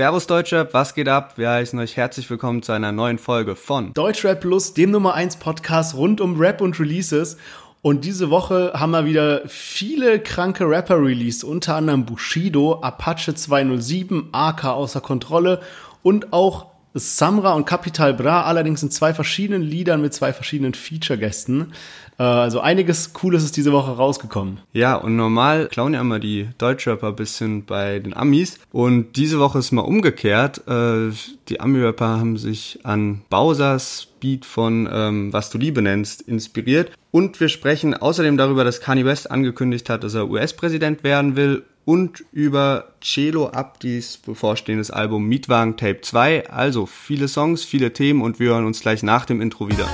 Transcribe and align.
Servus 0.00 0.26
Deutschrap, 0.26 0.72
was 0.72 0.94
geht 0.94 1.10
ab? 1.10 1.34
Wir 1.36 1.50
heißen 1.50 1.78
euch 1.78 1.94
herzlich 1.94 2.30
willkommen 2.30 2.62
zu 2.62 2.72
einer 2.72 2.90
neuen 2.90 3.18
Folge 3.18 3.54
von 3.54 3.92
Deutschrap 3.92 4.40
Plus, 4.40 4.72
dem 4.72 4.92
Nummer 4.92 5.12
1 5.12 5.36
Podcast 5.36 5.94
rund 5.94 6.22
um 6.22 6.40
Rap 6.40 6.62
und 6.62 6.80
Releases. 6.80 7.36
Und 7.82 8.06
diese 8.06 8.30
Woche 8.30 8.72
haben 8.74 8.92
wir 8.92 9.04
wieder 9.04 9.42
viele 9.46 10.18
kranke 10.18 10.66
Rapper 10.66 11.02
released, 11.02 11.44
unter 11.44 11.76
anderem 11.76 12.06
Bushido, 12.06 12.80
Apache 12.80 13.34
207, 13.34 14.30
AK 14.32 14.64
außer 14.64 15.02
Kontrolle 15.02 15.60
und 16.02 16.32
auch 16.32 16.69
Samra 16.94 17.54
und 17.54 17.66
Capital 17.66 18.14
Bra, 18.14 18.42
allerdings 18.42 18.82
in 18.82 18.90
zwei 18.90 19.14
verschiedenen 19.14 19.62
Liedern 19.62 20.00
mit 20.00 20.12
zwei 20.12 20.32
verschiedenen 20.32 20.74
Feature-Gästen. 20.74 21.72
Äh, 22.18 22.22
also 22.22 22.60
einiges 22.60 23.12
Cooles 23.12 23.44
ist 23.44 23.56
diese 23.56 23.72
Woche 23.72 23.92
rausgekommen. 23.92 24.60
Ja, 24.72 24.96
und 24.96 25.16
normal 25.16 25.68
klauen 25.68 25.94
ja 25.94 26.00
immer 26.00 26.18
die 26.18 26.48
Deutschrapper 26.58 27.08
ein 27.08 27.16
bisschen 27.16 27.64
bei 27.64 27.98
den 27.98 28.14
Amis. 28.16 28.58
Und 28.72 29.16
diese 29.16 29.38
Woche 29.38 29.58
ist 29.58 29.72
mal 29.72 29.82
umgekehrt. 29.82 30.66
Äh, 30.68 31.12
die 31.48 31.60
Ami-Rapper 31.60 32.18
haben 32.18 32.36
sich 32.36 32.80
an 32.84 33.22
Bowsers 33.30 34.08
Beat 34.20 34.44
von 34.44 34.88
ähm, 34.92 35.32
Was 35.32 35.50
du 35.50 35.58
Liebe 35.58 35.80
nennst 35.80 36.20
inspiriert. 36.22 36.92
Und 37.10 37.40
wir 37.40 37.48
sprechen 37.48 37.94
außerdem 37.94 38.36
darüber, 38.36 38.64
dass 38.64 38.80
Kanye 38.80 39.04
West 39.04 39.30
angekündigt 39.30 39.88
hat, 39.88 40.04
dass 40.04 40.14
er 40.14 40.28
US-Präsident 40.28 41.02
werden 41.02 41.36
will 41.36 41.64
und 41.90 42.24
über 42.30 42.92
Celo 43.00 43.48
Abdis 43.48 44.16
bevorstehendes 44.16 44.92
Album 44.92 45.26
Mietwagen 45.26 45.76
Tape 45.76 46.02
2. 46.02 46.48
Also 46.48 46.86
viele 46.86 47.26
Songs, 47.26 47.64
viele 47.64 47.92
Themen 47.92 48.22
und 48.22 48.38
wir 48.38 48.50
hören 48.50 48.64
uns 48.64 48.78
gleich 48.78 49.02
nach 49.02 49.24
dem 49.24 49.40
Intro 49.40 49.68
wieder. 49.68 49.88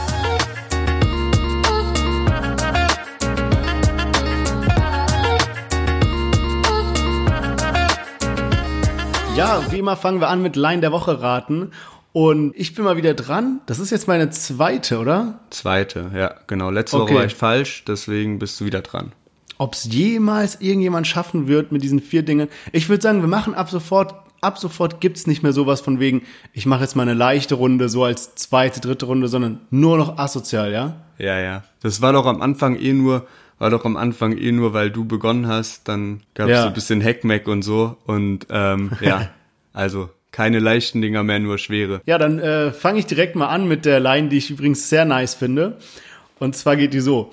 Ja, 9.35 9.65
wie 9.71 9.79
immer 9.79 9.97
fangen 9.97 10.21
wir 10.21 10.29
an 10.29 10.43
mit 10.43 10.55
Line 10.57 10.83
der 10.83 10.93
Woche 10.93 11.23
raten. 11.23 11.71
Und 12.13 12.53
ich 12.57 12.75
bin 12.75 12.85
mal 12.85 12.99
wieder 12.99 13.15
dran. 13.15 13.61
Das 13.65 13.79
ist 13.79 13.89
jetzt 13.89 14.07
meine 14.07 14.29
zweite, 14.29 14.99
oder? 14.99 15.41
Zweite, 15.49 16.11
ja, 16.15 16.35
genau. 16.47 16.69
Letzte 16.69 16.99
okay. 16.99 17.05
Woche 17.05 17.19
war 17.21 17.25
ich 17.25 17.35
falsch, 17.35 17.85
deswegen 17.87 18.39
bist 18.39 18.61
du 18.61 18.67
wieder 18.67 18.83
dran 18.83 19.13
ob 19.59 19.75
es 19.75 19.85
jemals 19.85 20.61
irgendjemand 20.61 21.07
schaffen 21.07 21.49
wird 21.49 21.73
mit 21.73 21.83
diesen 21.83 22.01
vier 22.01 22.23
Dingen. 22.23 22.49
Ich 22.73 22.89
würde 22.89 23.03
sagen, 23.03 23.21
wir 23.21 23.29
machen 23.29 23.55
ab 23.55 23.71
sofort, 23.71 24.15
ab 24.41 24.59
sofort 24.59 25.01
gibt's 25.01 25.27
nicht 25.27 25.43
mehr 25.43 25.53
sowas 25.53 25.81
von 25.81 26.01
wegen, 26.01 26.23
ich 26.53 26.67
mache 26.67 26.83
jetzt 26.83 26.97
mal 26.97 27.03
eine 27.03 27.15
leichte 27.15 27.55
Runde, 27.55 27.89
so 27.89 28.05
als 28.05 28.35
zweite, 28.35 28.81
dritte 28.81 29.07
Runde, 29.07 29.29
sondern 29.29 29.61
nur 29.71 29.99
noch 29.99 30.19
asozial, 30.19 30.73
ja? 30.73 30.97
Ja, 31.19 31.39
ja. 31.39 31.65
Das 31.81 32.03
war 32.03 32.13
doch 32.13 32.27
am 32.27 32.43
Anfang 32.43 32.77
eh 32.77 32.93
nur, 32.93 33.27
war 33.59 33.71
doch 33.71 33.85
am 33.85 33.97
Anfang 33.97 34.37
eh 34.37 34.53
nur, 34.53 34.75
weil 34.75 34.91
du 34.91 35.05
begonnen 35.05 35.47
hast, 35.49 35.89
dann 35.89 36.21
gab's 36.35 36.51
ja. 36.51 36.63
so 36.63 36.69
ein 36.69 36.75
bisschen 36.75 37.03
Hackmack 37.03 37.49
und 37.49 37.63
so. 37.63 37.97
Und 38.07 38.47
ähm, 38.51 38.91
ja, 39.01 39.31
also 39.73 40.11
keine 40.31 40.59
leichten 40.59 41.01
Dinger 41.01 41.23
mehr, 41.23 41.39
nur 41.39 41.57
schwere. 41.57 42.03
Ja, 42.05 42.19
dann 42.19 42.39
äh, 42.39 42.71
fange 42.71 42.99
ich 42.99 43.07
direkt 43.07 43.37
mal 43.37 43.47
an 43.47 43.67
mit 43.67 43.87
der 43.87 44.01
Line, 44.01 44.29
die 44.29 44.37
ich 44.37 44.51
übrigens 44.51 44.91
sehr 44.91 45.07
nice 45.07 45.35
finde. 45.35 45.79
Und 46.39 46.55
zwar 46.55 46.77
geht 46.77 46.93
die 46.93 47.01
so. 47.01 47.31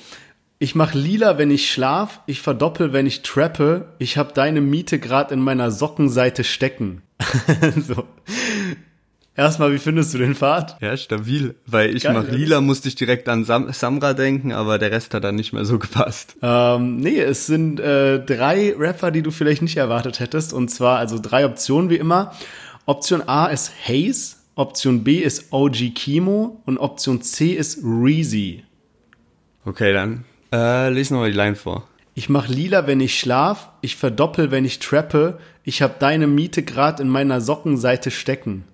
Ich 0.63 0.75
mach 0.75 0.93
lila, 0.93 1.37
wenn 1.37 1.51
ich 1.51 1.69
schlaf, 1.69 2.21
ich 2.25 2.39
verdoppel, 2.39 2.93
wenn 2.93 3.05
ich 3.05 3.21
trappe, 3.21 3.89
ich 3.99 4.17
hab 4.17 4.33
deine 4.33 4.61
Miete 4.61 4.97
grad 4.97 5.33
in 5.33 5.41
meiner 5.41 5.71
Sockenseite 5.71 6.45
stecken. 6.45 7.01
so. 7.85 8.05
Erstmal, 9.35 9.73
wie 9.73 9.77
findest 9.77 10.13
du 10.13 10.19
den 10.19 10.35
Pfad? 10.35 10.77
Ja, 10.79 10.95
stabil, 10.95 11.55
weil 11.65 11.93
ich 11.93 12.03
Geil, 12.03 12.13
mach 12.13 12.29
lila, 12.29 12.61
musste 12.61 12.87
ich 12.87 12.95
direkt 12.95 13.27
an 13.27 13.43
Sam 13.43 13.73
Samra 13.73 14.13
denken, 14.13 14.53
aber 14.53 14.79
der 14.79 14.91
Rest 14.91 15.13
hat 15.13 15.25
dann 15.25 15.35
nicht 15.35 15.51
mehr 15.51 15.65
so 15.65 15.79
gepasst. 15.79 16.37
Ähm, 16.41 16.95
nee, 16.95 17.19
es 17.19 17.45
sind 17.45 17.81
äh, 17.81 18.23
drei 18.23 18.73
Rapper, 18.73 19.11
die 19.11 19.21
du 19.21 19.31
vielleicht 19.31 19.63
nicht 19.63 19.75
erwartet 19.75 20.21
hättest, 20.21 20.53
und 20.53 20.69
zwar 20.69 20.97
also 20.97 21.19
drei 21.21 21.45
Optionen 21.45 21.89
wie 21.89 21.97
immer. 21.97 22.31
Option 22.85 23.21
A 23.27 23.47
ist 23.47 23.69
Haze, 23.85 24.37
Option 24.55 25.03
B 25.03 25.17
ist 25.17 25.51
OG 25.51 25.93
Kimo 25.93 26.61
und 26.65 26.77
Option 26.77 27.21
C 27.21 27.47
ist 27.47 27.79
Reezy. 27.83 28.63
Okay, 29.65 29.91
dann 29.91 30.23
äh, 30.53 30.89
lies 30.89 31.09
nochmal 31.09 31.31
die 31.31 31.37
Line 31.37 31.55
vor. 31.55 31.87
Ich 32.15 32.29
mach 32.29 32.47
lila, 32.47 32.85
wenn 32.85 32.99
ich 32.99 33.19
schlaf, 33.19 33.69
ich 33.81 33.95
verdoppel, 33.95 34.51
wenn 34.51 34.65
ich 34.65 34.79
trappe, 34.79 35.39
ich 35.63 35.81
hab 35.81 35.99
deine 35.99 36.27
Miete 36.27 36.61
grad 36.61 36.99
in 36.99 37.09
meiner 37.09 37.41
Sockenseite 37.41 38.11
stecken. 38.11 38.65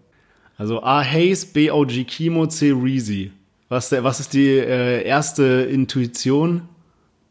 Also 0.57 0.83
A. 0.83 1.01
Hayes, 1.01 1.45
B. 1.45 1.71
OG 1.71 2.05
Kimo, 2.05 2.47
C. 2.47 2.71
Reezy. 2.71 3.31
Was, 3.69 3.91
was 3.91 4.19
ist 4.19 4.33
die 4.33 4.49
äh, 4.49 5.03
erste 5.03 5.43
Intuition? 5.71 6.67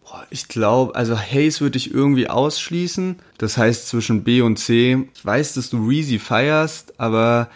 Boah, 0.02 0.26
ich 0.30 0.48
glaube, 0.48 0.94
also 0.94 1.18
Hayes 1.18 1.60
würde 1.60 1.76
ich 1.76 1.92
irgendwie 1.92 2.30
ausschließen. 2.30 3.16
Das 3.36 3.58
heißt 3.58 3.88
zwischen 3.88 4.24
B 4.24 4.40
und 4.40 4.56
C. 4.58 5.08
Ich 5.14 5.26
weiß, 5.26 5.54
dass 5.54 5.68
du 5.68 5.86
Reezy 5.86 6.18
feierst, 6.18 6.98
aber 6.98 7.50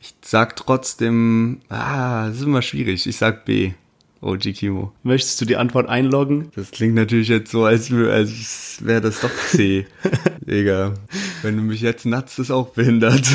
ich 0.00 0.14
sag 0.22 0.54
trotzdem, 0.54 1.62
ah, 1.68 2.28
das 2.28 2.36
ist 2.36 2.42
immer 2.44 2.62
schwierig. 2.62 3.04
Ich 3.08 3.16
sag 3.16 3.44
B. 3.44 3.72
OG 4.20 4.54
Kimo. 4.54 4.92
Möchtest 5.02 5.40
du 5.40 5.44
die 5.44 5.56
Antwort 5.56 5.88
einloggen? 5.88 6.50
Das 6.56 6.70
klingt 6.70 6.94
natürlich 6.94 7.28
jetzt 7.28 7.50
so, 7.50 7.64
als, 7.64 7.92
als 7.92 8.78
wäre 8.82 9.00
das 9.00 9.20
doch 9.20 9.30
C. 9.50 9.86
Digga, 10.40 10.94
wenn 11.42 11.56
du 11.56 11.62
mich 11.62 11.80
jetzt 11.80 12.04
natzt, 12.06 12.38
ist 12.38 12.50
auch 12.50 12.70
behindert. 12.70 13.26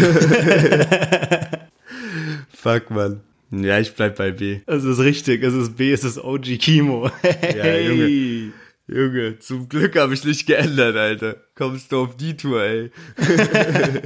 Fuck, 2.54 2.90
man. 2.92 3.22
Ja, 3.52 3.80
ich 3.80 3.94
bleib 3.94 4.18
bei 4.18 4.32
B. 4.32 4.62
Es 4.66 4.84
ist 4.84 5.00
richtig, 5.00 5.44
es 5.44 5.54
ist 5.54 5.78
B, 5.78 5.92
es 5.92 6.04
ist 6.04 6.18
OG 6.18 6.58
Kimo. 6.60 7.10
ja, 7.56 7.78
Junge. 7.78 8.52
Junge, 8.86 9.40
zum 9.40 9.70
Glück 9.70 9.98
habe 9.98 10.14
ich 10.14 10.26
nicht 10.26 10.46
geändert, 10.46 10.98
Alter. 10.98 11.38
Kommst 11.56 11.94
du 11.94 12.02
auf 12.02 12.18
die 12.18 12.36
Tour, 12.36 12.62
ey. 12.62 12.92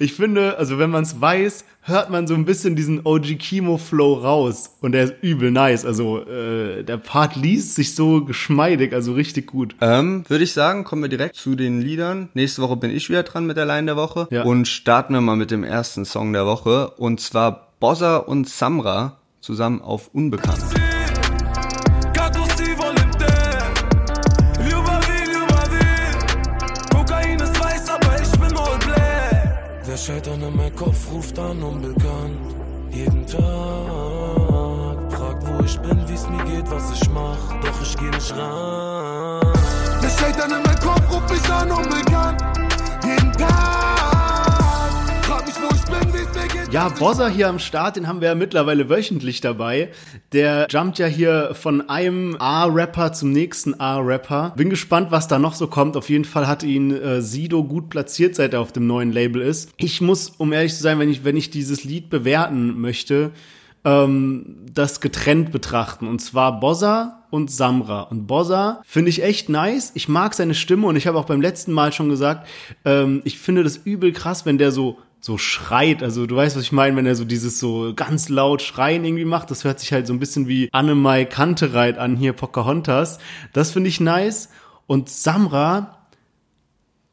ich 0.00 0.14
finde, 0.14 0.58
also 0.58 0.80
wenn 0.80 0.90
man 0.90 1.04
es 1.04 1.20
weiß, 1.20 1.64
hört 1.82 2.10
man 2.10 2.26
so 2.26 2.34
ein 2.34 2.44
bisschen 2.44 2.74
diesen 2.74 3.06
OG 3.06 3.38
Kimo 3.38 3.78
Flow 3.78 4.14
raus 4.14 4.76
und 4.80 4.92
der 4.92 5.04
ist 5.04 5.14
übel 5.22 5.52
nice. 5.52 5.86
Also 5.86 6.26
äh, 6.26 6.82
der 6.82 6.96
Part 6.96 7.36
liest 7.36 7.76
sich 7.76 7.94
so 7.94 8.24
geschmeidig, 8.24 8.92
also 8.92 9.12
richtig 9.12 9.46
gut. 9.46 9.76
Ähm, 9.80 10.24
Würde 10.26 10.42
ich 10.42 10.54
sagen, 10.54 10.82
kommen 10.82 11.02
wir 11.02 11.08
direkt 11.08 11.36
zu 11.36 11.54
den 11.54 11.80
Liedern. 11.80 12.30
Nächste 12.34 12.62
Woche 12.62 12.76
bin 12.76 12.90
ich 12.90 13.08
wieder 13.10 13.22
dran 13.22 13.46
mit 13.46 13.56
der 13.56 13.66
Line 13.66 13.86
der 13.86 13.96
Woche 13.96 14.26
ja. 14.32 14.42
und 14.42 14.66
starten 14.66 15.14
wir 15.14 15.20
mal 15.20 15.36
mit 15.36 15.52
dem 15.52 15.62
ersten 15.62 16.04
Song 16.04 16.32
der 16.32 16.46
Woche 16.46 16.90
und 16.96 17.20
zwar 17.20 17.74
Bossa 17.78 18.16
und 18.16 18.48
Samra 18.48 19.20
zusammen 19.40 19.80
auf 19.80 20.08
Unbekannt. 20.12 20.79
Scheitern 30.00 30.40
in 30.40 30.56
meinem 30.56 30.74
Kopf 30.76 31.12
ruft 31.12 31.38
an 31.38 31.62
unbekannt. 31.62 32.56
Jeden 32.90 33.26
Tag 33.26 33.38
fragt, 35.12 35.46
wo 35.46 35.62
ich 35.62 35.78
bin, 35.80 36.02
wie's 36.08 36.26
mir 36.26 36.42
geht, 36.44 36.70
was 36.70 36.90
ich 36.92 37.10
mach. 37.10 37.36
Doch 37.60 37.82
ich 37.82 37.96
geh 37.98 38.08
nicht 38.08 38.34
ran. 38.34 39.52
Der 40.02 40.08
Scheitern 40.08 40.52
in 40.52 40.62
meinem 40.62 40.80
Kopf 40.80 41.12
ruft 41.12 41.30
mich 41.30 41.52
an 41.52 41.70
unbekannt. 41.70 42.42
Jeden 43.04 43.32
Tag 43.32 43.79
Ja, 46.70 46.88
Bossa 46.88 47.26
hier 47.26 47.48
am 47.48 47.58
Start, 47.58 47.96
den 47.96 48.06
haben 48.06 48.20
wir 48.20 48.28
ja 48.28 48.36
mittlerweile 48.36 48.88
wöchentlich 48.88 49.40
dabei. 49.40 49.90
Der 50.32 50.68
jumpt 50.70 51.00
ja 51.00 51.06
hier 51.06 51.50
von 51.54 51.88
einem 51.88 52.36
A-Rapper 52.38 53.12
zum 53.12 53.32
nächsten 53.32 53.80
A-Rapper. 53.80 54.52
Bin 54.56 54.70
gespannt, 54.70 55.10
was 55.10 55.26
da 55.26 55.40
noch 55.40 55.54
so 55.54 55.66
kommt. 55.66 55.96
Auf 55.96 56.08
jeden 56.08 56.24
Fall 56.24 56.46
hat 56.46 56.62
ihn 56.62 56.92
äh, 56.92 57.22
Sido 57.22 57.64
gut 57.64 57.90
platziert, 57.90 58.36
seit 58.36 58.54
er 58.54 58.60
auf 58.60 58.70
dem 58.70 58.86
neuen 58.86 59.10
Label 59.10 59.42
ist. 59.42 59.72
Ich 59.78 60.00
muss, 60.00 60.28
um 60.38 60.52
ehrlich 60.52 60.72
zu 60.72 60.80
sein, 60.80 61.00
wenn 61.00 61.10
ich, 61.10 61.24
wenn 61.24 61.36
ich 61.36 61.50
dieses 61.50 61.82
Lied 61.82 62.08
bewerten 62.08 62.80
möchte, 62.80 63.32
ähm, 63.84 64.66
das 64.72 65.00
getrennt 65.00 65.50
betrachten. 65.50 66.06
Und 66.06 66.20
zwar 66.20 66.60
Bossa 66.60 67.24
und 67.30 67.50
Samra. 67.50 68.02
Und 68.02 68.28
Bossa 68.28 68.80
finde 68.84 69.08
ich 69.08 69.24
echt 69.24 69.48
nice. 69.48 69.90
Ich 69.94 70.08
mag 70.08 70.34
seine 70.34 70.54
Stimme 70.54 70.86
und 70.86 70.94
ich 70.94 71.08
habe 71.08 71.18
auch 71.18 71.26
beim 71.26 71.40
letzten 71.40 71.72
Mal 71.72 71.92
schon 71.92 72.10
gesagt, 72.10 72.46
ähm, 72.84 73.22
ich 73.24 73.40
finde 73.40 73.64
das 73.64 73.76
übel 73.76 74.12
krass, 74.12 74.46
wenn 74.46 74.56
der 74.56 74.70
so 74.70 74.98
so 75.20 75.38
schreit. 75.38 76.02
Also 76.02 76.26
du 76.26 76.36
weißt, 76.36 76.56
was 76.56 76.62
ich 76.62 76.72
meine, 76.72 76.96
wenn 76.96 77.06
er 77.06 77.14
so 77.14 77.24
dieses 77.24 77.58
so 77.60 77.92
ganz 77.94 78.28
laut 78.28 78.62
Schreien 78.62 79.04
irgendwie 79.04 79.24
macht. 79.24 79.50
Das 79.50 79.64
hört 79.64 79.80
sich 79.80 79.92
halt 79.92 80.06
so 80.06 80.12
ein 80.12 80.18
bisschen 80.18 80.48
wie 80.48 80.68
Annemai 80.72 81.24
Kantereit 81.24 81.98
an 81.98 82.16
hier 82.16 82.32
Pocahontas. 82.32 83.18
Das 83.52 83.70
finde 83.70 83.88
ich 83.88 84.00
nice. 84.00 84.48
Und 84.86 85.08
Samra, 85.08 85.98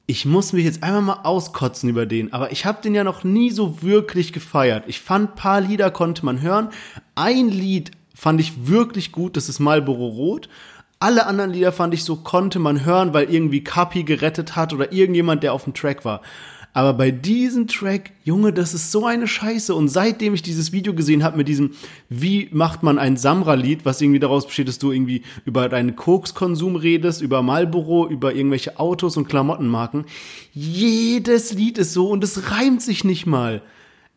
ich 0.08 0.26
muss 0.26 0.54
mich 0.54 0.64
jetzt 0.64 0.84
einmal 0.84 1.02
mal 1.02 1.22
auskotzen 1.24 1.90
über 1.90 2.06
den, 2.06 2.32
aber 2.32 2.52
ich 2.54 2.66
habe 2.66 2.82
den 2.82 2.96
ja 2.96 3.04
noch 3.04 3.26
nie 3.26 3.52
so 3.52 3.82
wirklich 3.82 4.32
gefeiert. 4.32 4.86
Ich 4.88 5.02
fand 5.02 5.36
paar 5.36 5.60
Lieder 5.60 5.92
konnte 5.92 6.26
man 6.26 6.42
hören. 6.42 6.70
Ein 7.16 7.50
Lied 7.50 7.92
fand 8.16 8.40
ich 8.40 8.68
wirklich 8.68 9.12
gut, 9.12 9.36
das 9.36 9.50
ist 9.50 9.60
Marlboro 9.60 10.08
Rot. 10.08 10.48
Alle 11.00 11.28
anderen 11.28 11.52
Lieder 11.52 11.74
fand 11.74 11.94
ich 11.94 12.04
so 12.06 12.16
konnte 12.16 12.58
man 12.58 12.86
hören, 12.86 13.14
weil 13.14 13.30
irgendwie 13.30 13.64
Kapi 13.64 14.04
gerettet 14.04 14.56
hat 14.56 14.74
oder 14.74 14.92
irgendjemand, 14.92 15.44
der 15.44 15.54
auf 15.54 15.66
dem 15.66 15.76
Track 15.76 16.06
war. 16.06 16.22
Aber 16.78 16.94
bei 16.94 17.10
diesem 17.10 17.66
Track, 17.66 18.12
Junge, 18.24 18.54
das 18.54 18.76
ist 18.76 18.92
so 18.92 19.08
eine 19.08 19.28
Scheiße. 19.28 19.74
Und 19.74 19.88
seitdem 19.88 20.36
ich 20.36 20.44
dieses 20.44 20.72
Video 20.74 20.94
gesehen 20.94 21.24
habe 21.24 21.38
mit 21.38 21.48
diesem, 21.48 21.72
wie 22.08 22.50
macht 22.52 22.84
man 22.84 23.00
ein 23.00 23.18
Samra-Lied, 23.18 23.84
was 23.84 24.00
irgendwie 24.00 24.20
daraus 24.20 24.46
besteht, 24.46 24.68
dass 24.68 24.78
du 24.78 24.92
irgendwie 24.92 25.24
über 25.44 25.70
deinen 25.70 25.96
Kokskonsum 25.96 26.76
redest, 26.76 27.24
über 27.24 27.42
Marlboro, 27.42 28.08
über 28.08 28.36
irgendwelche 28.36 28.80
Autos 28.80 29.18
und 29.18 29.28
Klamottenmarken. 29.28 30.06
Jedes 30.54 31.52
Lied 31.52 31.80
ist 31.80 31.94
so 31.94 32.12
und 32.12 32.24
es 32.24 32.52
reimt 32.52 32.84
sich 32.84 33.04
nicht 33.04 33.26
mal. 33.26 33.64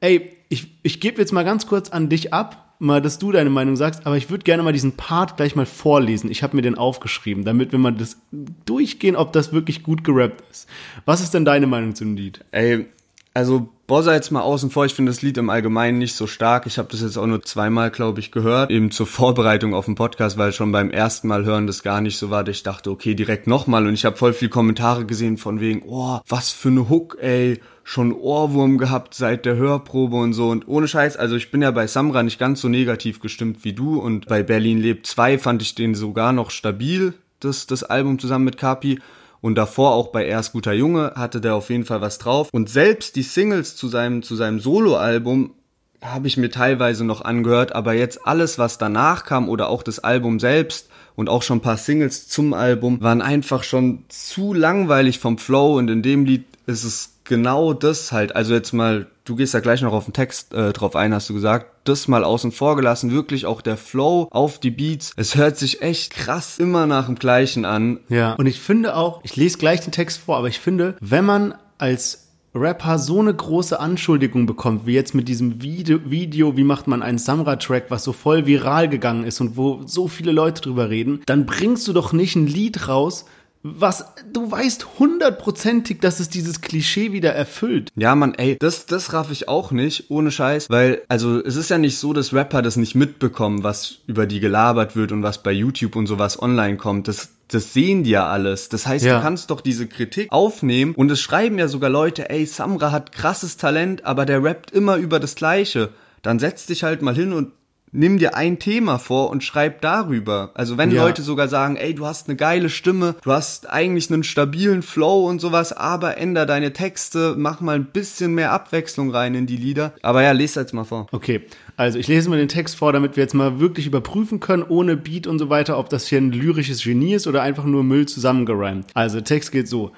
Ey, 0.01 0.37
ich, 0.51 0.67
ich 0.83 1.01
gebe 1.01 1.19
jetzt 1.19 1.33
mal 1.33 1.47
ganz 1.47 1.67
kurz 1.67 1.89
an 1.89 2.11
dich 2.11 2.35
ab 2.35 2.70
mal, 2.81 3.01
dass 3.01 3.19
du 3.19 3.31
deine 3.31 3.51
Meinung 3.51 3.77
sagst, 3.77 4.07
aber 4.07 4.17
ich 4.17 4.31
würde 4.31 4.45
gerne 4.45 4.63
mal 4.63 4.73
diesen 4.73 4.93
Part 4.93 5.37
gleich 5.37 5.55
mal 5.55 5.67
vorlesen. 5.67 6.31
Ich 6.31 6.43
habe 6.43 6.57
mir 6.57 6.63
den 6.63 6.77
aufgeschrieben, 6.77 7.45
damit 7.45 7.73
wir 7.73 7.79
mal 7.79 7.93
das 7.93 8.17
durchgehen, 8.65 9.17
ob 9.17 9.33
das 9.33 9.53
wirklich 9.53 9.83
gut 9.83 10.03
gerappt 10.03 10.43
ist. 10.51 10.69
Was 11.05 11.21
ist 11.21 11.35
denn 11.35 11.45
deine 11.45 11.67
Meinung 11.67 11.95
zu 11.95 12.05
dem 12.05 12.17
Lied? 12.17 12.45
Ey, 12.51 12.87
also 13.33 13.69
Bossa 13.87 14.15
jetzt 14.15 14.31
mal 14.31 14.43
außen 14.43 14.71
vor, 14.71 14.87
ich 14.87 14.95
finde 14.95 15.11
das 15.11 15.23
Lied 15.23 15.37
im 15.37 15.51
Allgemeinen 15.51 15.99
nicht 15.99 16.15
so 16.15 16.27
stark. 16.27 16.67
Ich 16.67 16.79
habe 16.79 16.89
das 16.91 17.01
jetzt 17.01 17.17
auch 17.17 17.27
nur 17.27 17.43
zweimal, 17.43 17.91
glaube 17.91 18.21
ich, 18.21 18.31
gehört, 18.31 18.71
eben 18.71 18.91
zur 18.91 19.07
Vorbereitung 19.07 19.75
auf 19.75 19.87
den 19.87 19.97
Podcast, 19.97 20.39
weil 20.39 20.53
schon 20.53 20.71
beim 20.71 20.91
ersten 20.91 21.27
Mal 21.27 21.45
hören 21.45 21.67
das 21.67 21.83
gar 21.83 22.01
nicht 22.01 22.17
so 22.17 22.31
war. 22.31 22.47
Ich 22.47 22.63
dachte, 22.63 22.91
okay, 22.91 23.15
direkt 23.15 23.47
nochmal 23.47 23.87
und 23.87 23.95
ich 23.95 24.05
habe 24.05 24.17
voll 24.17 24.33
viel 24.33 24.49
Kommentare 24.49 25.07
gesehen 25.07 25.39
von 25.39 25.61
wegen, 25.61 25.83
oh, 25.87 26.21
was 26.29 26.51
für 26.51 26.69
eine 26.69 26.89
Hook, 26.89 27.19
ey, 27.21 27.61
schon 27.83 28.13
Ohrwurm 28.13 28.79
gehabt 28.79 29.15
seit 29.15 29.45
der 29.45 29.57
Hörprobe 29.57 30.17
und 30.17 30.33
so. 30.33 30.49
Und 30.49 30.69
ohne 30.69 30.87
Scheiß, 30.87 31.17
also 31.17 31.35
ich 31.35 31.51
bin 31.51 31.63
ja 31.63 31.73
bei 31.73 31.89
Samra 31.89 32.23
nicht 32.23 32.39
ganz 32.39 32.61
so 32.61 32.69
negativ 32.69 33.19
gestimmt 33.19 33.65
wie 33.65 33.73
du. 33.73 33.99
Und 33.99 34.27
bei 34.27 34.45
Berlin 34.45 34.79
lebt 34.79 35.07
2 35.07 35.39
fand 35.39 35.63
ich 35.63 35.75
den 35.75 35.97
sogar 35.97 36.33
noch 36.33 36.51
stabil, 36.51 37.15
das, 37.41 37.67
das 37.67 37.83
Album 37.83 38.21
zusammen 38.21 38.45
mit 38.45 38.57
Kapi 38.57 39.01
und 39.41 39.55
davor 39.55 39.93
auch 39.93 40.09
bei 40.09 40.27
Erst 40.27 40.53
guter 40.53 40.73
Junge 40.73 41.13
hatte 41.17 41.41
der 41.41 41.55
auf 41.55 41.71
jeden 41.71 41.85
Fall 41.85 42.01
was 42.01 42.19
drauf. 42.19 42.49
Und 42.53 42.69
selbst 42.69 43.17
die 43.17 43.23
Singles 43.23 43.77
zu 43.77 43.89
seinem, 43.89 44.23
zu 44.23 44.37
seinem 44.37 44.61
Soloalbum 44.61 45.55
habe 46.03 46.27
ich 46.27 46.37
mir 46.37 46.51
teilweise 46.51 47.05
noch 47.05 47.23
angehört, 47.23 47.75
aber 47.75 47.93
jetzt 47.93 48.27
alles, 48.27 48.59
was 48.59 48.79
danach 48.79 49.25
kam 49.25 49.49
oder 49.49 49.69
auch 49.69 49.83
das 49.83 49.99
Album 49.99 50.41
selbst 50.41 50.89
und 51.15 51.29
auch 51.29 51.43
schon 51.43 51.59
ein 51.59 51.63
paar 51.63 51.77
Singles 51.77 52.29
zum 52.29 52.55
Album, 52.55 53.01
waren 53.03 53.21
einfach 53.21 53.63
schon 53.65 54.05
zu 54.09 54.55
langweilig 54.55 55.19
vom 55.19 55.37
Flow 55.37 55.77
und 55.77 55.89
in 55.91 56.03
dem 56.03 56.25
Lied 56.25 56.45
ist 56.67 56.85
es 56.85 57.20
genau 57.31 57.73
das 57.73 58.13
halt. 58.13 58.37
Also 58.37 58.53
jetzt 58.53 58.73
mal, 58.73 59.07
du 59.25 59.37
gehst 59.37 59.55
da 59.55 59.61
gleich 59.61 59.81
noch 59.81 59.93
auf 59.93 60.05
den 60.05 60.13
Text 60.13 60.53
äh, 60.53 60.73
drauf 60.73 60.97
ein, 60.97 61.15
hast 61.15 61.31
du 61.31 61.35
gesagt, 61.35 61.67
das 61.85 62.09
mal 62.09 62.25
außen 62.25 62.53
vor 62.53 62.77
gelassen, 62.77 63.13
wirklich 63.13 63.47
auch 63.47 63.63
der 63.63 63.79
Flow 63.79 64.29
auf 64.33 64.59
die 64.59 64.73
Beats. 64.73 65.13
Es 65.17 65.37
hört 65.37 65.57
sich 65.57 65.81
echt 65.81 66.13
krass 66.13 66.59
immer 66.59 66.87
nach 66.87 67.07
dem 67.07 67.15
Gleichen 67.15 67.65
an. 67.65 68.01
Ja. 68.09 68.35
Und 68.35 68.47
ich 68.47 68.61
finde 68.61 68.97
auch, 68.97 69.21
ich 69.23 69.37
lese 69.37 69.59
gleich 69.59 69.81
den 69.81 69.93
Text 69.93 70.19
vor, 70.19 70.37
aber 70.37 70.49
ich 70.49 70.59
finde, 70.59 70.97
wenn 71.01 71.25
man 71.25 71.55
als 71.79 72.27
Rapper 72.53 72.99
so 72.99 73.21
eine 73.21 73.33
große 73.33 73.79
Anschuldigung 73.79 74.45
bekommt, 74.47 74.85
wie 74.85 74.95
jetzt 74.95 75.15
mit 75.15 75.29
diesem 75.29 75.63
Video, 75.63 76.01
Video 76.05 76.57
wie 76.57 76.65
macht 76.65 76.89
man 76.89 77.01
einen 77.01 77.19
Samra-Track, 77.19 77.87
was 77.91 78.03
so 78.03 78.13
voll 78.13 78.45
viral 78.45 78.89
gegangen 78.89 79.23
ist 79.23 79.41
und 79.41 79.57
wo 79.57 79.83
so 79.87 80.09
viele 80.09 80.33
Leute 80.33 80.63
drüber 80.63 80.91
reden, 80.91 81.23
dann 81.27 81.47
bringst 81.47 81.87
du 81.87 81.93
doch 81.93 82.13
nicht 82.13 82.35
ein 82.35 82.49
Lied 82.49 82.89
raus, 82.89 83.25
was 83.63 84.05
du 84.33 84.51
weißt 84.51 84.99
hundertprozentig, 84.99 86.01
dass 86.01 86.21
es 86.21 86.29
dieses 86.29 86.61
Klischee 86.61 87.13
wieder 87.13 87.33
erfüllt. 87.33 87.91
Ja, 87.95 88.15
man, 88.15 88.35
ey, 88.35 88.57
das 88.59 88.87
das 88.87 89.13
raff 89.13 89.31
ich 89.31 89.49
auch 89.49 89.71
nicht, 89.71 90.11
ohne 90.11 90.31
Scheiß, 90.31 90.71
weil 90.71 91.03
also 91.09 91.39
es 91.41 91.57
ist 91.57 91.71
ja 91.71 91.79
nicht 91.79 91.99
so, 91.99 92.13
dass 92.13 92.33
Rapper 92.33 92.63
das 92.63 92.77
nicht 92.77 92.95
mitbekommen, 92.95 93.63
was 93.63 93.99
über 94.07 94.27
die 94.27 94.41
gelabert 94.41 94.97
wird 94.97 95.13
und 95.13 95.23
was 95.23 95.43
bei 95.43 95.53
YouTube 95.53 95.97
und 95.97 96.07
sowas 96.07 96.41
online 96.41 96.77
kommt. 96.77 97.09
Das 97.09 97.31
das 97.49 97.73
sehen 97.73 98.05
die 98.05 98.11
ja 98.11 98.29
alles. 98.29 98.69
Das 98.69 98.87
heißt, 98.87 99.05
ja. 99.05 99.17
du 99.17 99.23
kannst 99.23 99.51
doch 99.51 99.61
diese 99.61 99.89
Kritik 99.89 100.31
aufnehmen 100.31 100.95
und 100.95 101.11
es 101.11 101.21
schreiben 101.21 101.59
ja 101.59 101.69
sogar 101.69 101.91
Leute, 101.91 102.31
ey, 102.31 102.47
Samra 102.47 102.93
hat 102.93 103.13
krasses 103.13 103.57
Talent, 103.57 104.05
aber 104.05 104.25
der 104.25 104.43
rappt 104.43 104.71
immer 104.71 104.97
über 104.97 105.19
das 105.19 105.35
Gleiche. 105.35 105.91
Dann 106.23 106.39
setz 106.39 106.67
dich 106.67 106.85
halt 106.85 107.03
mal 107.03 107.15
hin 107.15 107.33
und 107.33 107.53
nimm 107.93 108.19
dir 108.19 108.35
ein 108.35 108.59
Thema 108.59 108.99
vor 108.99 109.31
und 109.31 109.43
schreib 109.43 109.81
darüber. 109.81 110.51
Also 110.55 110.79
wenn 110.79 110.91
ja. 110.91 111.03
Leute 111.03 111.23
sogar 111.23 111.49
sagen, 111.49 111.77
ey, 111.77 111.95
du 111.95 112.07
hast 112.07 112.29
eine 112.29 112.37
geile 112.37 112.69
Stimme, 112.69 113.17
du 113.23 113.33
hast 113.33 113.69
eigentlich 113.69 114.11
einen 114.11 114.23
stabilen 114.23 114.83
Flow 114.83 115.29
und 115.29 115.41
sowas, 115.41 115.73
aber 115.73 116.19
änder 116.19 116.47
deine 116.47 116.73
Texte, 116.73 117.35
mach 117.37 117.61
mal 117.61 117.77
ein 117.77 117.87
bisschen 117.87 118.35
mehr 118.35 118.53
Abwechslung 118.53 119.11
rein 119.11 119.35
in 119.35 119.47
die 119.47 119.57
Lieder. 119.57 119.93
Aber 120.03 120.23
ja, 120.23 120.33
lest 120.33 120.57
jetzt 120.57 120.75
mal 120.75 120.85
vor. 120.85 121.07
Okay, 121.13 121.43
also 121.77 121.99
ich 121.99 122.09
lese 122.09 122.31
mal 122.31 122.39
den 122.39 122.49
Text 122.49 122.77
vor, 122.77 122.93
damit 122.93 123.17
wir 123.17 123.23
jetzt 123.23 123.35
mal 123.35 123.61
wirklich 123.61 123.87
überprüfen 123.87 124.41
können, 124.41 124.63
ohne 124.63 124.97
Beat 124.97 125.27
und 125.27 125.39
so 125.39 125.51
weiter, 125.51 125.79
ob 125.79 125.89
das 125.89 126.07
hier 126.07 126.19
ein 126.19 126.33
lyrisches 126.33 126.83
Genie 126.83 127.15
ist 127.15 127.27
oder 127.27 127.43
einfach 127.43 127.65
nur 127.65 127.85
Müll 127.85 128.07
zusammengereimt. 128.07 128.87
Also 128.95 129.17
der 129.17 129.25
Text 129.25 129.53
geht 129.53 129.69
so. 129.69 129.93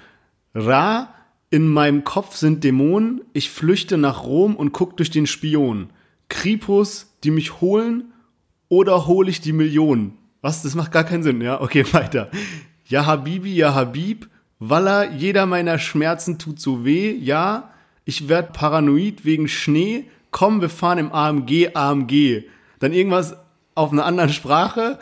Ra, 0.54 1.14
in 1.50 1.68
meinem 1.68 2.04
Kopf 2.04 2.36
sind 2.36 2.64
Dämonen, 2.64 3.22
ich 3.34 3.50
flüchte 3.50 3.98
nach 3.98 4.24
Rom 4.24 4.56
und 4.56 4.72
guck 4.72 4.96
durch 4.96 5.10
den 5.10 5.26
Spion. 5.26 5.90
Kripus, 6.28 7.11
die 7.24 7.30
mich 7.30 7.60
holen 7.60 8.12
oder 8.68 9.06
hole 9.06 9.30
ich 9.30 9.40
die 9.40 9.52
Millionen? 9.52 10.18
Was? 10.40 10.62
Das 10.62 10.74
macht 10.74 10.92
gar 10.92 11.04
keinen 11.04 11.22
Sinn, 11.22 11.40
ja? 11.40 11.60
Okay, 11.60 11.84
weiter. 11.92 12.30
Ja, 12.86 13.06
Habibi, 13.06 13.54
ja, 13.54 13.74
Habib. 13.74 14.28
Walla, 14.58 15.10
jeder 15.10 15.46
meiner 15.46 15.78
Schmerzen 15.78 16.38
tut 16.38 16.60
so 16.60 16.84
weh. 16.84 17.12
Ja, 17.12 17.72
ich 18.04 18.28
werd 18.28 18.52
paranoid 18.52 19.24
wegen 19.24 19.48
Schnee. 19.48 20.04
Komm, 20.30 20.60
wir 20.60 20.68
fahren 20.68 20.98
im 20.98 21.12
AMG, 21.12 21.74
AMG. 21.74 22.44
Dann 22.78 22.92
irgendwas 22.92 23.36
auf 23.74 23.92
einer 23.92 24.04
anderen 24.04 24.30
Sprache, 24.32 24.98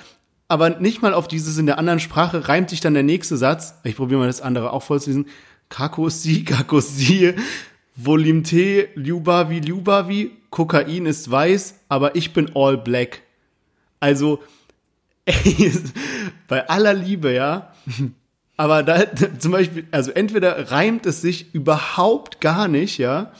aber 0.48 0.70
nicht 0.70 1.02
mal 1.02 1.14
auf 1.14 1.28
dieses 1.28 1.58
in 1.58 1.66
der 1.66 1.78
anderen 1.78 2.00
Sprache 2.00 2.48
reimt 2.48 2.70
sich 2.70 2.80
dann 2.80 2.94
der 2.94 3.02
nächste 3.02 3.36
Satz. 3.36 3.74
Ich 3.84 3.96
probiere 3.96 4.20
mal 4.20 4.26
das 4.26 4.40
andere 4.40 4.72
auch 4.72 4.82
vorzulesen. 4.82 5.26
Kakosi, 5.68 6.44
Kakosi, 6.44 7.34
Volimte, 7.96 8.88
Lubavi, 8.96 9.60
Lubavi, 9.60 10.32
Kokain 10.50 11.06
ist 11.06 11.30
weiß, 11.30 11.80
aber 11.88 12.16
ich 12.16 12.32
bin 12.32 12.50
all 12.54 12.76
black. 12.76 13.22
Also, 14.00 14.42
ey, 15.24 15.72
bei 16.48 16.68
aller 16.68 16.94
Liebe, 16.94 17.32
ja. 17.32 17.72
Aber 18.56 18.82
da 18.82 19.06
zum 19.38 19.52
Beispiel, 19.52 19.86
also 19.90 20.10
entweder 20.10 20.70
reimt 20.70 21.06
es 21.06 21.22
sich 21.22 21.54
überhaupt 21.54 22.42
gar 22.42 22.68
nicht, 22.68 22.98
ja, 22.98 23.32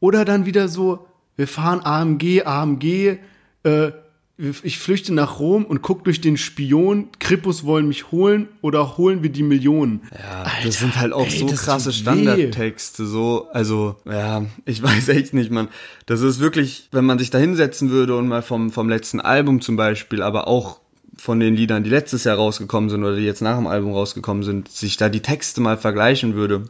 oder 0.00 0.24
dann 0.24 0.46
wieder 0.46 0.68
so, 0.68 1.06
wir 1.36 1.46
fahren 1.46 1.84
AMG, 1.84 2.42
AMG, 2.46 3.18
äh, 3.64 3.92
ich 4.38 4.78
flüchte 4.78 5.14
nach 5.14 5.38
Rom 5.38 5.64
und 5.64 5.80
guck 5.80 6.04
durch 6.04 6.20
den 6.20 6.36
Spion, 6.36 7.08
Krippus 7.18 7.64
wollen 7.64 7.88
mich 7.88 8.10
holen 8.10 8.48
oder 8.60 8.98
holen 8.98 9.22
wir 9.22 9.30
die 9.30 9.42
Millionen. 9.42 10.02
Ja, 10.12 10.42
Alter, 10.42 10.66
das 10.66 10.78
sind 10.78 10.96
halt 10.96 11.14
auch 11.14 11.26
ey, 11.26 11.38
so 11.38 11.46
krasse 11.46 11.90
Standardtexte, 11.90 13.06
so, 13.06 13.48
also, 13.52 13.96
ja, 14.04 14.44
ich 14.66 14.82
weiß 14.82 15.08
echt 15.08 15.32
nicht, 15.32 15.50
man. 15.50 15.68
Das 16.04 16.20
ist 16.20 16.38
wirklich, 16.38 16.88
wenn 16.92 17.06
man 17.06 17.18
sich 17.18 17.30
da 17.30 17.38
hinsetzen 17.38 17.88
würde 17.90 18.16
und 18.16 18.28
mal 18.28 18.42
vom, 18.42 18.70
vom 18.70 18.90
letzten 18.90 19.20
Album 19.20 19.62
zum 19.62 19.76
Beispiel, 19.76 20.20
aber 20.20 20.48
auch 20.48 20.80
von 21.16 21.40
den 21.40 21.56
Liedern, 21.56 21.82
die 21.82 21.90
letztes 21.90 22.24
Jahr 22.24 22.36
rausgekommen 22.36 22.90
sind 22.90 23.02
oder 23.04 23.16
die 23.16 23.24
jetzt 23.24 23.40
nach 23.40 23.56
dem 23.56 23.66
Album 23.66 23.92
rausgekommen 23.92 24.42
sind, 24.42 24.68
sich 24.68 24.98
da 24.98 25.08
die 25.08 25.20
Texte 25.20 25.62
mal 25.62 25.78
vergleichen 25.78 26.34
würde, 26.34 26.68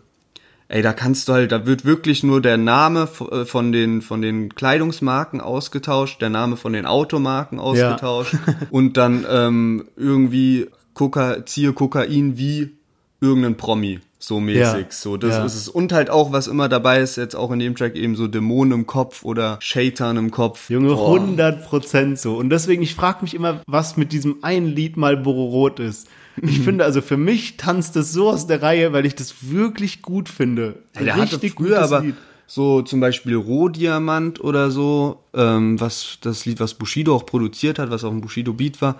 ey, 0.68 0.82
da 0.82 0.92
kannst 0.92 1.28
du 1.28 1.32
halt, 1.32 1.52
da 1.52 1.66
wird 1.66 1.84
wirklich 1.84 2.22
nur 2.22 2.40
der 2.40 2.56
Name 2.56 3.08
äh, 3.30 3.44
von 3.44 3.72
den, 3.72 4.02
von 4.02 4.22
den 4.22 4.54
Kleidungsmarken 4.54 5.40
ausgetauscht, 5.40 6.20
der 6.20 6.30
Name 6.30 6.56
von 6.56 6.72
den 6.72 6.86
Automarken 6.86 7.58
ausgetauscht 7.58 8.34
ja. 8.34 8.54
und 8.70 8.96
dann 8.96 9.24
ähm, 9.30 9.88
irgendwie 9.96 10.66
Koka, 10.94 11.44
ziehe 11.46 11.72
Kokain 11.72 12.38
wie 12.38 12.72
irgendein 13.20 13.56
Promi, 13.56 14.00
so 14.18 14.40
mäßig. 14.40 14.86
Ja. 14.86 14.86
So, 14.90 15.16
das 15.16 15.36
ja. 15.36 15.44
ist 15.44 15.54
es. 15.54 15.68
Und 15.68 15.92
halt 15.92 16.10
auch, 16.10 16.32
was 16.32 16.46
immer 16.46 16.68
dabei 16.68 17.00
ist, 17.00 17.16
jetzt 17.16 17.36
auch 17.36 17.50
in 17.50 17.58
dem 17.58 17.76
Track 17.76 17.96
eben 17.96 18.16
so 18.16 18.26
Dämonen 18.26 18.72
im 18.72 18.86
Kopf 18.86 19.24
oder 19.24 19.58
Shaitan 19.60 20.16
im 20.16 20.30
Kopf. 20.30 20.70
Junge, 20.70 20.94
Boah. 20.94 21.16
100 21.16 21.64
Prozent 21.64 22.18
so. 22.18 22.36
Und 22.36 22.50
deswegen, 22.50 22.82
ich 22.82 22.94
frage 22.94 23.18
mich 23.22 23.34
immer, 23.34 23.60
was 23.66 23.96
mit 23.96 24.12
diesem 24.12 24.42
einen 24.42 24.66
Lied 24.66 24.96
mal 24.96 25.14
Rot 25.14 25.80
ist. 25.80 26.08
Ich 26.42 26.60
finde, 26.64 26.84
also 26.84 27.02
für 27.02 27.16
mich 27.16 27.56
tanzt 27.56 27.96
es 27.96 28.12
so 28.12 28.30
aus 28.30 28.46
der 28.46 28.62
Reihe, 28.62 28.92
weil 28.92 29.06
ich 29.06 29.14
das 29.14 29.50
wirklich 29.50 30.02
gut 30.02 30.28
finde. 30.28 30.82
Ja, 30.94 31.02
der 31.02 31.16
Richtig 31.16 31.52
hatte 31.52 31.56
früher 31.56 31.82
aber 31.82 32.00
Lied. 32.00 32.14
so 32.46 32.82
zum 32.82 33.00
Beispiel 33.00 33.36
Rohdiamant 33.36 34.42
oder 34.42 34.70
so, 34.70 35.22
ähm, 35.34 35.78
was 35.80 36.18
das 36.22 36.46
Lied, 36.46 36.60
was 36.60 36.74
Bushido 36.74 37.14
auch 37.14 37.26
produziert 37.26 37.78
hat, 37.78 37.90
was 37.90 38.04
auch 38.04 38.12
ein 38.12 38.20
Bushido-Beat 38.20 38.80
war, 38.80 38.96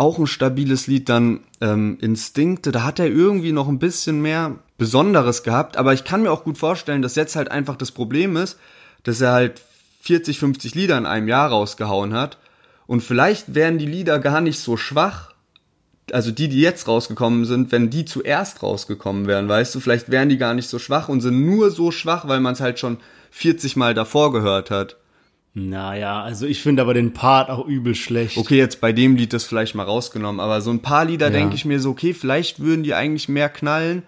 auch 0.00 0.18
ein 0.18 0.26
stabiles 0.26 0.86
Lied. 0.86 1.08
Dann 1.08 1.40
ähm, 1.60 1.98
Instinkte, 2.00 2.72
da 2.72 2.84
hat 2.84 2.98
er 2.98 3.06
irgendwie 3.06 3.52
noch 3.52 3.68
ein 3.68 3.78
bisschen 3.78 4.22
mehr 4.22 4.56
Besonderes 4.78 5.42
gehabt. 5.42 5.76
Aber 5.76 5.92
ich 5.92 6.04
kann 6.04 6.22
mir 6.22 6.32
auch 6.32 6.42
gut 6.42 6.58
vorstellen, 6.58 7.02
dass 7.02 7.14
jetzt 7.14 7.36
halt 7.36 7.50
einfach 7.50 7.76
das 7.76 7.92
Problem 7.92 8.36
ist, 8.36 8.58
dass 9.02 9.20
er 9.20 9.32
halt 9.32 9.60
40, 10.00 10.38
50 10.38 10.74
Lieder 10.74 10.96
in 10.96 11.06
einem 11.06 11.28
Jahr 11.28 11.50
rausgehauen 11.50 12.14
hat. 12.14 12.38
Und 12.86 13.02
vielleicht 13.02 13.54
wären 13.54 13.78
die 13.78 13.86
Lieder 13.86 14.18
gar 14.18 14.40
nicht 14.40 14.58
so 14.58 14.76
schwach, 14.76 15.34
also 16.12 16.32
die, 16.32 16.48
die 16.48 16.60
jetzt 16.60 16.88
rausgekommen 16.88 17.44
sind, 17.44 17.70
wenn 17.70 17.90
die 17.90 18.04
zuerst 18.04 18.64
rausgekommen 18.64 19.28
wären, 19.28 19.48
weißt 19.48 19.74
du, 19.74 19.80
vielleicht 19.80 20.10
wären 20.10 20.28
die 20.28 20.38
gar 20.38 20.54
nicht 20.54 20.68
so 20.68 20.80
schwach 20.80 21.08
und 21.08 21.20
sind 21.20 21.46
nur 21.46 21.70
so 21.70 21.92
schwach, 21.92 22.26
weil 22.26 22.40
man 22.40 22.54
es 22.54 22.60
halt 22.60 22.80
schon 22.80 22.96
40 23.30 23.76
Mal 23.76 23.94
davor 23.94 24.32
gehört 24.32 24.72
hat. 24.72 24.96
Naja, 25.52 26.22
also 26.22 26.46
ich 26.46 26.62
finde 26.62 26.82
aber 26.82 26.94
den 26.94 27.12
Part 27.12 27.50
auch 27.50 27.66
übel 27.66 27.96
schlecht. 27.96 28.36
Okay, 28.36 28.56
jetzt 28.56 28.80
bei 28.80 28.92
dem 28.92 29.16
Lied 29.16 29.32
das 29.32 29.44
vielleicht 29.44 29.74
mal 29.74 29.82
rausgenommen, 29.82 30.40
aber 30.40 30.60
so 30.60 30.70
ein 30.70 30.80
paar 30.80 31.04
Lieder 31.04 31.26
ja. 31.26 31.32
denke 31.32 31.56
ich 31.56 31.64
mir 31.64 31.80
so, 31.80 31.90
okay, 31.90 32.14
vielleicht 32.14 32.60
würden 32.60 32.84
die 32.84 32.94
eigentlich 32.94 33.28
mehr 33.28 33.48
knallen, 33.48 34.04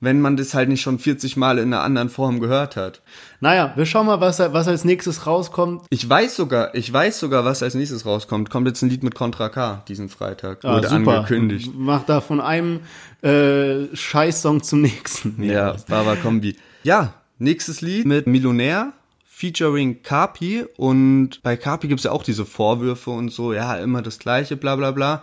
wenn 0.00 0.22
man 0.22 0.38
das 0.38 0.54
halt 0.54 0.70
nicht 0.70 0.80
schon 0.80 0.98
40 0.98 1.36
Mal 1.36 1.58
in 1.58 1.74
einer 1.74 1.82
anderen 1.82 2.08
Form 2.08 2.40
gehört 2.40 2.76
hat. 2.76 3.02
Naja, 3.40 3.74
wir 3.76 3.84
schauen 3.84 4.06
mal, 4.06 4.22
was, 4.22 4.38
was 4.38 4.68
als 4.68 4.86
nächstes 4.86 5.26
rauskommt. 5.26 5.84
Ich 5.90 6.08
weiß 6.08 6.36
sogar, 6.36 6.74
ich 6.74 6.90
weiß 6.90 7.20
sogar, 7.20 7.44
was 7.44 7.62
als 7.62 7.74
nächstes 7.74 8.06
rauskommt. 8.06 8.48
Kommt 8.48 8.66
jetzt 8.66 8.80
ein 8.80 8.88
Lied 8.88 9.02
mit 9.02 9.14
Contra 9.14 9.50
K 9.50 9.82
diesen 9.86 10.08
Freitag. 10.08 10.64
Ah, 10.64 10.76
Wurde 10.76 10.88
super. 10.88 11.16
angekündigt. 11.16 11.72
Mach 11.76 12.04
da 12.04 12.22
von 12.22 12.40
einem 12.40 12.80
äh, 13.20 13.94
Scheißsong 13.94 14.62
zum 14.62 14.80
nächsten. 14.80 15.42
Ja, 15.42 15.76
Baba 15.86 16.16
Kombi. 16.16 16.56
Ja, 16.82 17.12
nächstes 17.38 17.82
Lied 17.82 18.06
mit 18.06 18.26
Millionär 18.26 18.94
featuring 19.40 20.02
Carpi 20.02 20.66
und 20.76 21.42
bei 21.42 21.56
Carpi 21.56 21.88
gibt's 21.88 22.04
ja 22.04 22.10
auch 22.10 22.22
diese 22.22 22.44
Vorwürfe 22.44 23.10
und 23.10 23.30
so, 23.32 23.54
ja, 23.54 23.76
immer 23.76 24.02
das 24.02 24.18
gleiche, 24.18 24.54
bla 24.56 24.76
bla 24.76 24.90
bla. 24.90 25.22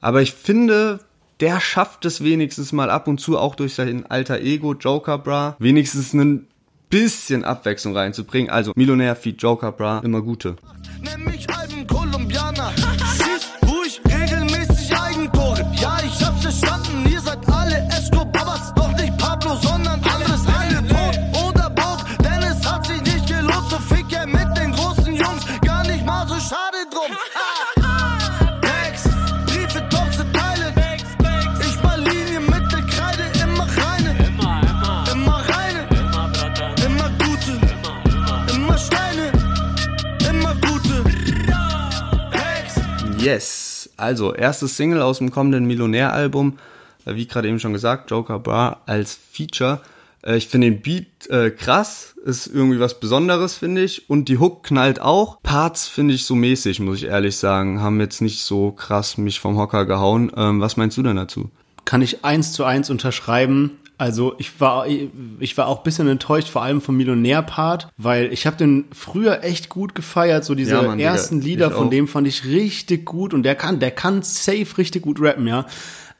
Aber 0.00 0.22
ich 0.22 0.32
finde, 0.32 1.00
der 1.40 1.60
schafft 1.60 2.04
es 2.04 2.22
wenigstens 2.22 2.72
mal 2.72 2.88
ab 2.88 3.08
und 3.08 3.18
zu 3.18 3.36
auch 3.36 3.56
durch 3.56 3.74
sein 3.74 4.06
alter 4.06 4.40
Ego 4.40 4.74
Joker 4.74 5.18
Bra 5.18 5.56
wenigstens 5.58 6.12
ein 6.12 6.46
bisschen 6.88 7.44
Abwechslung 7.44 7.96
reinzubringen. 7.96 8.48
Also 8.48 8.72
Millionär 8.76 9.16
feat 9.16 9.42
Joker 9.42 9.72
Bra, 9.72 10.00
immer 10.04 10.22
gute. 10.22 10.54
Nenn 11.02 11.24
mich 11.24 11.44
halben 11.48 11.84
Kolumbianer. 11.88 12.72
Yes. 43.28 43.90
Also, 43.98 44.32
erstes 44.32 44.78
Single 44.78 45.02
aus 45.02 45.18
dem 45.18 45.30
kommenden 45.30 45.66
Millionär-Album. 45.66 46.58
Äh, 47.04 47.14
Wie 47.14 47.26
gerade 47.26 47.46
eben 47.46 47.60
schon 47.60 47.74
gesagt, 47.74 48.10
Joker 48.10 48.38
Bar 48.38 48.80
als 48.86 49.18
Feature. 49.32 49.82
Äh, 50.24 50.38
Ich 50.38 50.48
finde 50.48 50.70
den 50.70 50.80
Beat 50.80 51.28
äh, 51.28 51.50
krass, 51.50 52.14
ist 52.24 52.46
irgendwie 52.46 52.80
was 52.80 52.98
Besonderes, 53.00 53.54
finde 53.58 53.82
ich. 53.84 54.08
Und 54.08 54.30
die 54.30 54.38
Hook 54.38 54.62
knallt 54.62 55.00
auch. 55.00 55.42
Parts 55.42 55.88
finde 55.88 56.14
ich 56.14 56.24
so 56.24 56.34
mäßig, 56.34 56.80
muss 56.80 56.96
ich 56.96 57.04
ehrlich 57.04 57.36
sagen. 57.36 57.82
Haben 57.82 58.00
jetzt 58.00 58.22
nicht 58.22 58.44
so 58.44 58.72
krass 58.72 59.18
mich 59.18 59.40
vom 59.40 59.58
Hocker 59.58 59.84
gehauen. 59.84 60.32
Ähm, 60.34 60.62
was 60.62 60.78
meinst 60.78 60.96
du 60.96 61.02
denn 61.02 61.16
dazu? 61.16 61.50
Kann 61.84 62.00
ich 62.00 62.24
eins 62.24 62.52
zu 62.52 62.64
eins 62.64 62.88
unterschreiben. 62.88 63.72
Also 63.98 64.34
ich 64.38 64.60
war 64.60 64.86
ich 64.86 65.56
war 65.58 65.66
auch 65.66 65.78
ein 65.78 65.82
bisschen 65.82 66.06
enttäuscht, 66.08 66.48
vor 66.48 66.62
allem 66.62 66.80
vom 66.80 66.96
Millionär-Part, 66.96 67.88
weil 67.96 68.32
ich 68.32 68.46
habe 68.46 68.56
den 68.56 68.84
früher 68.92 69.42
echt 69.42 69.68
gut 69.68 69.96
gefeiert, 69.96 70.44
so 70.44 70.54
diese 70.54 70.70
Ja, 70.76 70.82
Mann, 70.82 71.00
ersten 71.00 71.40
Lieder 71.40 71.66
ich 71.68 71.72
von 71.74 71.88
auch. 71.88 71.90
dem 71.90 72.06
fand 72.06 72.28
ich 72.28 72.44
richtig 72.44 73.04
gut 73.04 73.34
und 73.34 73.42
der 73.42 73.56
kann, 73.56 73.80
der 73.80 73.90
kann 73.90 74.22
safe 74.22 74.78
richtig 74.78 75.02
gut 75.02 75.20
rappen, 75.20 75.48
ja. 75.48 75.66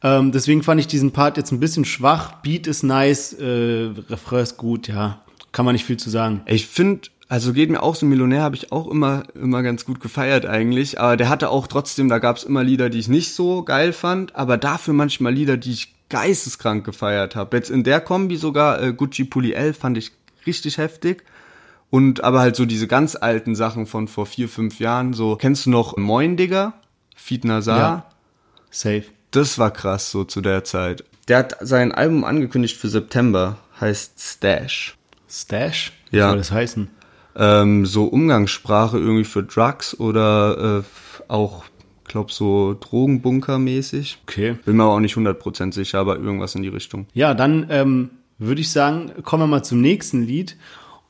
Ähm, 0.03 0.33
deswegen 0.33 0.63
fand 0.65 0.81
ich 0.81 0.87
diesen 0.89 1.13
Part 1.13 1.37
jetzt 1.37 1.53
ein 1.53 1.61
bisschen 1.61 1.85
schwach. 1.85 2.35
Beat 2.43 2.67
ist 2.67 2.83
nice, 2.83 3.33
äh, 3.35 3.91
Refrain 4.11 4.43
ist 4.43 4.57
gut, 4.57 4.89
ja. 4.89 5.21
Kann 5.53 5.65
man 5.65 5.73
nicht 5.75 5.85
viel 5.85 5.97
zu 5.97 6.11
sagen. 6.11 6.43
Ich 6.47 6.67
finde, 6.67 7.09
also 7.29 7.53
geht 7.53 7.71
mir 7.71 7.83
auch 7.83 7.95
so 7.95 8.07
Millionär, 8.07 8.43
habe 8.43 8.57
ich 8.57 8.73
auch 8.73 8.89
immer, 8.89 9.25
immer 9.35 9.63
ganz 9.63 9.85
gut 9.85 10.01
gefeiert 10.01 10.47
eigentlich. 10.47 10.99
Aber 10.99 11.17
der 11.19 11.29
hatte 11.29 11.51
auch 11.51 11.67
trotzdem, 11.67 12.09
da 12.09 12.19
gab 12.19 12.39
es 12.39 12.45
immer 12.45 12.65
Lieder, 12.65 12.89
die 12.89 12.99
ich 12.99 13.09
nicht 13.09 13.35
so 13.35 13.63
geil 13.63 13.93
fand, 13.93 14.35
aber 14.35 14.57
dafür 14.57 14.95
manchmal 14.95 15.35
Lieder, 15.35 15.59
die 15.59 15.73
ich 15.73 15.95
geisteskrank 16.09 16.85
gefeiert 16.85 17.37
habe. 17.37 17.57
Jetzt 17.57 17.71
in 17.71 17.85
der 17.85 18.01
Kombi 18.01 18.37
sogar 18.37 18.83
äh, 18.83 18.95
Gucci 18.95 19.25
Pulli 19.25 19.53
L 19.53 19.75
fand 19.75 19.99
ich 19.99 20.13
richtig 20.47 20.79
heftig. 20.79 21.25
Und 21.91 22.25
aber 22.25 22.41
halt 22.41 22.57
so 22.57 22.65
diese 22.65 22.87
ganz 22.87 23.15
alten 23.15 23.55
Sachen 23.55 23.87
von 23.87 24.09
vor 24.09 24.27
vier, 24.27 24.49
fünf 24.49 24.79
Jahren, 24.79 25.13
so, 25.13 25.37
kennst 25.37 25.67
du 25.67 25.71
noch 25.71 25.97
Moin 25.97 26.37
Digger? 26.37 26.75
Feed 27.15 27.45
Nazar? 27.45 27.79
Ja. 27.79 28.05
Safe. 28.71 29.05
Das 29.31 29.59
war 29.59 29.71
krass 29.71 30.11
so 30.11 30.25
zu 30.25 30.41
der 30.41 30.65
Zeit. 30.65 31.05
Der 31.29 31.39
hat 31.39 31.57
sein 31.61 31.93
Album 31.93 32.25
angekündigt 32.25 32.79
für 32.79 32.89
September, 32.89 33.59
heißt 33.81 34.19
Stash. 34.19 34.97
Stash? 35.29 35.93
Ja. 36.11 36.25
Was 36.25 36.31
soll 36.31 36.39
das 36.39 36.51
heißen? 36.53 36.98
Ähm, 37.39 37.87
so 37.87 38.05
Umgangssprache 38.05 38.99
irgendwie 38.99 39.25
für 39.25 39.43
Drugs 39.43 39.99
oder 39.99 40.81
äh, 40.81 41.33
auch, 41.33 41.65
glaub 42.05 42.33
so 42.33 42.75
Drogenbunker-mäßig. 42.75 44.19
Okay. 44.27 44.57
Bin 44.65 44.77
mir 44.77 44.85
aber 44.85 44.95
auch 44.95 45.01
nicht 45.01 45.17
100% 45.17 45.73
sicher, 45.73 46.01
aber 46.01 46.17
irgendwas 46.17 46.55
in 46.55 46.63
die 46.63 46.69
Richtung. 46.69 47.07
Ja, 47.15 47.35
dann 47.35 47.67
ähm, 47.71 48.11
würde 48.39 48.61
ich 48.61 48.71
sagen, 48.71 49.13
kommen 49.23 49.45
wir 49.45 49.47
mal 49.47 49.63
zum 49.63 49.81
nächsten 49.81 50.23
Lied. 50.23 50.57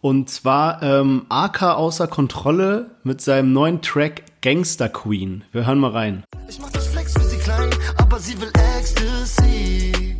Und 0.00 0.30
zwar 0.30 0.80
ähm, 0.82 1.26
AK 1.28 1.62
außer 1.62 2.06
Kontrolle 2.06 2.92
mit 3.02 3.20
seinem 3.20 3.52
neuen 3.52 3.82
Track 3.82 4.22
Gangster 4.42 4.88
Queen. 4.88 5.42
Wir 5.50 5.66
hören 5.66 5.80
mal 5.80 5.90
rein. 5.90 6.22
Ich 6.48 6.60
mach 6.60 6.70
das 6.70 6.86
Flex 6.86 7.14
für 7.14 7.24
sie 7.24 7.38
klein, 7.38 7.70
aber 7.96 8.20
sie 8.20 8.40
will 8.40 8.50
Ecstasy. 8.78 10.16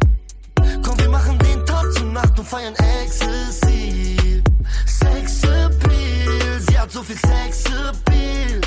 Komm, 0.83 0.99
wir 0.99 1.09
machen 1.11 1.39
den 1.39 1.65
Tag 1.65 1.93
zu 1.93 2.05
Nacht 2.07 2.37
und 2.39 2.49
feiern 2.49 2.75
Ecstasy. 3.05 3.68
Hat 6.89 6.93
so 6.93 7.03
viel 7.03 7.17
Sexappeal. 7.17 8.61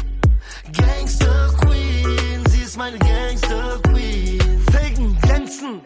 Gangster 0.77 1.53
Queen, 1.61 2.43
sie 2.49 2.61
ist 2.61 2.77
meine 2.77 2.99
Gangster 2.99 3.79
Queen. 3.83 4.39
Felgen, 4.71 5.17
glänzen, 5.21 5.81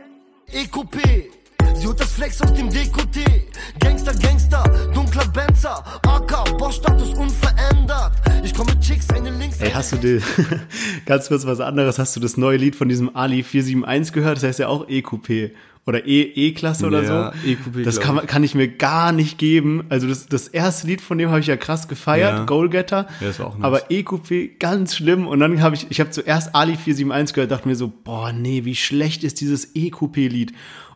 EQP. 0.48 1.32
Sie 1.76 1.88
holt 1.88 2.00
das 2.00 2.12
Flex 2.12 2.42
aus 2.42 2.54
dem 2.54 2.70
Dekoté. 2.70 3.44
Gangster, 3.80 4.14
Gangster, 4.16 4.64
dunkler 4.94 5.28
Benzer. 5.28 5.84
AK, 6.06 6.58
Boss-Status 6.58 7.14
unverändert. 7.14 8.12
Ich 8.44 8.54
komm 8.54 8.66
mit 8.68 8.82
Chicks, 8.82 9.10
eine 9.12 9.30
links, 9.30 9.62
Ey, 9.62 9.72
hast 9.72 9.94
du 9.94 9.98
die, 9.98 10.22
ganz 11.06 11.30
kurz 11.30 11.46
was 11.46 11.62
anderes, 11.62 12.00
hast 12.00 12.16
du 12.16 12.20
das 12.20 12.36
neue 12.36 12.58
Lied 12.58 12.76
von 12.76 12.90
diesem 12.90 13.16
Ali 13.16 13.44
471 13.44 14.14
gehört? 14.14 14.38
Das 14.38 14.44
heißt 14.44 14.60
ja 14.60 14.68
auch 14.68 14.90
EQP 14.90 15.54
oder 15.88 16.06
E- 16.08 16.22
E-Klasse 16.34 16.88
oder 16.88 17.04
Ja, 17.04 17.32
so. 17.44 17.48
EQP, 17.50 17.84
das 17.84 18.00
kann, 18.00 18.26
kann 18.26 18.44
ich 18.44 18.56
mir 18.56 18.68
gar 18.68 19.12
nicht 19.12 19.38
geben. 19.38 19.84
Also 19.90 20.08
das, 20.08 20.26
das 20.28 20.48
erste 20.48 20.88
Lied 20.88 21.00
von 21.02 21.18
dem 21.18 21.30
habe 21.30 21.40
ich 21.42 21.48
ja 21.48 21.58
krass 21.58 21.88
gefeiert, 21.88 22.34
Ja. 22.40 22.46
Goalgetter. 22.46 23.08
Ja, 23.22 23.28
das 23.28 23.40
war 23.40 23.48
auch 23.48 23.58
nice. 23.58 23.66
Aber 23.66 23.92
EQP 23.92 24.60
ganz 24.60 24.96
schlimm. 24.96 25.28
Und 25.28 25.40
dann 25.42 25.62
habe 25.62 25.76
ich, 25.76 25.86
ich 25.90 26.00
habe 26.00 26.10
zuerst 26.10 26.56
Ali 26.56 26.76
471 26.76 27.36
gehört, 27.36 27.52
dachte 27.52 27.68
mir 27.68 27.76
so, 27.76 27.92
boah, 28.04 28.34
nee, 28.34 28.66
wie 28.66 28.76
schlecht 28.76 29.24
ist 29.24 29.42
dieses 29.42 29.76
EQP-Lied. 29.76 30.54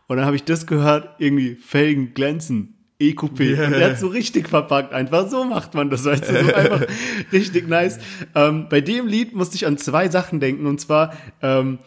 Und 0.08 0.16
dann 0.16 0.26
habe 0.26 0.34
ich 0.34 0.42
das 0.42 0.66
gehört, 0.66 1.08
irgendwie 1.18 1.54
Felgen 1.54 2.12
glänzen. 2.14 2.74
EQP. 2.98 3.40
Und 3.40 3.70
der 3.70 3.90
hat 3.92 3.98
so 3.98 4.08
richtig 4.08 4.46
verpackt. 4.48 4.92
Einfach 4.92 5.28
so 5.30 5.44
macht 5.44 5.72
man 5.72 5.88
das. 5.88 6.04
Weißt 6.04 6.28
du, 6.28 6.44
so 6.44 6.52
einfach 6.52 6.82
richtig 7.32 7.66
nice. 7.66 7.98
Ähm, 8.34 8.66
bei 8.68 8.82
dem 8.82 9.06
Lied 9.06 9.34
musste 9.34 9.56
ich 9.56 9.66
an 9.66 9.78
zwei 9.78 10.08
Sachen 10.10 10.38
denken. 10.38 10.66
Und 10.66 10.80
zwar, 10.82 11.14
ähm, 11.40 11.78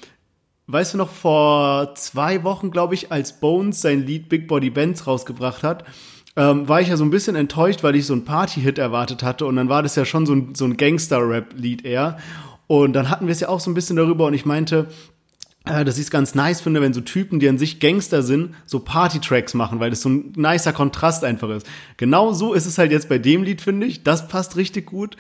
weißt 0.74 0.96
du 0.96 0.98
noch, 0.98 1.10
vor 1.10 1.94
zwei 1.96 2.44
Wochen, 2.44 2.72
glaube 2.72 2.96
ich, 2.96 3.12
als 3.12 3.40
Bones 3.40 3.82
sein 3.82 4.06
Lied 4.06 4.28
Big 4.28 4.48
Body 4.48 4.70
Bands 4.70 5.08
rausgebracht 5.08 5.64
hat, 5.64 5.86
ähm, 6.36 6.68
war 6.68 6.82
ich 6.82 6.88
ja 6.88 6.98
so 6.98 7.04
ein 7.04 7.12
bisschen 7.12 7.36
enttäuscht, 7.36 7.84
weil 7.84 7.96
ich 7.96 8.08
so 8.08 8.14
einen 8.14 8.26
Party-Hit 8.26 8.80
erwartet 8.80 9.24
hatte. 9.24 9.46
Und 9.46 9.56
dann 9.56 9.70
war 9.70 9.84
das 9.84 9.96
ja 9.96 10.04
schon 10.04 10.26
so 10.26 10.34
ein, 10.34 10.56
so 10.56 10.66
ein 10.66 10.76
Gangster-Rap-Lied 10.76 11.86
eher. 11.86 12.18
Und 12.68 12.94
dann 12.94 13.10
hatten 13.10 13.28
wir 13.28 13.34
es 13.34 13.40
ja 13.40 13.50
auch 13.50 13.60
so 13.60 13.70
ein 13.70 13.76
bisschen 13.76 13.98
darüber 13.98 14.26
und 14.26 14.34
ich 14.34 14.46
meinte, 14.46 14.88
dass 15.66 15.98
ich 15.98 16.04
es 16.04 16.12
ganz 16.12 16.36
nice 16.36 16.60
finde, 16.60 16.82
wenn 16.82 16.94
so 16.94 17.00
Typen, 17.00 17.40
die 17.40 17.48
an 17.48 17.58
sich 17.58 17.80
Gangster 17.80 18.22
sind, 18.22 18.54
so 18.66 18.80
Party-Tracks 18.80 19.54
machen, 19.54 19.80
weil 19.80 19.92
das 19.92 20.02
so 20.02 20.10
ein 20.10 20.34
nicer 20.36 20.74
Kontrast 20.74 21.24
einfach 21.24 21.50
ist. 21.50 21.66
Genau 21.96 22.34
so 22.34 22.54
ist 22.54 22.66
es 22.66 22.78
halt 22.78 22.92
jetzt 22.92 23.08
bei 23.08 23.18
dem 23.18 23.44
Lied, 23.44 23.62
finde 23.62 23.88
ich. 23.88 24.04
Das 24.04 24.28
passt 24.28 24.58
richtig 24.58 24.88
gut. 24.88 25.16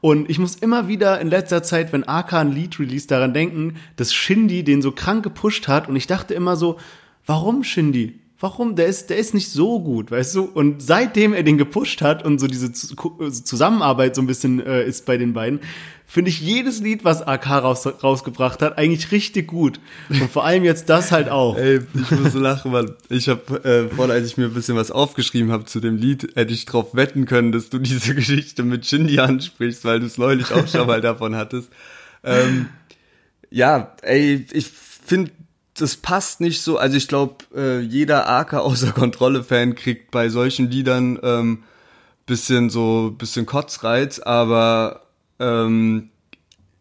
Und 0.00 0.30
ich 0.30 0.38
muss 0.38 0.54
immer 0.54 0.86
wieder 0.86 1.20
in 1.20 1.26
letzter 1.26 1.64
Zeit, 1.64 1.92
wenn 1.92 2.06
AK 2.06 2.34
ein 2.34 2.52
Lied 2.52 2.78
release, 2.78 3.08
daran 3.08 3.34
denken, 3.34 3.74
dass 3.96 4.14
Shindy 4.14 4.62
den 4.62 4.82
so 4.82 4.92
krank 4.92 5.24
gepusht 5.24 5.66
hat. 5.66 5.88
Und 5.88 5.96
ich 5.96 6.06
dachte 6.06 6.32
immer 6.32 6.54
so, 6.54 6.78
warum 7.26 7.64
Shindy? 7.64 8.20
Warum? 8.40 8.76
Der 8.76 8.86
ist, 8.86 9.10
der 9.10 9.16
ist 9.16 9.34
nicht 9.34 9.50
so 9.50 9.80
gut, 9.80 10.10
weißt 10.12 10.36
du? 10.36 10.42
Und 10.44 10.80
seitdem 10.80 11.32
er 11.32 11.42
den 11.42 11.58
gepusht 11.58 12.02
hat 12.02 12.24
und 12.24 12.38
so 12.38 12.46
diese 12.46 12.72
Zu- 12.72 12.94
Zusammenarbeit 13.30 14.14
so 14.14 14.22
ein 14.22 14.28
bisschen 14.28 14.64
äh, 14.64 14.84
ist 14.84 15.06
bei 15.06 15.16
den 15.16 15.32
beiden, 15.32 15.58
finde 16.06 16.30
ich 16.30 16.40
jedes 16.40 16.80
Lied, 16.80 17.04
was 17.04 17.20
AK 17.20 17.48
raus, 17.50 17.84
rausgebracht 18.02 18.62
hat, 18.62 18.78
eigentlich 18.78 19.10
richtig 19.10 19.48
gut. 19.48 19.80
Und 20.08 20.30
vor 20.30 20.44
allem 20.44 20.64
jetzt 20.64 20.88
das 20.88 21.10
halt 21.10 21.28
auch. 21.28 21.56
Ey, 21.56 21.80
ich 21.94 22.10
muss 22.12 22.32
lachen, 22.34 22.72
weil 22.72 22.94
ich 23.10 23.28
habe 23.28 23.64
äh, 23.64 23.94
vorhin, 23.94 24.12
als 24.14 24.26
ich 24.28 24.36
mir 24.36 24.44
ein 24.46 24.54
bisschen 24.54 24.76
was 24.76 24.90
aufgeschrieben 24.92 25.50
habe 25.50 25.64
zu 25.64 25.80
dem 25.80 25.96
Lied, 25.96 26.30
hätte 26.36 26.54
ich 26.54 26.64
drauf 26.64 26.94
wetten 26.94 27.26
können, 27.26 27.50
dass 27.50 27.70
du 27.70 27.78
diese 27.80 28.14
Geschichte 28.14 28.62
mit 28.62 28.86
Shindy 28.86 29.18
ansprichst, 29.18 29.84
weil 29.84 29.98
du 30.00 30.06
es 30.06 30.16
neulich 30.16 30.52
auch 30.52 30.66
schon 30.68 30.86
mal 30.86 31.00
davon 31.00 31.34
hattest. 31.34 31.70
Ähm, 32.22 32.66
ja, 33.50 33.94
ey, 34.02 34.46
ich 34.52 34.68
finde, 34.68 35.32
das 35.80 35.96
passt 35.96 36.40
nicht 36.40 36.62
so. 36.62 36.78
Also 36.78 36.96
ich 36.96 37.08
glaube, 37.08 37.44
äh, 37.54 37.80
jeder 37.80 38.28
AK 38.28 38.54
außer 38.54 38.92
Kontrolle-Fan 38.92 39.74
kriegt 39.74 40.10
bei 40.10 40.28
solchen 40.28 40.70
Liedern 40.70 41.18
ähm, 41.22 41.64
bisschen 42.26 42.70
so 42.70 43.14
bisschen 43.16 43.46
Kotzreiz, 43.46 44.18
aber 44.18 45.06
ähm, 45.38 46.10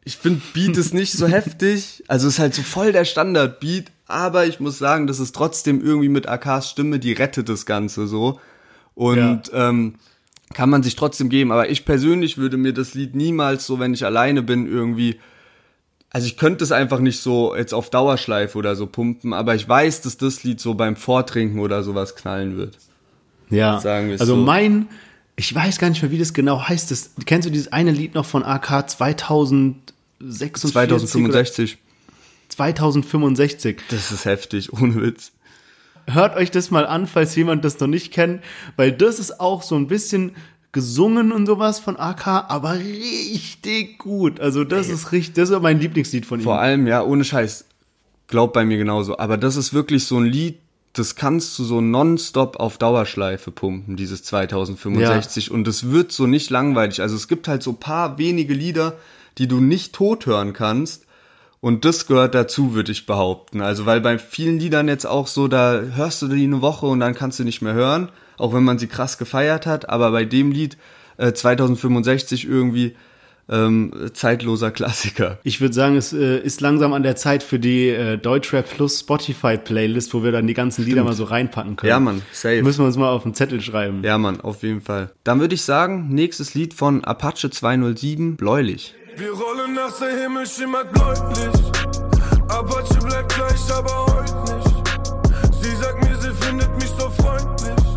ich 0.03 0.17
finde 0.17 0.41
Beat 0.53 0.77
ist 0.77 0.93
nicht 0.93 1.13
so 1.13 1.27
heftig. 1.27 2.03
Also 2.07 2.27
ist 2.27 2.39
halt 2.39 2.53
so 2.53 2.61
voll 2.61 2.91
der 2.91 3.05
Standard-Beat, 3.05 3.91
aber 4.07 4.45
ich 4.45 4.59
muss 4.59 4.77
sagen, 4.77 5.07
das 5.07 5.19
ist 5.19 5.35
trotzdem 5.35 5.81
irgendwie 5.81 6.09
mit 6.09 6.27
AKs 6.27 6.69
Stimme, 6.69 6.99
die 6.99 7.13
rettet 7.13 7.49
das 7.49 7.65
Ganze 7.65 8.07
so. 8.07 8.39
Und 8.95 9.17
ja. 9.49 9.69
ähm, 9.69 9.95
kann 10.53 10.69
man 10.69 10.81
sich 10.81 10.95
trotzdem 10.95 11.29
geben. 11.29 11.51
Aber 11.51 11.69
ich 11.69 11.85
persönlich 11.85 12.37
würde 12.37 12.57
mir 12.57 12.73
das 12.73 12.93
Lied 12.93 13.15
niemals 13.15 13.65
so, 13.65 13.79
wenn 13.79 13.93
ich 13.93 14.05
alleine 14.05 14.43
bin, 14.43 14.65
irgendwie. 14.65 15.19
Also 16.09 16.27
ich 16.27 16.37
könnte 16.37 16.63
es 16.63 16.71
einfach 16.71 16.99
nicht 16.99 17.19
so 17.19 17.55
jetzt 17.55 17.73
auf 17.73 17.89
Dauerschleife 17.89 18.57
oder 18.57 18.75
so 18.75 18.87
pumpen, 18.87 19.33
aber 19.33 19.55
ich 19.55 19.67
weiß, 19.67 20.01
dass 20.01 20.17
das 20.17 20.43
Lied 20.43 20.61
so 20.61 20.73
beim 20.73 20.95
Vortrinken 20.95 21.59
oder 21.59 21.83
sowas 21.83 22.15
knallen 22.15 22.57
wird. 22.57 22.77
Ja. 23.49 23.79
Sagen 23.79 24.07
wir 24.09 24.19
also 24.19 24.35
so. 24.35 24.41
mein, 24.41 24.87
ich 25.35 25.53
weiß 25.53 25.79
gar 25.79 25.89
nicht 25.89 26.01
mehr, 26.01 26.11
wie 26.11 26.17
das 26.17 26.33
genau 26.33 26.67
heißt. 26.67 26.91
Das, 26.91 27.11
kennst 27.25 27.45
du 27.45 27.51
dieses 27.51 27.71
eine 27.73 27.91
Lied 27.91 28.15
noch 28.15 28.25
von 28.25 28.43
AK 28.43 28.89
2046? 28.89 30.71
2065. 30.71 31.77
2065. 32.49 33.77
Das 33.89 34.11
ist 34.11 34.25
heftig, 34.25 34.73
ohne 34.81 35.01
Witz. 35.01 35.31
Hört 36.09 36.37
euch 36.37 36.51
das 36.51 36.71
mal 36.71 36.85
an, 36.85 37.05
falls 37.05 37.35
jemand 37.35 37.65
das 37.65 37.79
noch 37.79 37.87
nicht 37.87 38.13
kennt, 38.13 38.41
weil 38.77 38.93
das 38.93 39.19
ist 39.19 39.41
auch 39.41 39.61
so 39.61 39.75
ein 39.75 39.87
bisschen 39.87 40.37
gesungen 40.77 41.31
und 41.31 41.47
sowas 41.47 41.79
von 41.79 41.97
AK, 41.97 42.27
aber 42.27 42.75
richtig 42.75 43.97
gut. 43.97 44.39
Also 44.39 44.63
das 44.63 44.89
ist 44.89 45.11
richtig, 45.11 45.33
das 45.33 45.49
ist 45.49 45.59
mein 45.59 45.79
Lieblingslied 45.79 46.23
von 46.23 46.39
ihm. 46.39 46.43
Vor 46.43 46.59
allem, 46.59 46.85
ja, 46.85 47.01
ohne 47.01 47.23
Scheiß. 47.23 47.65
Glaubt 48.27 48.53
bei 48.53 48.63
mir 48.63 48.77
genauso. 48.77 49.17
Aber 49.17 49.37
das 49.37 49.55
ist 49.55 49.73
wirklich 49.73 50.05
so 50.05 50.19
ein 50.19 50.25
Lied, 50.25 50.59
das 50.93 51.15
kannst 51.15 51.57
du 51.57 51.63
so 51.63 51.81
nonstop 51.81 52.59
auf 52.59 52.77
Dauerschleife 52.77 53.49
pumpen, 53.49 53.95
dieses 53.95 54.21
2065. 54.21 55.47
Ja. 55.47 55.53
Und 55.55 55.67
es 55.67 55.89
wird 55.89 56.11
so 56.11 56.27
nicht 56.27 56.51
langweilig. 56.51 57.01
Also 57.01 57.15
es 57.15 57.27
gibt 57.27 57.47
halt 57.47 57.63
so 57.63 57.73
paar 57.73 58.19
wenige 58.19 58.53
Lieder, 58.53 58.93
die 59.39 59.47
du 59.47 59.59
nicht 59.59 59.93
tot 59.93 60.27
hören 60.27 60.53
kannst. 60.53 61.06
Und 61.59 61.85
das 61.85 62.05
gehört 62.07 62.35
dazu, 62.35 62.73
würde 62.73 62.91
ich 62.91 63.05
behaupten. 63.05 63.61
Also, 63.61 63.85
weil 63.85 64.01
bei 64.01 64.19
vielen 64.19 64.59
Liedern 64.59 64.87
jetzt 64.87 65.05
auch 65.05 65.27
so, 65.27 65.47
da 65.47 65.81
hörst 65.95 66.21
du 66.21 66.27
die 66.27 66.43
eine 66.43 66.61
Woche 66.61 66.85
und 66.85 66.99
dann 66.99 67.15
kannst 67.15 67.39
du 67.39 67.43
nicht 67.43 67.61
mehr 67.61 67.73
hören, 67.73 68.09
auch 68.37 68.53
wenn 68.53 68.63
man 68.63 68.77
sie 68.77 68.87
krass 68.87 69.17
gefeiert 69.17 69.65
hat. 69.65 69.89
Aber 69.89 70.11
bei 70.11 70.25
dem 70.25 70.51
Lied 70.51 70.77
äh, 71.17 71.33
2065 71.33 72.47
irgendwie 72.47 72.95
ähm, 73.49 73.93
zeitloser 74.13 74.71
Klassiker. 74.71 75.39
Ich 75.43 75.61
würde 75.61 75.73
sagen, 75.73 75.95
es 75.95 76.13
äh, 76.13 76.39
ist 76.39 76.61
langsam 76.61 76.93
an 76.93 77.03
der 77.03 77.15
Zeit 77.15 77.43
für 77.43 77.59
die 77.59 77.89
äh, 77.89 78.17
Deutschrap 78.17 78.69
Plus 78.69 78.99
Spotify 78.99 79.57
Playlist, 79.57 80.13
wo 80.13 80.23
wir 80.23 80.31
dann 80.31 80.47
die 80.47 80.53
ganzen 80.53 80.81
Stimmt. 80.81 80.89
Lieder 80.89 81.03
mal 81.03 81.13
so 81.13 81.23
reinpacken 81.23 81.77
können. 81.77 81.89
Ja, 81.89 81.99
Mann, 81.99 82.21
safe. 82.31 82.61
Müssen 82.61 82.79
wir 82.81 82.87
uns 82.87 82.97
mal 82.97 83.09
auf 83.09 83.23
den 83.23 83.33
Zettel 83.33 83.61
schreiben. 83.61 84.03
Ja, 84.03 84.17
Mann, 84.17 84.41
auf 84.41 84.63
jeden 84.63 84.81
Fall. 84.81 85.11
Dann 85.23 85.39
würde 85.39 85.55
ich 85.55 85.61
sagen, 85.61 86.09
nächstes 86.09 86.55
Lied 86.55 86.73
von 86.73 87.03
Apache 87.03 87.49
207, 87.49 88.35
Bläulich. 88.35 88.93
Wir 89.17 89.31
rollen 89.31 89.73
nach 89.73 89.97
der 89.97 90.09
Himmel 90.09 90.45
schimmert 90.45 90.91
bläulich. 90.91 91.71
Apache 92.49 92.99
bleibt 93.03 93.33
gleich, 93.33 93.73
aber 93.75 94.05
heute 94.13 94.53
nicht. 94.53 95.59
Sie 95.59 95.75
sagt 95.75 96.07
mir, 96.07 96.15
sie 96.17 96.31
findet 96.45 96.71
mich 96.75 96.91
so 96.91 97.09
freundlich. 97.09 97.95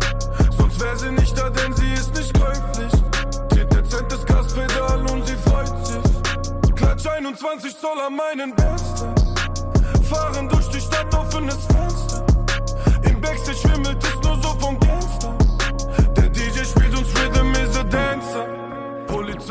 Sonst 0.57 0.79
wäre 0.79 0.97
sie 0.97 1.11
nicht 1.11 1.37
da, 1.37 1.51
denn 1.51 1.75
sie 1.75 1.93
ist 1.93 2.15
nicht 2.15 2.33
käuflich. 2.33 2.91
Tritt 3.49 3.71
dezent 3.71 4.11
das 4.11 4.25
Gaspedal 4.25 5.05
und 5.11 5.27
sie 5.27 5.35
freut 5.47 5.85
sich. 5.85 6.73
Klatsch 6.75 7.05
21 7.05 7.77
Zoll 7.77 8.01
an 8.01 8.15
meinen 8.15 8.55
Bästen. 8.55 9.13
Fahren 10.09 10.49
durch 10.49 10.69
die 10.69 10.81
Stadt, 10.81 11.13
offenes 11.13 11.67
Fenster. 11.67 12.25
Im 13.03 13.21
Backstage 13.21 13.59
schwimmelt 13.59 14.03
es 14.03 14.27
nur 14.27 14.41
so 14.41 14.59
von 14.59 14.79
Gangster. 14.79 15.37
Der 16.17 16.29
DJ 16.29 16.63
spielt 16.63 16.97
uns 16.97 17.09
Rhythm 17.15 17.51
is 17.51 17.77
a 17.77 17.83
Dancer. 17.83 18.60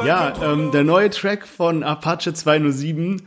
Ja, 0.05 0.33
ähm, 0.43 0.71
der 0.71 0.85
neue 0.85 1.11
Track 1.11 1.47
von 1.47 1.83
Apache 1.83 2.33
207 2.33 3.23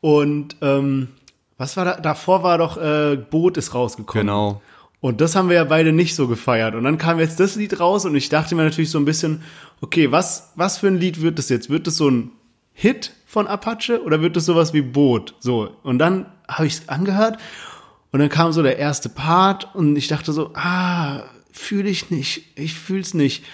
und 0.00 0.56
ähm, 0.62 1.08
was 1.56 1.76
war 1.76 1.84
da? 1.84 2.00
Davor 2.00 2.42
war 2.42 2.58
doch 2.58 2.76
äh, 2.76 3.16
Boot 3.16 3.56
ist 3.56 3.74
rausgekommen. 3.74 4.26
Genau. 4.26 4.62
Und 5.00 5.20
das 5.20 5.36
haben 5.36 5.48
wir 5.48 5.56
ja 5.56 5.64
beide 5.64 5.92
nicht 5.92 6.14
so 6.14 6.26
gefeiert. 6.26 6.74
Und 6.74 6.84
dann 6.84 6.98
kam 6.98 7.20
jetzt 7.20 7.38
das 7.38 7.54
Lied 7.54 7.78
raus 7.78 8.04
und 8.04 8.16
ich 8.16 8.28
dachte 8.28 8.54
mir 8.54 8.64
natürlich 8.64 8.90
so 8.90 8.98
ein 8.98 9.04
bisschen, 9.04 9.42
okay, 9.80 10.10
was, 10.10 10.52
was 10.56 10.78
für 10.78 10.88
ein 10.88 10.96
Lied 10.96 11.20
wird 11.20 11.38
das 11.38 11.48
jetzt? 11.48 11.70
Wird 11.70 11.86
das 11.86 11.96
so 11.96 12.10
ein 12.10 12.32
Hit 12.72 13.12
von 13.26 13.46
Apache 13.46 14.02
oder 14.02 14.22
wird 14.22 14.36
das 14.36 14.46
sowas 14.46 14.72
wie 14.72 14.82
Boot? 14.82 15.34
So. 15.38 15.70
Und 15.82 15.98
dann 15.98 16.26
habe 16.48 16.66
ich 16.66 16.74
es 16.74 16.88
angehört 16.88 17.38
und 18.10 18.20
dann 18.20 18.28
kam 18.28 18.52
so 18.52 18.62
der 18.62 18.78
erste 18.78 19.08
Part 19.08 19.74
und 19.74 19.96
ich 19.96 20.08
dachte 20.08 20.32
so, 20.32 20.50
ah, 20.54 21.22
fühle 21.52 21.88
ich 21.88 22.10
nicht, 22.10 22.44
ich 22.56 22.74
fühl's 22.74 23.14
nicht. 23.14 23.44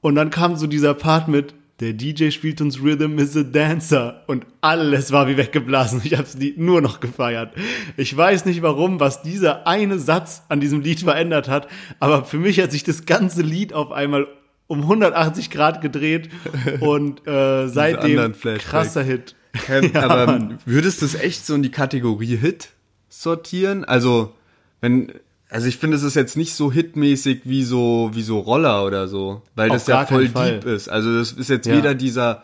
Und 0.00 0.16
dann 0.16 0.30
kam 0.30 0.56
so 0.56 0.66
dieser 0.66 0.94
Part 0.94 1.28
mit, 1.28 1.54
der 1.82 1.94
DJ 1.94 2.30
spielt 2.30 2.60
uns 2.60 2.80
Rhythm 2.80 3.18
is 3.18 3.36
a 3.36 3.42
Dancer 3.42 4.22
und 4.28 4.46
alles 4.60 5.10
war 5.10 5.26
wie 5.26 5.36
weggeblasen. 5.36 6.00
Ich 6.04 6.12
habe 6.12 6.22
es 6.22 6.36
nur 6.56 6.80
noch 6.80 7.00
gefeiert. 7.00 7.54
Ich 7.96 8.16
weiß 8.16 8.44
nicht 8.44 8.62
warum, 8.62 9.00
was 9.00 9.22
dieser 9.22 9.66
eine 9.66 9.98
Satz 9.98 10.44
an 10.48 10.60
diesem 10.60 10.80
Lied 10.80 11.00
verändert 11.00 11.48
hat, 11.48 11.66
aber 11.98 12.24
für 12.24 12.38
mich 12.38 12.60
hat 12.60 12.70
sich 12.70 12.84
das 12.84 13.04
ganze 13.04 13.42
Lied 13.42 13.72
auf 13.72 13.90
einmal 13.90 14.28
um 14.68 14.82
180 14.82 15.50
Grad 15.50 15.80
gedreht 15.80 16.30
und 16.80 17.26
äh, 17.26 17.66
seitdem 17.66 18.32
krasser 18.58 19.02
Hit. 19.02 19.34
Ähm, 19.68 19.90
ja, 19.94 20.02
aber 20.02 20.26
Mann. 20.26 20.58
würdest 20.64 21.02
du 21.02 21.06
es 21.06 21.16
echt 21.16 21.44
so 21.44 21.56
in 21.56 21.64
die 21.64 21.72
Kategorie 21.72 22.36
Hit 22.36 22.68
sortieren? 23.08 23.84
Also, 23.84 24.36
wenn 24.80 25.12
also 25.52 25.66
ich 25.66 25.76
finde, 25.76 25.98
es 25.98 26.02
ist 26.02 26.16
jetzt 26.16 26.34
nicht 26.36 26.54
so 26.54 26.72
hitmäßig 26.72 27.42
wie 27.44 27.62
so 27.62 28.10
wie 28.14 28.22
so 28.22 28.38
Roller 28.38 28.86
oder 28.86 29.06
so, 29.06 29.42
weil 29.54 29.68
Auf 29.70 29.76
das 29.76 29.86
ja 29.86 30.06
voll 30.06 30.28
deep 30.28 30.64
ist. 30.64 30.88
Also 30.88 31.18
das 31.18 31.32
ist 31.32 31.50
jetzt 31.50 31.66
ja. 31.66 31.76
weder 31.76 31.94
dieser 31.94 32.42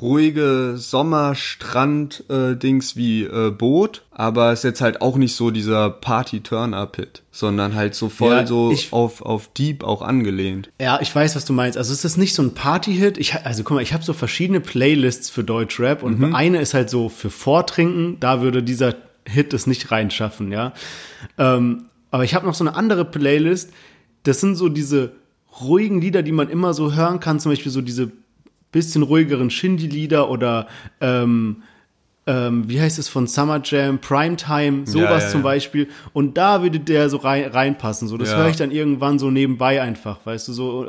ruhige 0.00 0.74
Sommerstrand-Dings 0.76 2.92
äh, 2.92 2.96
wie 2.96 3.24
äh, 3.24 3.50
Boot, 3.50 4.04
aber 4.10 4.52
ist 4.52 4.64
jetzt 4.64 4.80
halt 4.80 5.02
auch 5.02 5.16
nicht 5.16 5.34
so 5.34 5.50
dieser 5.50 5.90
Party-Turn-Up-Hit, 5.90 7.24
sondern 7.32 7.74
halt 7.74 7.96
so 7.96 8.08
voll 8.08 8.32
ja, 8.32 8.46
so 8.46 8.70
ich, 8.70 8.92
auf, 8.92 9.22
auf 9.22 9.52
Deep 9.54 9.82
auch 9.82 10.02
angelehnt. 10.02 10.70
Ja, 10.80 11.00
ich 11.00 11.12
weiß, 11.14 11.36
was 11.36 11.44
du 11.44 11.52
meinst. 11.52 11.76
Also 11.76 11.92
es 11.92 12.04
ist 12.04 12.16
nicht 12.16 12.34
so 12.34 12.42
ein 12.42 12.54
Party-Hit. 12.54 13.18
Ich, 13.18 13.34
also 13.44 13.64
guck 13.64 13.74
mal, 13.76 13.82
ich 13.82 13.92
habe 13.92 14.04
so 14.04 14.12
verschiedene 14.12 14.60
Playlists 14.60 15.30
für 15.30 15.44
Deutschrap 15.44 16.02
und 16.02 16.20
mhm. 16.20 16.34
eine 16.34 16.60
ist 16.60 16.74
halt 16.74 16.90
so 16.90 17.08
für 17.08 17.30
Vortrinken, 17.30 18.18
da 18.20 18.40
würde 18.40 18.62
dieser 18.62 18.94
Hit 19.24 19.52
es 19.52 19.66
nicht 19.66 19.90
reinschaffen, 19.90 20.52
ja. 20.52 20.72
Ähm, 21.36 21.87
aber 22.10 22.24
ich 22.24 22.34
habe 22.34 22.46
noch 22.46 22.54
so 22.54 22.64
eine 22.64 22.74
andere 22.74 23.04
Playlist. 23.04 23.70
Das 24.22 24.40
sind 24.40 24.56
so 24.56 24.68
diese 24.68 25.12
ruhigen 25.60 26.00
Lieder, 26.00 26.22
die 26.22 26.32
man 26.32 26.48
immer 26.48 26.74
so 26.74 26.94
hören 26.94 27.20
kann. 27.20 27.40
Zum 27.40 27.52
Beispiel 27.52 27.72
so 27.72 27.80
diese 27.80 28.10
bisschen 28.72 29.02
ruhigeren 29.02 29.50
Shindy-Lieder 29.50 30.30
oder 30.30 30.66
ähm, 31.00 31.62
ähm, 32.26 32.68
wie 32.68 32.78
heißt 32.78 32.98
es 32.98 33.08
von 33.08 33.26
Summer 33.26 33.62
Jam, 33.64 33.98
Primetime, 33.98 34.86
sowas 34.86 35.08
ja, 35.08 35.18
ja, 35.20 35.28
zum 35.28 35.42
Beispiel. 35.42 35.88
Und 36.12 36.36
da 36.36 36.62
würde 36.62 36.78
der 36.78 37.08
so 37.08 37.16
rein, 37.16 37.50
reinpassen. 37.50 38.06
So, 38.06 38.18
das 38.18 38.36
höre 38.36 38.50
ich 38.50 38.56
dann 38.56 38.70
irgendwann 38.70 39.18
so 39.18 39.30
nebenbei 39.30 39.80
einfach, 39.80 40.18
weißt 40.24 40.48
du, 40.48 40.52
so. 40.52 40.86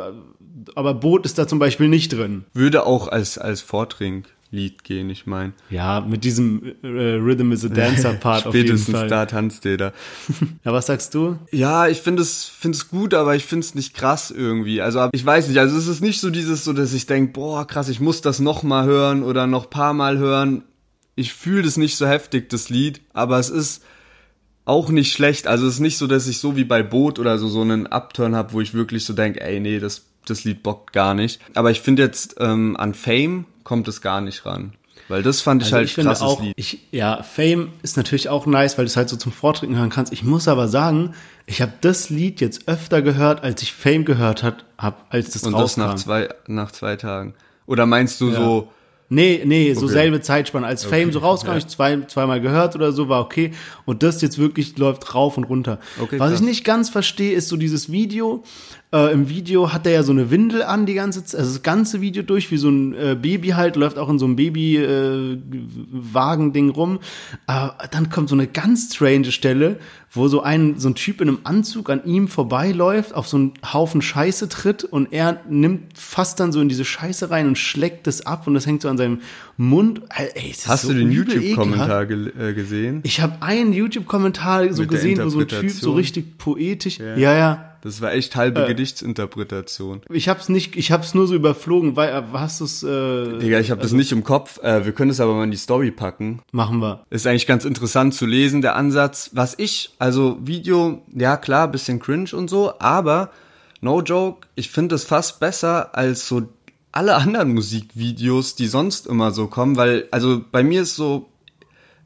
Aber 0.76 0.94
Boot 0.94 1.26
ist 1.26 1.38
da 1.38 1.48
zum 1.48 1.58
Beispiel 1.58 1.88
nicht 1.88 2.12
drin. 2.12 2.44
Würde 2.54 2.86
auch 2.86 3.08
als, 3.08 3.38
als 3.38 3.62
Vortrink 3.62 4.28
Lied 4.52 4.84
gehen, 4.84 5.12
ich 5.12 5.28
meine. 5.28 5.54
Ja, 5.70 6.02
mit 6.02 6.24
diesem 6.24 6.76
äh, 6.82 6.88
Rhythm 6.88 7.52
is 7.52 7.64
a 7.64 7.70
Dancer 7.70 8.14
Part 8.20 8.48
auf 8.48 8.56
jeden 8.56 8.80
Fall. 8.80 9.08
da 9.08 9.28
tanzt 9.28 9.64
der 9.64 9.78
da. 9.78 9.94
ja, 10.66 10.74
was 10.74 10.88
sagst 10.88 11.14
du? 11.14 11.38
Ja, 11.52 11.88
ich 11.88 12.00
finde 12.00 12.24
es 12.24 12.46
finde 12.46 12.76
es 12.76 12.90
gut, 12.90 13.14
aber 13.14 13.36
ich 13.36 13.46
finde 13.46 13.66
es 13.66 13.76
nicht 13.76 13.94
krass 13.94 14.32
irgendwie. 14.32 14.82
Also 14.82 15.10
ich 15.12 15.24
weiß 15.24 15.50
nicht, 15.50 15.60
also 15.60 15.78
es 15.78 15.88
ist 15.88 16.02
nicht 16.02 16.20
so 16.20 16.32
dieses 16.32 16.64
so, 16.64 16.74
dass 16.74 16.94
ich 16.94 17.06
denke, 17.06 17.34
boah, 17.34 17.68
krass, 17.68 17.90
ich 17.90 18.00
muss 18.00 18.22
das 18.22 18.40
noch 18.40 18.64
mal 18.64 18.86
hören 18.86 19.22
oder 19.22 19.46
noch 19.46 19.70
paar 19.70 19.94
mal 19.94 20.18
hören. 20.18 20.64
Ich 21.16 21.34
fühle 21.34 21.64
das 21.64 21.78
nicht 21.78 21.96
so 21.96 22.08
heftig 22.08 22.50
das 22.50 22.70
Lied, 22.70 23.02
aber 23.14 23.38
es 23.38 23.52
ist 23.52 23.84
auch 24.66 24.90
nicht 24.90 25.12
schlecht. 25.12 25.46
Also 25.46 25.68
es 25.68 25.76
ist 25.76 25.80
nicht 25.80 25.98
so, 25.98 26.08
dass 26.08 26.28
ich 26.28 26.40
so 26.40 26.56
wie 26.56 26.64
bei 26.64 26.82
Boot 26.82 27.20
oder 27.20 27.38
so 27.38 27.50
so 27.50 27.62
einen 27.62 27.86
Upturn 27.86 28.36
habe, 28.36 28.54
wo 28.54 28.62
ich 28.62 28.74
wirklich 28.74 29.06
so 29.06 29.14
denke, 29.14 29.42
ey, 29.42 29.60
nee, 29.60 29.80
das 29.80 30.06
das 30.26 30.44
Lied 30.44 30.64
bockt 30.64 30.94
gar 30.94 31.14
nicht. 31.14 31.40
Aber 31.56 31.72
ich 31.72 31.82
finde 31.82 32.04
jetzt 32.04 32.36
ähm, 32.40 32.78
an 32.78 32.94
Fame 32.94 33.46
kommt 33.70 33.88
es 33.88 34.02
gar 34.02 34.20
nicht 34.20 34.48
ran. 34.48 34.74
Weil 35.10 35.22
das 35.22 35.42
fand 35.42 35.62
ich 35.62 35.68
also 35.68 35.76
halt 35.78 35.90
ich 35.90 35.96
krasses 35.96 36.24
auch, 36.24 36.42
Lied. 36.42 36.54
Ich, 36.56 36.88
ja, 36.90 37.22
Fame 37.22 37.70
ist 37.84 37.98
natürlich 37.98 38.28
auch 38.28 38.48
nice, 38.48 38.80
weil 38.80 38.86
du 38.86 38.90
es 38.90 38.98
halt 38.98 39.10
so 39.10 39.16
zum 39.16 39.32
Vortrinken 39.32 39.78
hören 39.78 39.92
kannst. 39.92 40.12
Ich 40.12 40.24
muss 40.24 40.48
aber 40.48 40.68
sagen, 40.68 41.14
ich 41.46 41.62
habe 41.62 41.74
das 41.82 42.10
Lied 42.10 42.42
jetzt 42.42 42.68
öfter 42.68 43.04
gehört, 43.04 43.44
als 43.44 43.62
ich 43.62 43.72
Fame 43.72 44.06
gehört 44.06 44.42
hat, 44.42 44.66
hab, 44.80 45.06
als 45.12 45.30
das 45.30 45.44
Und 45.44 45.54
rauskam. 45.54 45.82
das 45.82 45.90
nach 45.92 45.96
zwei, 45.96 46.30
nach 46.48 46.72
zwei 46.72 46.96
Tagen. 46.96 47.36
Oder 47.68 47.86
meinst 47.86 48.20
du 48.22 48.30
ja. 48.32 48.38
so, 48.38 48.70
Nee, 49.12 49.42
nee, 49.44 49.74
so 49.74 49.86
okay. 49.86 49.94
selbe 49.94 50.22
Zeitspanne. 50.22 50.68
Als 50.68 50.86
okay. 50.86 51.02
Fame 51.02 51.12
so 51.12 51.20
rauskam, 51.20 51.52
ja. 51.52 51.58
ich 51.58 51.68
zwei, 51.68 52.00
zweimal 52.02 52.42
gehört 52.42 52.76
oder 52.76 52.92
so, 52.92 53.10
war 53.10 53.22
okay. 53.22 53.52
Und 53.86 54.04
das 54.04 54.22
jetzt 54.22 54.38
wirklich 54.38 54.78
läuft 54.78 55.16
rauf 55.16 55.36
und 55.38 55.46
runter. 55.46 55.80
Okay, 56.00 56.20
Was 56.20 56.30
krass. 56.30 56.40
ich 56.40 56.46
nicht 56.46 56.64
ganz 56.64 56.90
verstehe, 56.90 57.34
ist 57.34 57.50
so 57.50 57.58
dieses 57.58 57.92
Video, 57.92 58.44
Äh, 58.92 59.14
Im 59.14 59.30
Video 59.30 59.72
hat 59.72 59.86
er 59.86 59.92
ja 59.92 60.02
so 60.02 60.12
eine 60.12 60.32
Windel 60.32 60.64
an 60.64 60.88
die 60.88 60.96
ganze 60.96 61.24
Zeit, 61.24 61.40
also 61.40 61.54
das 61.54 61.62
ganze 61.62 62.02
Video 62.02 62.24
durch, 62.24 62.50
wie 62.50 62.58
so 62.58 62.70
ein 62.70 62.96
äh, 62.96 63.16
Baby 63.16 63.50
halt, 63.50 63.76
läuft 63.76 64.00
auch 64.00 64.10
in 64.10 64.18
so 64.18 64.26
einem 64.26 64.36
Baby-Wagen-Ding 64.36 66.70
äh, 66.70 66.74
rum. 66.74 66.98
Aber 67.46 67.78
dann 67.92 68.10
kommt 68.10 68.30
so 68.30 68.36
eine 68.36 68.48
ganz 68.48 68.96
strange 68.96 69.32
Stelle, 69.32 69.78
wo 70.12 70.28
so 70.28 70.42
ein, 70.42 70.80
so 70.80 70.90
ein 70.90 70.96
Typ 70.96 71.22
in 71.22 71.28
einem 71.28 71.38
Anzug 71.44 71.92
an 71.92 72.04
ihm 72.04 72.28
vorbeiläuft, 72.28 73.14
auf 73.14 73.28
so 73.28 73.38
einen 73.38 73.54
Haufen 73.64 74.02
Scheiße 74.02 74.50
tritt 74.50 74.86
und 74.86 75.14
er 75.14 75.40
nimmt 75.48 75.96
fast 75.96 76.40
dann 76.40 76.52
so 76.52 76.60
in 76.60 76.68
diese 76.68 76.84
Scheiße 76.84 77.30
rein 77.30 77.46
und 77.46 77.60
schlägt 77.60 78.08
das 78.08 78.26
ab 78.26 78.48
und 78.48 78.56
das 78.56 78.66
hängt 78.66 78.82
so 78.82 78.90
an 78.90 78.98
seinem 78.98 79.22
Mund. 79.56 80.02
Ey, 80.10 80.52
Hast 80.66 80.82
so 80.82 80.94
du 80.94 80.98
den 80.98 81.12
YouTube-Kommentar 81.12 82.08
ge 82.08 82.32
äh, 82.40 82.56
gesehen? 82.56 83.02
Ich 83.04 83.22
habe 83.22 83.44
einen 83.44 83.72
YouTube-Kommentar 83.72 84.74
so 84.74 84.82
Mit 84.82 84.90
gesehen, 84.90 85.24
wo 85.24 85.30
so 85.30 85.42
ein 85.42 85.48
Typ 85.48 85.70
so 85.70 85.94
richtig 85.94 86.40
poetisch, 86.40 86.98
ja, 86.98 87.16
ja. 87.16 87.38
ja 87.38 87.69
das 87.82 88.02
war 88.02 88.14
echt 88.14 88.36
halbe 88.36 88.64
äh, 88.64 88.68
Gedichtsinterpretation. 88.68 90.02
Ich 90.10 90.28
hab's 90.30 90.50
nicht, 90.50 90.76
ich 90.76 90.92
hab's 90.92 91.14
nur 91.14 91.28
so 91.28 91.36
überflogen, 91.36 91.96
weil 91.96 92.10
äh, 92.10 92.24
hast 92.34 92.62
du's 92.62 92.84
äh 92.84 93.38
Digga, 93.40 93.60
ich 93.60 93.72
hab 93.72 93.80
also, 93.80 93.90
das 93.90 93.98
nicht 93.98 94.12
im 94.12 94.24
Kopf. 94.24 94.62
Äh, 94.64 94.86
wir 94.86 94.92
können 94.92 95.12
es 95.12 95.20
aber 95.20 95.34
mal 95.34 95.46
in 95.46 95.52
die 95.52 95.58
Story 95.58 95.92
packen. 95.92 96.42
Machen 96.52 96.80
wir. 96.80 97.06
Ist 97.10 97.28
eigentlich 97.28 97.48
ganz 97.48 97.66
interessant 97.66 98.14
zu 98.14 98.26
lesen, 98.26 98.62
der 98.62 98.76
Ansatz. 98.76 99.32
Was 99.34 99.56
ich, 99.58 99.92
also 100.00 100.38
Video, 100.42 101.02
ja 101.14 101.38
klar, 101.38 101.68
bisschen 101.68 102.00
cringe 102.00 102.30
und 102.34 102.50
so, 102.50 102.74
aber 102.80 103.32
no 103.82 104.02
joke, 104.02 104.48
ich 104.56 104.70
finde 104.70 104.96
es 104.96 105.06
fast 105.06 105.40
besser 105.40 105.96
als 105.96 106.28
so 106.28 106.50
alle 106.92 107.16
anderen 107.16 107.54
Musikvideos, 107.54 108.56
die 108.56 108.68
sonst 108.68 109.08
immer 109.08 109.32
so 109.32 109.48
kommen, 109.48 109.78
weil, 109.78 110.08
also 110.12 110.42
bei 110.52 110.64
mir 110.64 110.82
ist 110.82 110.96
so, 110.96 111.30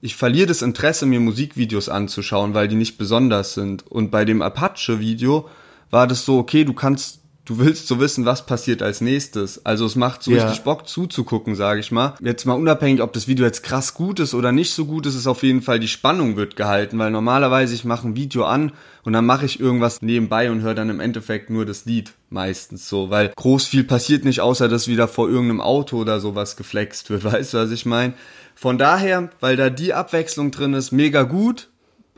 ich 0.01 0.17
verliere 0.17 0.47
das 0.47 0.61
Interesse, 0.61 1.05
mir 1.05 1.21
Musikvideos 1.21 1.87
anzuschauen, 1.87 2.53
weil 2.53 2.67
die 2.67 2.75
nicht 2.75 2.97
besonders 2.97 3.53
sind. 3.53 3.87
Und 3.89 4.11
bei 4.11 4.25
dem 4.25 4.41
Apache-Video 4.41 5.47
war 5.93 6.07
das 6.07 6.25
so, 6.25 6.39
okay, 6.39 6.65
du 6.65 6.73
kannst, 6.73 7.19
du 7.45 7.59
willst 7.59 7.87
so 7.87 7.99
wissen, 7.99 8.25
was 8.25 8.47
passiert 8.47 8.81
als 8.81 8.99
nächstes. 8.99 9.63
Also 9.63 9.85
es 9.85 9.95
macht 9.95 10.23
so 10.23 10.31
ja. 10.31 10.43
richtig 10.43 10.63
Bock 10.63 10.87
zuzugucken, 10.87 11.53
sage 11.53 11.81
ich 11.81 11.91
mal. 11.91 12.15
Jetzt 12.19 12.45
mal 12.45 12.53
unabhängig, 12.53 13.03
ob 13.03 13.13
das 13.13 13.27
Video 13.27 13.45
jetzt 13.45 13.61
krass 13.61 13.93
gut 13.93 14.19
ist 14.19 14.33
oder 14.33 14.51
nicht 14.51 14.73
so 14.73 14.85
gut 14.85 15.05
ist, 15.05 15.13
ist 15.13 15.27
auf 15.27 15.43
jeden 15.43 15.61
Fall 15.61 15.79
die 15.79 15.87
Spannung 15.87 16.35
wird 16.35 16.55
gehalten, 16.55 16.97
weil 16.97 17.11
normalerweise 17.11 17.75
ich 17.75 17.85
mache 17.85 18.07
ein 18.07 18.15
Video 18.15 18.43
an 18.45 18.71
und 19.03 19.13
dann 19.13 19.27
mache 19.27 19.45
ich 19.45 19.59
irgendwas 19.59 20.01
nebenbei 20.01 20.49
und 20.49 20.61
höre 20.61 20.73
dann 20.73 20.89
im 20.89 20.99
Endeffekt 20.99 21.51
nur 21.51 21.63
das 21.63 21.85
Lied 21.85 22.13
meistens 22.31 22.89
so, 22.89 23.11
weil 23.11 23.31
groß 23.35 23.67
viel 23.67 23.83
passiert 23.83 24.25
nicht, 24.25 24.41
außer 24.41 24.67
dass 24.67 24.87
wieder 24.87 25.07
vor 25.07 25.29
irgendeinem 25.29 25.61
Auto 25.61 25.97
oder 25.97 26.19
sowas 26.19 26.57
geflext 26.57 27.11
wird, 27.11 27.23
weißt 27.31 27.53
du, 27.53 27.57
was 27.59 27.69
ich 27.69 27.85
meine? 27.85 28.15
Von 28.55 28.79
daher, 28.79 29.29
weil 29.41 29.57
da 29.57 29.69
die 29.69 29.93
Abwechslung 29.93 30.49
drin 30.49 30.73
ist, 30.73 30.91
mega 30.91 31.21
gut 31.21 31.69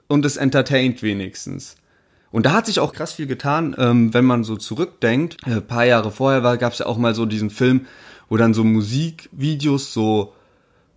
und 0.07 0.23
es 0.23 0.37
entertaint 0.37 1.03
wenigstens. 1.03 1.75
Und 2.35 2.45
da 2.45 2.51
hat 2.51 2.65
sich 2.65 2.81
auch 2.81 2.91
krass 2.91 3.13
viel 3.13 3.27
getan, 3.27 3.77
ähm, 3.79 4.13
wenn 4.13 4.25
man 4.25 4.43
so 4.43 4.57
zurückdenkt. 4.57 5.37
Ein 5.45 5.59
äh, 5.59 5.61
paar 5.61 5.85
Jahre 5.85 6.11
vorher 6.11 6.41
gab 6.57 6.73
es 6.73 6.79
ja 6.79 6.85
auch 6.85 6.97
mal 6.97 7.15
so 7.15 7.25
diesen 7.25 7.49
Film, 7.49 7.85
wo 8.27 8.35
dann 8.35 8.53
so 8.53 8.65
Musikvideos 8.65 9.93
so 9.93 10.33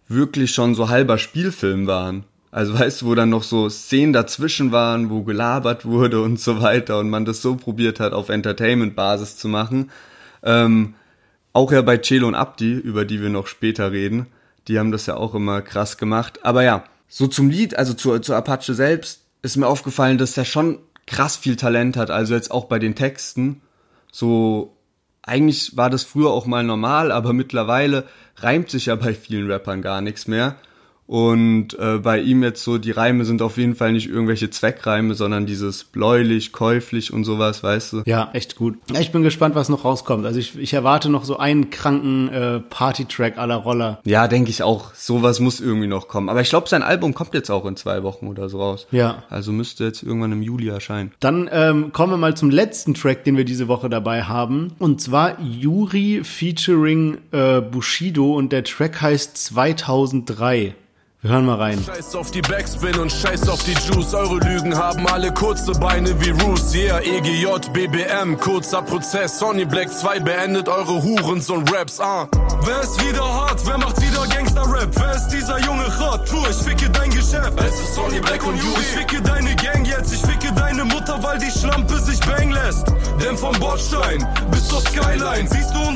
wirklich 0.09 0.51
schon 0.51 0.75
so 0.75 0.89
halber 0.89 1.17
Spielfilm 1.17 1.87
waren. 1.87 2.25
Also 2.51 2.77
weißt 2.77 3.03
du, 3.03 3.07
wo 3.07 3.15
dann 3.15 3.31
noch 3.31 3.45
so 3.45 3.69
Szenen 3.69 4.13
dazwischen 4.13 4.73
waren, 4.73 5.11
wo 5.11 5.23
gelabert 5.23 5.85
wurde 5.85 6.23
und 6.23 6.41
so 6.41 6.61
weiter 6.61 6.99
und 6.99 7.09
man 7.09 7.25
das 7.25 7.41
so 7.41 7.55
probiert 7.55 8.01
hat, 8.01 8.15
auf 8.15 8.31
Entertainment-Basis 8.31 9.37
zu 9.37 9.47
machen. 9.47 9.93
Ähm, 10.43 10.95
auch 11.53 11.71
ja 11.71 11.83
bei 11.83 11.99
Celo 11.99 12.27
und 12.27 12.35
Abdi, 12.35 12.73
über 12.73 13.05
die 13.05 13.23
wir 13.23 13.31
noch 13.31 13.47
später 13.47 13.93
reden. 13.93 14.27
Die 14.67 14.77
haben 14.77 14.91
das 14.91 15.07
ja 15.07 15.15
auch 15.15 15.37
immer 15.37 15.63
krass 15.63 15.99
gemacht. 15.99 16.41
Aber 16.45 16.65
ja, 16.65 16.83
so 17.07 17.29
zum 17.29 17.49
Lied, 17.49 17.79
also 17.79 17.95
zu, 17.95 18.19
zu 18.19 18.35
Apache 18.35 18.75
selbst, 18.75 19.21
ist 19.43 19.57
mir 19.57 19.69
aufgefallen, 19.69 20.19
dass 20.19 20.37
er 20.37 20.45
schon 20.45 20.79
krass 21.09 21.37
viel 21.37 21.57
Talent 21.57 21.97
hat. 21.97 22.11
Also 22.11 22.35
jetzt 22.35 22.51
auch 22.51 22.67
bei 22.67 22.79
den 22.79 22.95
Texten. 22.95 23.63
So, 24.13 24.77
eigentlich 25.23 25.77
war 25.77 25.91
das 25.91 26.05
früher 26.05 26.31
auch 26.31 26.47
mal 26.47 26.63
normal, 26.63 27.11
aber 27.11 27.33
mittlerweile 27.33 28.05
reimt 28.37 28.71
sich 28.71 28.87
ja 28.87 28.95
bei 28.95 29.15
vielen 29.15 29.51
Rappern 29.51 29.83
gar 29.83 30.01
nichts 30.01 30.29
mehr. 30.29 30.57
Und 31.09 31.69
äh, 31.79 31.97
bei 31.97 32.21
ihm 32.21 32.43
jetzt 32.43 32.63
so, 32.63 32.77
die 32.77 32.91
Reime 32.91 33.25
sind 33.25 33.41
auf 33.41 33.57
jeden 33.57 33.75
Fall 33.75 33.93
nicht 33.93 34.11
irgendwelche 34.11 34.51
Zweckreime, 34.51 35.15
sondern 35.15 35.47
dieses 35.47 35.85
bläulich, 35.85 36.53
käuflich 36.53 37.15
und 37.15 37.25
sowas, 37.25 37.63
weißt 37.63 37.93
du? 37.95 38.03
Ja, 38.05 38.29
echt 38.35 38.57
gut. 38.57 38.77
Ich 39.01 39.11
bin 39.11 39.23
gespannt, 39.23 39.55
was 39.55 39.71
noch 39.71 39.87
rauskommt. 39.87 40.27
Also 40.27 40.39
ich, 40.39 40.59
ich 40.59 40.75
erwarte 40.75 41.09
noch 41.09 41.25
so 41.25 41.39
einen 41.39 41.71
kranken 41.71 42.29
äh, 42.29 42.61
Party-Track 42.61 43.39
aller 43.39 43.57
Roller. 43.57 44.01
Ja, 44.05 44.29
denke 44.29 44.51
ich 44.51 44.63
auch. 44.63 44.93
Sowas 44.93 45.41
muss 45.41 45.61
irgendwie 45.61 45.87
noch 45.87 46.09
kommen. 46.09 46.29
Aber 46.29 46.43
ich 46.43 46.51
glaube, 46.51 46.69
sein 46.69 46.83
Album 46.83 47.15
kommt 47.15 47.33
jetzt 47.33 47.49
auch 47.51 47.65
in 47.65 47.77
zwei 47.77 48.03
Wochen 48.03 48.27
oder 48.27 48.51
so 48.51 48.61
raus. 48.61 48.87
Ja. 48.91 49.23
Also 49.31 49.51
müsste 49.51 49.85
jetzt 49.85 50.03
irgendwann 50.03 50.33
im 50.33 50.43
Juli 50.43 50.69
erscheinen. 50.69 51.13
Dann 51.21 51.49
ähm, 51.51 51.91
kommen 51.91 52.13
wir 52.13 52.19
mal 52.19 52.37
zum 52.37 52.51
letzten 52.51 52.93
Track, 52.93 53.25
den 53.25 53.39
wir 53.39 53.47
diese 53.47 53.67
Woche 53.67 53.89
dabei 53.89 54.25
haben. 54.25 54.75
Und 54.79 55.01
zwar 55.01 55.41
Yuri 55.41 56.21
featuring 56.23 57.17
äh, 57.33 57.63
Bushido 57.63 58.37
und 58.37 58.53
der 58.53 58.63
Track 58.63 59.01
heißt 59.01 59.39
2003. 59.39 60.75
Wir 61.21 61.31
hören 61.31 61.47
mal 61.47 61.57
rein. 61.57 61.83
Scheiß 61.85 62.15
auf 62.15 62.31
die 62.31 62.43
Backspin 62.43 62.97
und 62.97 63.11
scheiß 63.11 63.49
auf 63.49 63.61
die 63.65 63.73
Juice. 63.73 64.15
Eure 64.15 64.39
Lügen 64.39 64.79
haben 64.79 65.05
alle 65.09 65.35
kurze 65.35 65.73
Beine 65.73 66.15
wie 66.21 66.31
Roos. 66.31 66.73
Yeah, 66.73 67.01
EGJ, 67.01 67.73
BBM, 67.73 68.39
kurzer 68.39 68.83
Prozess. 68.83 69.37
Sonny 69.37 69.65
Black 69.65 69.91
2 69.91 70.21
beendet 70.21 70.69
eure 70.69 71.03
Hurens 71.03 71.51
und 71.51 71.75
Raps, 71.75 71.99
ah. 71.99 72.29
Wer 72.63 72.81
ist 72.83 73.05
wieder 73.05 73.25
hart? 73.25 73.61
Wer 73.67 73.79
macht 73.79 74.01
wieder 74.01 74.29
Gangster-Rap? 74.29 74.91
Wer 74.95 75.17
ist 75.17 75.29
dieser 75.31 75.59
junge 75.59 75.87
Rat? 75.99 76.29
Tu, 76.29 76.37
ich 76.49 76.57
ficke 76.57 76.89
dein 76.91 77.11
Geschäft. 77.11 77.53
Es 77.67 77.81
ist 77.81 77.95
Sonny 77.97 78.21
Black 78.21 78.47
und 78.47 78.57
Yuri. 78.57 78.81
Ich 78.81 78.87
ficke 78.87 79.21
deine 79.21 79.57
Gang 79.57 79.85
jetzt. 79.89 80.13
Ich 80.13 80.21
ficke 80.21 80.53
deine 80.55 80.85
Mutter, 80.85 81.21
weil 81.21 81.39
die 81.39 81.51
Schlampe 81.51 81.99
sich 81.99 82.21
bang 82.21 82.53
lässt. 82.53 82.87
Denn 83.25 83.37
vom 83.37 83.59
Bordstein 83.59 84.25
bis 84.53 84.69
zur 84.69 84.81
Skyline 84.83 85.49
siehst 85.51 85.75
du 85.75 85.88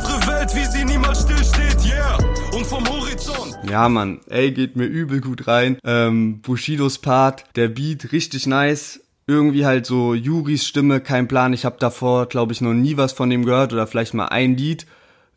Ja, 3.72 3.88
Mann, 3.88 4.20
ey, 4.28 4.52
geht 4.52 4.76
mir 4.76 4.84
übel 4.84 5.22
gut 5.22 5.46
rein. 5.48 5.78
Ähm, 5.82 6.42
Bushidos 6.42 6.98
Part, 6.98 7.46
der 7.56 7.68
Beat, 7.68 8.12
richtig 8.12 8.46
nice 8.46 9.00
irgendwie 9.26 9.64
halt 9.64 9.86
so 9.86 10.12
Juris 10.12 10.66
Stimme, 10.66 11.00
kein 11.00 11.26
Plan. 11.26 11.54
Ich 11.54 11.64
habe 11.64 11.76
davor, 11.78 12.26
glaube 12.26 12.52
ich, 12.52 12.60
noch 12.60 12.74
nie 12.74 12.98
was 12.98 13.14
von 13.14 13.30
dem 13.30 13.46
gehört 13.46 13.72
oder 13.72 13.86
vielleicht 13.86 14.12
mal 14.12 14.26
ein 14.26 14.58
Lied. 14.58 14.84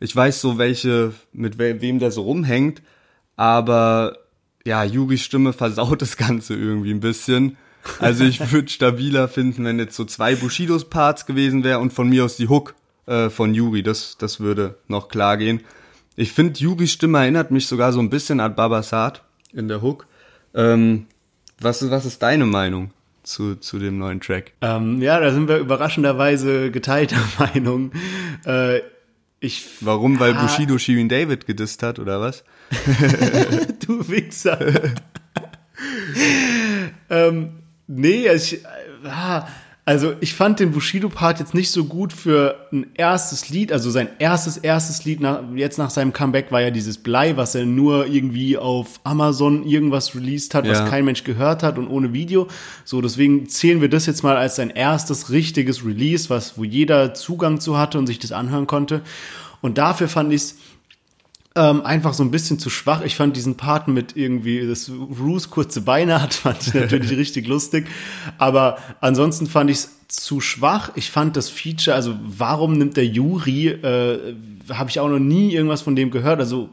Ich 0.01 0.13
weiß 0.13 0.41
so, 0.41 0.57
welche, 0.57 1.13
mit 1.31 1.59
we 1.59 1.79
wem 1.79 1.99
der 1.99 2.11
so 2.11 2.23
rumhängt, 2.23 2.81
aber 3.37 4.17
ja, 4.65 4.83
Juris 4.83 5.21
Stimme 5.21 5.53
versaut 5.53 6.01
das 6.01 6.17
Ganze 6.17 6.55
irgendwie 6.55 6.91
ein 6.91 6.99
bisschen. 6.99 7.55
Also 7.99 8.25
ich 8.25 8.51
würde 8.51 8.67
stabiler 8.67 9.29
finden, 9.29 9.63
wenn 9.63 9.79
jetzt 9.79 9.95
so 9.95 10.03
zwei 10.03 10.35
Bushidos 10.35 10.89
Parts 10.89 11.25
gewesen 11.25 11.63
wäre 11.63 11.79
und 11.79 11.93
von 11.93 12.09
mir 12.09 12.25
aus 12.25 12.35
die 12.35 12.49
Hook 12.49 12.75
äh, 13.05 13.29
von 13.29 13.53
Yuri. 13.53 13.81
Das, 13.81 14.17
das 14.17 14.41
würde 14.41 14.77
noch 14.89 15.07
klar 15.07 15.37
gehen. 15.37 15.61
Ich 16.15 16.31
finde, 16.31 16.59
Juris 16.59 16.93
Stimme 16.93 17.19
erinnert 17.19 17.51
mich 17.51 17.67
sogar 17.67 17.91
so 17.91 17.99
ein 17.99 18.09
bisschen 18.09 18.39
an 18.39 18.55
Babasat 18.55 19.23
in 19.53 19.67
der 19.67 19.81
Hook. 19.81 20.07
Ähm, 20.53 21.07
was, 21.59 21.81
ist, 21.81 21.91
was 21.91 22.05
ist 22.05 22.21
deine 22.21 22.45
Meinung 22.45 22.91
zu, 23.23 23.55
zu 23.55 23.79
dem 23.79 23.97
neuen 23.97 24.21
Track? 24.21 24.53
Ähm, 24.61 25.01
ja, 25.01 25.19
da 25.19 25.31
sind 25.31 25.49
wir 25.49 25.57
überraschenderweise 25.57 26.71
geteilter 26.71 27.19
Meinung. 27.39 27.91
Äh, 28.45 28.79
ich, 29.41 29.65
Warum? 29.81 30.19
Weil 30.19 30.33
ah, 30.33 30.41
Bushido 30.41 30.77
Shirin 30.77 31.09
David 31.09 31.45
gedisst 31.45 31.83
hat, 31.83 31.99
oder 31.99 32.21
was? 32.21 32.45
du 33.85 34.07
Wichser. 34.07 34.59
ähm, 37.09 37.49
nee, 37.87 38.29
ich, 38.29 38.65
ah, 39.03 39.45
also 39.87 40.15
ich 40.19 40.33
fand 40.33 40.59
den 40.59 40.71
Bushido-Part 40.71 41.39
jetzt 41.39 41.53
nicht 41.53 41.69
so 41.69 41.85
gut 41.85 42.11
für 42.11 42.67
ein 42.73 42.87
erstes 42.95 43.49
Lied. 43.49 43.71
Also 43.71 43.91
sein 43.91 44.09
erstes, 44.17 44.57
erstes 44.57 45.05
Lied 45.05 45.19
nach, 45.19 45.43
jetzt 45.53 45.77
nach 45.77 45.91
seinem 45.91 46.11
Comeback 46.11 46.51
war 46.51 46.59
ja 46.59 46.71
dieses 46.71 46.97
Blei, 46.97 47.37
was 47.37 47.53
er 47.53 47.67
nur 47.67 48.07
irgendwie 48.07 48.57
auf 48.57 48.99
Amazon 49.03 49.63
irgendwas 49.63 50.15
released 50.15 50.55
hat, 50.55 50.65
ja. 50.65 50.71
was 50.71 50.89
kein 50.89 51.05
Mensch 51.05 51.23
gehört 51.23 51.61
hat 51.61 51.77
und 51.77 51.87
ohne 51.87 52.13
Video. 52.13 52.47
So, 52.83 52.99
deswegen 52.99 53.47
zählen 53.47 53.79
wir 53.79 53.89
das 53.89 54.07
jetzt 54.07 54.23
mal 54.23 54.37
als 54.37 54.55
sein 54.55 54.71
erstes 54.71 55.29
richtiges 55.29 55.85
Release, 55.85 56.31
was, 56.31 56.57
wo 56.57 56.63
jeder 56.63 57.13
Zugang 57.13 57.59
zu 57.59 57.77
hatte 57.77 57.99
und 57.99 58.07
sich 58.07 58.17
das 58.17 58.31
anhören 58.31 58.65
konnte. 58.65 59.01
Und 59.61 59.77
dafür 59.77 60.07
fand 60.07 60.33
ich 60.33 60.41
es 60.41 60.55
ähm, 61.55 61.85
einfach 61.85 62.13
so 62.13 62.23
ein 62.23 62.31
bisschen 62.31 62.59
zu 62.59 62.69
schwach. 62.69 63.01
Ich 63.01 63.15
fand 63.15 63.35
diesen 63.35 63.55
Part 63.55 63.87
mit 63.87 64.17
irgendwie, 64.17 64.67
dass 64.67 64.91
Roos 64.91 65.49
kurze 65.49 65.81
Beine 65.81 66.21
hat, 66.21 66.33
fand 66.33 66.67
ich 66.67 66.73
natürlich 66.73 67.11
richtig 67.11 67.47
lustig. 67.47 67.87
Aber 68.37 68.77
ansonsten 69.01 69.47
fand 69.47 69.69
ich 69.69 69.77
es 69.77 69.89
zu 70.07 70.41
schwach. 70.41 70.91
Ich 70.95 71.11
fand 71.11 71.35
das 71.37 71.49
Feature, 71.49 71.95
also 71.95 72.15
warum 72.21 72.73
nimmt 72.73 72.97
der 72.97 73.07
Juri, 73.07 73.67
äh, 73.67 74.35
habe 74.69 74.89
ich 74.89 74.99
auch 74.99 75.09
noch 75.09 75.19
nie 75.19 75.53
irgendwas 75.53 75.81
von 75.81 75.95
dem 75.95 76.11
gehört. 76.11 76.39
Also 76.39 76.69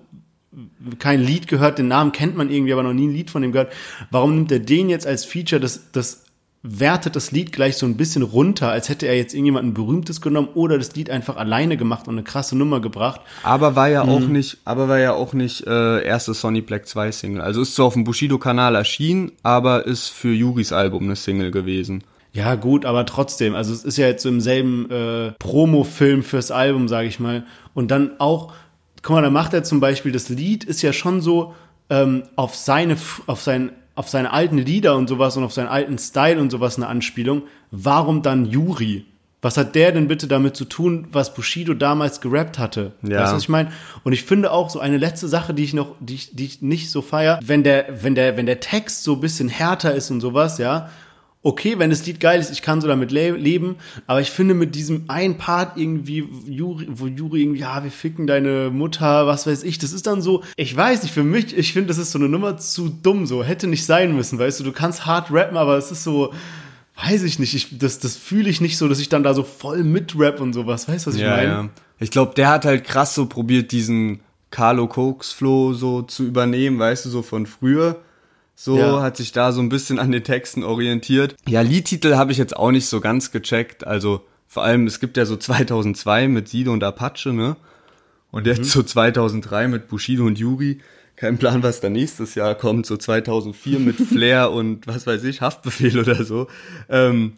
kein 0.98 1.22
Lied 1.22 1.46
gehört, 1.46 1.78
den 1.78 1.88
Namen 1.88 2.12
kennt 2.12 2.36
man 2.36 2.50
irgendwie, 2.50 2.72
aber 2.72 2.82
noch 2.82 2.92
nie 2.92 3.06
ein 3.06 3.12
Lied 3.12 3.30
von 3.30 3.40
dem 3.40 3.52
gehört. 3.52 3.72
Warum 4.10 4.34
nimmt 4.34 4.52
er 4.52 4.58
den 4.58 4.90
jetzt 4.90 5.06
als 5.06 5.24
Feature? 5.24 5.60
Das, 5.60 5.92
das 5.92 6.21
wertet 6.62 7.16
das 7.16 7.32
Lied 7.32 7.52
gleich 7.52 7.76
so 7.76 7.86
ein 7.86 7.96
bisschen 7.96 8.22
runter, 8.22 8.70
als 8.70 8.88
hätte 8.88 9.06
er 9.06 9.16
jetzt 9.16 9.34
irgendjemanden 9.34 9.74
Berühmtes 9.74 10.20
genommen 10.20 10.48
oder 10.54 10.78
das 10.78 10.94
Lied 10.94 11.10
einfach 11.10 11.36
alleine 11.36 11.76
gemacht 11.76 12.06
und 12.06 12.14
eine 12.14 12.22
krasse 12.22 12.56
Nummer 12.56 12.80
gebracht. 12.80 13.20
Aber 13.42 13.74
war 13.74 13.88
ja 13.88 14.04
mhm. 14.04 14.10
auch 14.10 14.20
nicht, 14.20 14.58
aber 14.64 14.88
war 14.88 14.98
ja 14.98 15.12
auch 15.12 15.32
nicht 15.32 15.66
äh, 15.66 16.04
erste 16.04 16.34
Sonny 16.34 16.60
Black 16.60 16.86
2 16.86 17.10
Single. 17.10 17.40
Also 17.40 17.62
ist 17.62 17.74
zwar 17.74 17.86
auf 17.86 17.94
dem 17.94 18.04
Bushido-Kanal 18.04 18.76
erschienen, 18.76 19.32
aber 19.42 19.86
ist 19.86 20.08
für 20.08 20.32
Juris 20.32 20.72
Album 20.72 21.04
eine 21.04 21.16
Single 21.16 21.50
gewesen. 21.50 22.04
Ja, 22.32 22.54
gut, 22.54 22.86
aber 22.86 23.04
trotzdem, 23.06 23.54
also 23.54 23.74
es 23.74 23.84
ist 23.84 23.98
ja 23.98 24.06
jetzt 24.06 24.22
so 24.22 24.28
im 24.28 24.40
selben 24.40 24.88
äh, 24.90 25.32
Promo-Film 25.32 26.22
fürs 26.22 26.50
Album, 26.50 26.88
sage 26.88 27.08
ich 27.08 27.20
mal. 27.20 27.44
Und 27.74 27.90
dann 27.90 28.12
auch, 28.20 28.54
guck 29.02 29.16
mal, 29.16 29.22
da 29.22 29.30
macht 29.30 29.52
er 29.52 29.64
zum 29.64 29.80
Beispiel, 29.80 30.12
das 30.12 30.28
Lied 30.28 30.64
ist 30.64 30.80
ja 30.80 30.92
schon 30.92 31.20
so 31.20 31.54
ähm, 31.90 32.22
auf 32.36 32.54
seine, 32.54 32.96
auf 33.26 33.42
sein, 33.42 33.72
auf 33.94 34.08
seine 34.08 34.32
alten 34.32 34.58
Lieder 34.58 34.96
und 34.96 35.08
sowas 35.08 35.36
und 35.36 35.44
auf 35.44 35.52
seinen 35.52 35.68
alten 35.68 35.98
Style 35.98 36.40
und 36.40 36.50
sowas 36.50 36.76
eine 36.76 36.86
Anspielung. 36.86 37.42
Warum 37.70 38.22
dann 38.22 38.46
Yuri? 38.46 39.06
Was 39.44 39.56
hat 39.56 39.74
der 39.74 39.90
denn 39.90 40.06
bitte 40.06 40.28
damit 40.28 40.54
zu 40.56 40.64
tun, 40.64 41.08
was 41.10 41.34
Bushido 41.34 41.74
damals 41.74 42.20
gerappt 42.20 42.60
hatte? 42.60 42.92
Ja. 43.02 43.22
Weißt 43.22 43.32
du, 43.32 43.36
was 43.36 43.42
ich 43.42 43.48
meine? 43.48 43.72
Und 44.04 44.12
ich 44.12 44.22
finde 44.22 44.52
auch 44.52 44.70
so 44.70 44.78
eine 44.78 44.98
letzte 44.98 45.26
Sache, 45.26 45.52
die 45.52 45.64
ich 45.64 45.74
noch, 45.74 45.96
die 45.98 46.14
ich, 46.14 46.36
die 46.36 46.44
ich 46.44 46.62
nicht 46.62 46.90
so 46.90 47.02
feier, 47.02 47.40
wenn 47.42 47.64
der, 47.64 48.04
wenn 48.04 48.14
der, 48.14 48.36
wenn 48.36 48.46
der 48.46 48.60
Text 48.60 49.02
so 49.02 49.14
ein 49.14 49.20
bisschen 49.20 49.48
härter 49.48 49.94
ist 49.94 50.12
und 50.12 50.20
sowas, 50.20 50.58
ja, 50.58 50.90
okay, 51.44 51.78
wenn 51.78 51.90
das 51.90 52.06
Lied 52.06 52.20
geil 52.20 52.40
ist, 52.40 52.52
ich 52.52 52.62
kann 52.62 52.80
so 52.80 52.86
damit 52.86 53.10
le 53.10 53.30
leben, 53.32 53.76
aber 54.06 54.20
ich 54.20 54.30
finde 54.30 54.54
mit 54.54 54.74
diesem 54.74 55.04
einen 55.08 55.38
Part 55.38 55.76
irgendwie, 55.76 56.28
Juri, 56.46 56.86
wo 56.90 57.06
Juri 57.08 57.42
irgendwie, 57.42 57.60
ja, 57.60 57.82
wir 57.82 57.90
ficken 57.90 58.26
deine 58.28 58.70
Mutter, 58.70 59.26
was 59.26 59.46
weiß 59.46 59.64
ich, 59.64 59.78
das 59.78 59.92
ist 59.92 60.06
dann 60.06 60.22
so, 60.22 60.44
ich 60.56 60.76
weiß 60.76 61.02
nicht, 61.02 61.12
für 61.12 61.24
mich, 61.24 61.56
ich 61.56 61.72
finde, 61.72 61.88
das 61.88 61.98
ist 61.98 62.12
so 62.12 62.18
eine 62.18 62.28
Nummer 62.28 62.58
zu 62.58 62.88
dumm, 62.88 63.26
so, 63.26 63.42
hätte 63.42 63.66
nicht 63.66 63.84
sein 63.84 64.14
müssen, 64.14 64.38
weißt 64.38 64.60
du, 64.60 64.64
du 64.64 64.72
kannst 64.72 65.04
hart 65.04 65.32
rappen, 65.32 65.56
aber 65.56 65.76
es 65.76 65.90
ist 65.90 66.04
so, 66.04 66.32
weiß 67.04 67.24
ich 67.24 67.38
nicht, 67.40 67.54
ich, 67.54 67.76
das, 67.78 67.98
das 67.98 68.16
fühle 68.16 68.48
ich 68.48 68.60
nicht 68.60 68.78
so, 68.78 68.86
dass 68.88 69.00
ich 69.00 69.08
dann 69.08 69.24
da 69.24 69.34
so 69.34 69.42
voll 69.42 69.82
mitrap 69.82 70.40
und 70.40 70.52
sowas, 70.52 70.88
weißt 70.88 71.06
du, 71.06 71.10
was 71.10 71.16
ich 71.16 71.22
Ja, 71.22 71.30
meine? 71.30 71.48
ja. 71.48 71.68
Ich 71.98 72.10
glaube, 72.10 72.34
der 72.36 72.48
hat 72.50 72.64
halt 72.64 72.84
krass 72.84 73.14
so 73.14 73.26
probiert, 73.26 73.72
diesen 73.72 74.20
Carlo 74.50 74.86
Cokes 74.86 75.32
Flow 75.32 75.72
so 75.72 76.02
zu 76.02 76.24
übernehmen, 76.24 76.78
weißt 76.78 77.04
du, 77.04 77.10
so 77.10 77.22
von 77.22 77.46
früher. 77.46 78.00
So 78.54 78.78
Ja. 78.78 79.02
hat 79.02 79.16
sich 79.16 79.32
da 79.32 79.52
so 79.52 79.60
ein 79.60 79.68
bisschen 79.68 79.98
an 79.98 80.12
den 80.12 80.24
Texten 80.24 80.62
orientiert. 80.62 81.34
Ja, 81.48 81.62
Liedtitel 81.62 82.14
habe 82.16 82.32
ich 82.32 82.38
jetzt 82.38 82.56
auch 82.56 82.70
nicht 82.70 82.86
so 82.86 83.00
ganz 83.00 83.30
gecheckt. 83.32 83.86
Also 83.86 84.22
vor 84.46 84.62
allem, 84.64 84.86
es 84.86 85.00
gibt 85.00 85.16
ja 85.16 85.24
so 85.24 85.36
2002 85.36 86.28
mit 86.28 86.48
Sido 86.48 86.72
und 86.72 86.84
Apache, 86.84 87.32
ne? 87.32 87.56
Und 88.30 88.46
jetzt 88.46 88.70
so 88.70 88.82
2003 88.82 89.68
mit 89.68 89.88
Bushido 89.88 90.24
und 90.24 90.38
Yuri. 90.38 90.80
Kein 91.16 91.38
Plan, 91.38 91.62
was 91.62 91.80
da 91.80 91.90
nächstes 91.90 92.34
Jahr 92.34 92.54
kommt. 92.54 92.86
So 92.86 92.96
2004 92.96 93.78
mit 93.78 93.96
Flair 94.08 94.50
und 94.50 94.86
was 94.86 95.06
weiß 95.06 95.24
ich, 95.24 95.40
Haftbefehl 95.40 95.98
oder 95.98 96.24
so. 96.24 96.48
Ähm, 96.88 97.34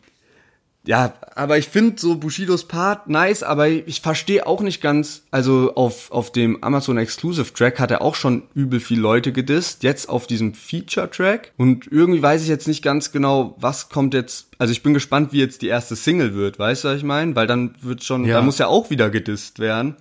ja, 0.86 1.14
aber 1.34 1.58
ich 1.58 1.68
finde 1.68 2.00
so 2.00 2.16
Bushidos 2.16 2.68
Part 2.68 3.08
nice, 3.08 3.42
aber 3.42 3.68
ich 3.68 4.00
verstehe 4.00 4.46
auch 4.46 4.60
nicht 4.60 4.80
ganz, 4.82 5.22
also 5.30 5.74
auf, 5.74 6.10
auf 6.12 6.30
dem 6.32 6.62
Amazon 6.62 6.98
Exclusive 6.98 7.52
Track 7.52 7.78
hat 7.80 7.90
er 7.90 8.02
auch 8.02 8.14
schon 8.14 8.42
übel 8.54 8.80
viel 8.80 9.00
Leute 9.00 9.32
gedisst, 9.32 9.82
jetzt 9.82 10.08
auf 10.08 10.26
diesem 10.26 10.54
Feature 10.54 11.10
Track 11.10 11.52
und 11.56 11.86
irgendwie 11.90 12.22
weiß 12.22 12.42
ich 12.42 12.48
jetzt 12.48 12.68
nicht 12.68 12.82
ganz 12.82 13.12
genau, 13.12 13.56
was 13.58 13.88
kommt 13.88 14.14
jetzt, 14.14 14.48
also 14.58 14.72
ich 14.72 14.82
bin 14.82 14.94
gespannt, 14.94 15.32
wie 15.32 15.40
jetzt 15.40 15.62
die 15.62 15.68
erste 15.68 15.96
Single 15.96 16.34
wird, 16.34 16.58
weißt 16.58 16.84
du, 16.84 16.88
was 16.88 16.96
ich 16.98 17.04
meine? 17.04 17.34
Weil 17.34 17.46
dann 17.46 17.74
wird 17.80 18.04
schon, 18.04 18.24
Ja. 18.24 18.36
da 18.36 18.42
muss 18.42 18.58
ja 18.58 18.66
auch 18.66 18.90
wieder 18.90 19.10
gedisst 19.10 19.58
werden. 19.58 19.96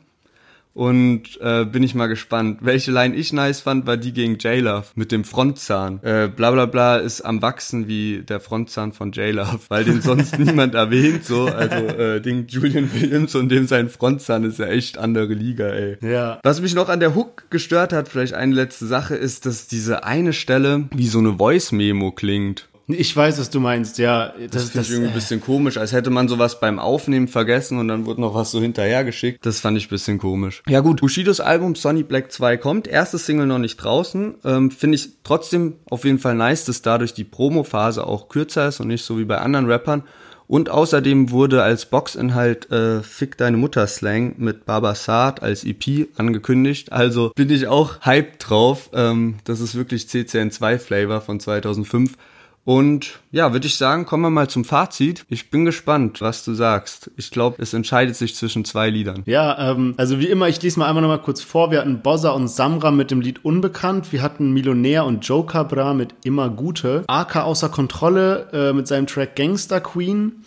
Und 0.74 1.40
äh, 1.40 1.66
bin 1.66 1.84
ich 1.84 1.94
mal 1.94 2.08
gespannt. 2.08 2.60
Welche 2.62 2.92
Line 2.92 3.16
ich 3.16 3.32
nice 3.32 3.62
fand, 3.62 3.86
war 3.86 3.96
die 3.96 4.12
gegen 4.12 4.38
J-Love 4.38 4.88
mit 4.96 5.12
dem 5.12 5.24
Frontzahn. 5.24 6.02
Äh, 6.02 6.30
bla 6.36 6.50
bla 6.50 6.66
bla 6.66 6.98
ist 6.98 7.22
am 7.22 7.44
Wachsen 7.44 7.88
wie 7.88 8.24
der 8.28 8.40
Frontzahn 8.40 8.92
von 8.92 9.12
J-Love, 9.12 9.60
weil 9.70 9.84
den 9.84 10.02
sonst 10.02 10.40
niemand 10.40 10.74
erwähnt. 10.74 11.26
So, 11.26 11.46
also 11.46 11.76
äh, 11.76 12.22
Ding 12.22 12.48
Julian 12.48 12.92
Williams 12.92 13.36
und 13.36 13.50
dem 13.50 13.68
sein 13.68 13.90
Frontzahn 13.90 14.44
ist 14.44 14.58
ja 14.58 14.66
echt 14.66 14.98
andere 14.98 15.34
Liga, 15.34 15.68
ey. 15.68 15.98
Ja. 16.02 16.40
Was 16.42 16.60
mich 16.60 16.74
noch 16.74 16.90
an 16.90 17.00
der 17.00 17.14
Hook 17.14 17.52
gestört 17.52 17.94
hat, 17.94 18.10
vielleicht 18.10 18.34
eine 18.34 18.56
letzte 18.56 18.88
Sache, 18.88 19.16
ist, 19.16 19.46
dass 19.46 19.68
diese 19.68 20.04
eine 20.04 20.34
Stelle 20.34 20.86
wie 20.96 21.08
so 21.08 21.20
eine 21.20 21.38
Voice-Memo 21.38 22.12
klingt. 22.12 22.68
Ich 22.88 23.16
weiß, 23.16 23.40
was 23.40 23.50
du 23.50 23.60
meinst, 23.60 23.98
ja. 23.98 24.34
Das, 24.52 24.70
finde 24.70 24.82
ich 24.82 24.92
irgendwie 24.92 25.10
ein 25.10 25.16
bisschen 25.16 25.40
komisch, 25.40 25.78
als 25.78 25.94
hätte 25.94 26.10
man 26.10 26.28
sowas 26.28 26.60
beim 26.60 26.80
Aufnehmen 26.80 27.28
vergessen 27.28 27.78
und 27.78 27.88
dann 27.88 28.06
wurde 28.06 28.22
noch 28.22 28.36
was 28.36 28.52
so 28.52 28.60
hinterhergeschickt. 28.60 29.46
Das 29.46 29.62
fand 29.62 29.78
ich 29.78 29.88
ein 29.88 29.90
bisschen 29.90 30.18
komisch. 30.18 30.64
Ja 30.68 30.82
gut, 30.82 31.00
Bushidos 31.00 31.40
Album 31.40 31.76
Sonny 31.76 32.04
Black 32.04 32.32
2 32.32 32.58
kommt. 32.58 32.88
Erste 32.88 33.18
Single 33.18 33.46
noch 33.46 33.60
nicht 33.60 33.78
draußen. 33.78 34.36
Ähm, 34.44 34.72
finde 34.72 34.96
ich 34.96 35.10
trotzdem 35.24 35.76
auf 35.90 36.04
jeden 36.04 36.20
Fall 36.20 36.36
nice, 36.36 36.66
dass 36.66 36.82
dadurch 36.82 37.14
die 37.14 37.24
Promo-Phase 37.24 38.06
auch 38.06 38.28
kürzer 38.28 38.68
ist 38.68 38.82
und 38.82 38.88
nicht 38.88 39.06
so 39.06 39.18
wie 39.18 39.26
bei 39.26 39.38
anderen 39.38 39.68
Rappern. 39.68 40.04
Und 40.48 40.70
außerdem 40.70 41.32
wurde 41.32 41.64
als 41.64 41.86
Boxinhalt 41.86 42.70
äh, 42.70 43.02
Fick 43.02 43.38
deine 43.38 43.56
Mutter 43.56 43.88
Slang 43.88 44.36
mit 44.38 44.66
Baba 44.66 44.94
Saad 44.94 45.42
als 45.42 45.64
EP 45.64 46.10
angekündigt. 46.18 46.92
Also 46.92 47.32
bin 47.34 47.50
ich 47.50 47.68
auch 47.68 48.06
hyped 48.06 48.50
drauf. 48.50 48.90
Ähm, 48.94 49.36
das 49.46 49.62
ist 49.62 49.76
wirklich 49.76 50.04
CCN2 50.04 50.80
Flavor 50.80 51.22
von 51.22 51.40
2005. 51.40 52.18
Und 52.66 53.20
ja, 53.32 53.52
würde 53.52 53.68
ich 53.68 53.76
sagen, 53.76 54.06
kommen 54.06 54.24
wir 54.24 54.30
mal 54.30 54.50
zum 54.50 54.64
Fazit. 54.64 55.26
Ich 55.28 55.50
bin 55.50 55.66
gespannt, 55.66 56.22
was 56.22 56.46
du 56.46 56.54
sagst. 56.54 57.12
Ich 57.18 57.30
glaube, 57.30 57.62
es 57.62 57.74
entscheidet 57.74 58.16
sich 58.16 58.36
zwischen 58.36 58.64
zwei 58.64 58.90
Liedern. 58.90 59.24
Ja, 59.26 59.72
ähm, 59.72 59.96
also 59.98 60.20
wie 60.20 60.28
immer, 60.28 60.48
ich 60.48 60.62
lese 60.62 60.80
mal 60.80 60.88
einmal 60.88 61.02
noch 61.02 61.10
mal 61.10 61.18
kurz 61.18 61.42
vor. 61.42 61.72
Wir 61.72 61.80
hatten 61.80 62.02
Bozza 62.02 62.30
und 62.30 62.48
Samra 62.48 62.92
mit 62.92 63.12
dem 63.12 63.20
Lied 63.20 63.44
Unbekannt. 63.44 64.14
Wir 64.14 64.22
hatten 64.22 64.54
Millionär 64.54 65.04
und 65.04 65.28
Joe 65.28 65.46
Cabra 65.46 65.94
mit 65.94 66.16
Immer 66.24 66.50
Gute. 66.50 67.04
AK 67.08 67.38
außer 67.38 67.68
Kontrolle 67.68 68.48
äh, 68.54 68.72
mit 68.72 68.88
seinem 68.88 69.08
Track 69.08 69.36
Gangster 69.36 69.82
Queen. 69.82 70.44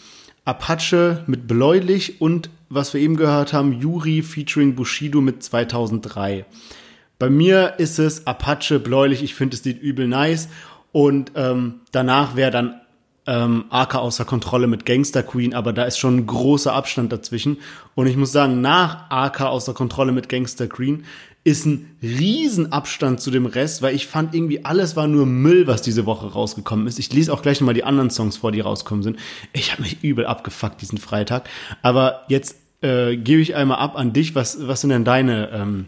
Apache 0.46 1.24
mit 1.26 1.46
Bläulich 1.46 2.20
und 2.20 2.48
was 2.68 2.94
wir 2.94 3.00
eben 3.00 3.16
gehört 3.16 3.52
haben, 3.52 3.72
Yuri 3.72 4.22
featuring 4.22 4.74
Bushido 4.74 5.20
mit 5.20 5.42
2003. 5.42 6.46
Bei 7.18 7.31
mir 7.31 7.74
ist 7.79 7.98
es 7.98 8.26
Apache 8.26 8.79
Bläulich. 8.79 9.22
Ich 9.22 9.35
finde 9.35 9.57
das 9.57 9.64
Lied 9.64 9.83
übel 9.83 10.09
nice. 10.09 10.48
Und 10.96 11.32
ähm, 11.35 11.82
danach 11.92 12.37
wäre 12.37 12.50
dann 12.50 12.80
ähm, 13.26 13.66
AK 13.68 13.96
außer 13.96 14.24
Kontrolle 14.24 14.66
mit 14.66 14.87
Gangster 14.87 15.22
Queen, 15.22 15.52
aber 15.52 15.74
da 15.74 15.85
ist 15.85 15.98
schon 15.98 16.16
ein 16.16 16.26
großer 16.26 16.72
Abstand 16.72 17.12
dazwischen. 17.12 17.59
Und 17.94 18.06
ich 18.06 18.16
muss 18.16 18.32
sagen, 18.32 18.62
nach 18.62 19.11
AK 19.11 19.42
außer 19.42 19.74
Kontrolle 19.74 20.12
mit 20.12 20.30
Gangster 20.30 20.68
Queen 20.68 21.04
ist 21.44 21.66
ein 21.66 21.98
Riesenabstand 22.02 23.20
zu 23.20 23.30
dem 23.30 23.44
Rest, 23.44 23.82
weil 23.82 23.94
ich 23.94 24.06
fand 24.06 24.35
irgendwie 24.35 24.64
alles 24.64 24.96
war 24.96 25.06
nur 25.06 25.26
Müll, 25.26 25.66
was 25.66 25.82
diese 25.82 26.06
Woche 26.06 26.32
rausgekommen 26.32 26.87
ist. 26.87 26.98
Ich 26.98 27.12
lese 27.12 27.30
auch 27.30 27.42
gleich 27.42 27.61
nochmal 27.61 27.74
die 27.74 27.85
anderen 27.85 28.09
Songs 28.09 28.38
vor, 28.38 28.50
die 28.50 28.61
rausgekommen 28.61 29.02
sind. 29.02 29.18
Ich 29.52 29.72
habe 29.72 29.82
mich 29.82 30.02
übel 30.02 30.24
abgefuckt 30.24 30.80
diesen 30.80 30.96
Freitag. 30.96 31.46
Aber 31.82 32.22
jetzt 32.28 32.56
äh, 32.80 33.18
gebe 33.18 33.42
ich 33.42 33.54
einmal 33.54 33.80
ab 33.80 33.98
an 33.98 34.14
dich. 34.14 34.35
Was, 34.35 34.66
was 34.66 34.80
sind 34.80 34.88
denn 34.88 35.04
deine 35.04 35.50
ähm, 35.52 35.85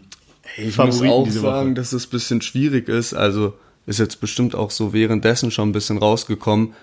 Ich 0.55 0.75
Favoriten 0.75 1.07
muss 1.07 1.15
auch 1.15 1.23
diese 1.23 1.39
sagen, 1.39 1.69
Woche? 1.69 1.73
dass 1.73 1.93
es 1.93 2.05
ein 2.05 2.11
bisschen 2.11 2.41
schwierig 2.43 2.87
ist. 2.87 3.15
Also 3.15 3.55
ist 3.89 3.97
jetzt 3.97 4.21
bestimmt 4.21 4.53
auch 4.53 4.69
so 4.69 4.93
währenddessen 4.93 5.49
schon 5.49 5.69
ein 5.69 5.73
bisschen 5.73 5.97
rausgekommen, 5.97 6.73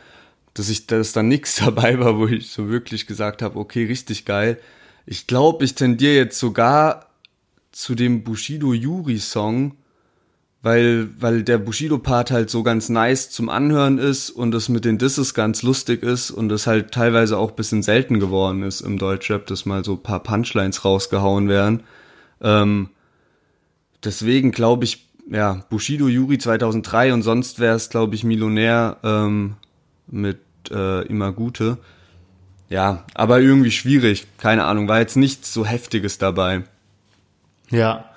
dass 0.54 0.68
ich, 0.68 0.88
dass 0.88 1.12
da 1.12 1.22
nichts 1.22 1.56
dabei 1.64 1.98
war, 2.00 2.18
wo 2.18 2.26
ich 2.26 2.50
so 2.50 2.68
wirklich 2.68 3.06
gesagt 3.06 3.42
habe, 3.42 3.58
okay, 3.58 3.84
richtig 3.84 4.24
geil. 4.24 4.58
Ich 5.06 5.28
glaube, 5.28 5.64
ich 5.64 5.76
tendiere 5.76 6.16
jetzt 6.16 6.38
sogar 6.38 7.06
zu 7.70 7.94
dem 7.94 8.24
Bushido 8.24 8.72
Yuri 8.72 9.18
Song, 9.18 9.76
weil, 10.62 11.08
weil 11.20 11.44
der 11.44 11.58
Bushido-Part 11.58 12.32
halt 12.32 12.50
so 12.50 12.64
ganz 12.64 12.88
nice 12.88 13.30
zum 13.30 13.50
Anhören 13.50 13.98
ist 13.98 14.30
und 14.30 14.50
das 14.50 14.68
mit 14.68 14.84
den 14.84 14.98
Disses 14.98 15.32
ganz 15.32 15.62
lustig 15.62 16.02
ist 16.02 16.32
und 16.32 16.48
das 16.48 16.66
halt 16.66 16.90
teilweise 16.90 17.38
auch 17.38 17.50
ein 17.50 17.56
bisschen 17.56 17.84
selten 17.84 18.18
geworden 18.18 18.64
ist 18.64 18.80
im 18.80 18.98
Deutschrap, 18.98 19.46
dass 19.46 19.64
mal 19.64 19.84
so 19.84 19.92
ein 19.92 20.02
paar 20.02 20.24
Punchlines 20.24 20.84
rausgehauen 20.84 21.48
werden. 21.48 21.84
Ähm, 22.40 22.88
deswegen 24.02 24.50
glaube 24.50 24.84
ich, 24.84 25.05
ja, 25.30 25.64
Bushido 25.70 26.08
Yuri 26.08 26.38
2003 26.38 27.12
und 27.12 27.22
sonst 27.22 27.58
wäre 27.58 27.74
es, 27.74 27.88
glaube 27.88 28.14
ich, 28.14 28.24
Millionär 28.24 28.96
ähm, 29.02 29.56
mit 30.06 30.38
äh, 30.70 31.06
Immer 31.06 31.32
Gute. 31.32 31.78
Ja, 32.68 33.04
aber 33.14 33.40
irgendwie 33.40 33.70
schwierig, 33.70 34.26
keine 34.38 34.64
Ahnung, 34.64 34.88
war 34.88 34.98
jetzt 34.98 35.16
nichts 35.16 35.52
so 35.52 35.64
Heftiges 35.64 36.18
dabei. 36.18 36.64
Ja. 37.70 38.10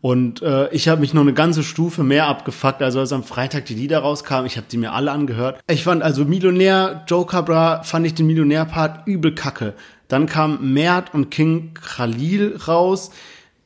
Und 0.00 0.42
äh, 0.42 0.68
ich 0.70 0.88
habe 0.88 1.00
mich 1.00 1.14
noch 1.14 1.22
eine 1.22 1.32
ganze 1.32 1.62
Stufe 1.62 2.02
mehr 2.02 2.26
abgefuckt, 2.26 2.82
also 2.82 2.98
als 2.98 3.12
am 3.12 3.22
Freitag 3.22 3.66
die 3.66 3.74
Lieder 3.74 4.00
rauskamen, 4.00 4.46
ich 4.46 4.56
habe 4.56 4.66
die 4.68 4.76
mir 4.76 4.92
alle 4.92 5.12
angehört. 5.12 5.60
Ich 5.68 5.84
fand 5.84 6.02
also 6.02 6.24
Millionär, 6.24 7.04
Joe 7.06 7.24
Cabra, 7.24 7.84
fand 7.84 8.06
ich 8.06 8.14
den 8.14 8.26
Millionär-Part 8.26 9.06
übel 9.06 9.32
kacke. 9.32 9.74
Dann 10.08 10.26
kam 10.26 10.72
Mert 10.72 11.14
und 11.14 11.30
King 11.30 11.74
Khalil 11.74 12.58
raus. 12.66 13.12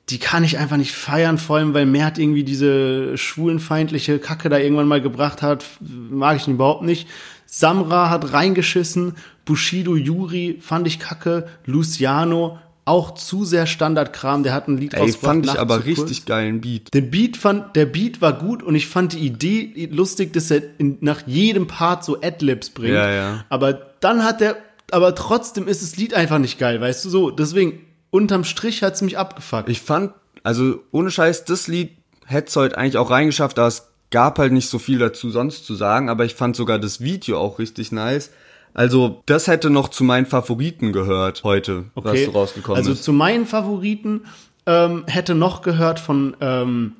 Die 0.08 0.18
kann 0.18 0.44
ich 0.44 0.58
einfach 0.58 0.76
nicht 0.76 0.92
feiern, 0.92 1.36
vor 1.36 1.56
allem 1.56 1.74
weil 1.74 1.86
Mert 1.86 2.18
irgendwie 2.18 2.44
diese 2.44 3.18
schwulenfeindliche 3.18 4.20
Kacke 4.20 4.48
da 4.48 4.58
irgendwann 4.58 4.86
mal 4.86 5.02
gebracht 5.02 5.42
hat. 5.42 5.64
Mag 5.80 6.36
ich 6.36 6.46
ihn 6.46 6.54
überhaupt 6.54 6.82
nicht. 6.82 7.08
Samra 7.46 8.10
hat 8.10 8.32
reingeschissen. 8.32 9.14
Bushido 9.44 9.96
Yuri 9.96 10.58
fand 10.60 10.86
ich 10.86 10.98
kacke. 10.98 11.48
Luciano 11.64 12.58
auch 12.86 13.14
zu 13.14 13.44
sehr 13.44 13.66
Standardkram. 13.66 14.44
Der 14.44 14.54
hat 14.54 14.68
ein 14.68 14.78
Lied 14.78 14.94
Ey, 14.94 15.00
rausgebracht, 15.00 15.24
fand 15.24 15.46
ich 15.46 15.58
aber 15.58 15.84
richtig 15.84 16.24
geilen 16.24 16.60
Beat. 16.60 16.94
Der 16.94 17.00
Beat 17.00 17.36
fand, 17.36 17.74
der 17.76 17.84
Beat 17.84 18.22
war 18.22 18.32
gut 18.32 18.62
und 18.62 18.74
ich 18.74 18.86
fand 18.86 19.12
die 19.12 19.18
Idee 19.18 19.88
lustig, 19.92 20.32
dass 20.32 20.50
er 20.50 20.62
in, 20.78 20.98
nach 21.00 21.26
jedem 21.26 21.66
Part 21.66 22.04
so 22.04 22.20
Adlibs 22.22 22.70
bringt. 22.70 22.94
Ja, 22.94 23.10
ja. 23.10 23.44
Aber 23.48 23.72
dann 24.00 24.24
hat 24.24 24.40
er, 24.40 24.56
aber 24.92 25.14
trotzdem 25.16 25.66
ist 25.66 25.82
das 25.82 25.96
Lied 25.96 26.14
einfach 26.14 26.38
nicht 26.38 26.58
geil, 26.58 26.80
weißt 26.80 27.04
du 27.04 27.10
so. 27.10 27.30
Deswegen, 27.30 27.80
unterm 28.16 28.44
Strich 28.44 28.82
hat's 28.82 29.02
mich 29.02 29.18
abgefuckt. 29.18 29.68
Ich 29.68 29.80
fand, 29.80 30.12
also 30.42 30.82
ohne 30.90 31.10
Scheiß, 31.10 31.44
das 31.44 31.68
Lied 31.68 31.90
hätte 32.24 32.48
es 32.48 32.56
heute 32.56 32.78
eigentlich 32.78 32.96
auch 32.96 33.10
reingeschafft, 33.10 33.58
aber 33.58 33.68
es 33.68 33.88
gab 34.10 34.38
halt 34.38 34.52
nicht 34.52 34.68
so 34.68 34.78
viel 34.78 34.98
dazu 34.98 35.30
sonst 35.30 35.66
zu 35.66 35.74
sagen, 35.74 36.08
aber 36.08 36.24
ich 36.24 36.34
fand 36.34 36.56
sogar 36.56 36.78
das 36.78 37.00
Video 37.00 37.38
auch 37.38 37.58
richtig 37.58 37.92
nice. 37.92 38.30
Also, 38.74 39.22
das 39.26 39.46
hätte 39.46 39.70
noch 39.70 39.88
zu 39.88 40.04
meinen 40.04 40.26
Favoriten 40.26 40.92
gehört 40.92 41.44
heute, 41.44 41.84
okay. 41.94 42.08
was 42.10 42.24
so 42.24 42.30
rausgekommen 42.30 42.76
also, 42.78 42.90
ist. 42.90 42.98
Also 42.98 43.04
zu 43.04 43.12
meinen 43.12 43.46
Favoriten 43.46 44.22
ähm, 44.66 45.04
hätte 45.06 45.34
noch 45.34 45.62
gehört 45.62 46.00
von 46.00 46.36
ähm, 46.40 46.92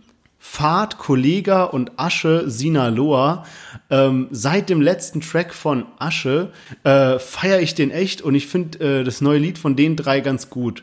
Fahrt, 0.49 0.97
Kollega 0.97 1.65
und 1.65 1.99
Asche 1.99 2.49
Sinaloa. 2.49 3.45
Ähm, 3.91 4.29
seit 4.31 4.71
dem 4.71 4.81
letzten 4.81 5.21
Track 5.21 5.53
von 5.53 5.85
Asche 5.99 6.51
äh, 6.83 7.19
feiere 7.19 7.61
ich 7.61 7.75
den 7.75 7.91
echt 7.91 8.23
und 8.23 8.35
ich 8.35 8.47
finde 8.47 9.01
äh, 9.01 9.05
das 9.05 9.21
neue 9.21 9.39
Lied 9.39 9.59
von 9.59 9.77
den 9.77 9.97
drei 9.97 10.21
ganz 10.21 10.49
gut. 10.49 10.83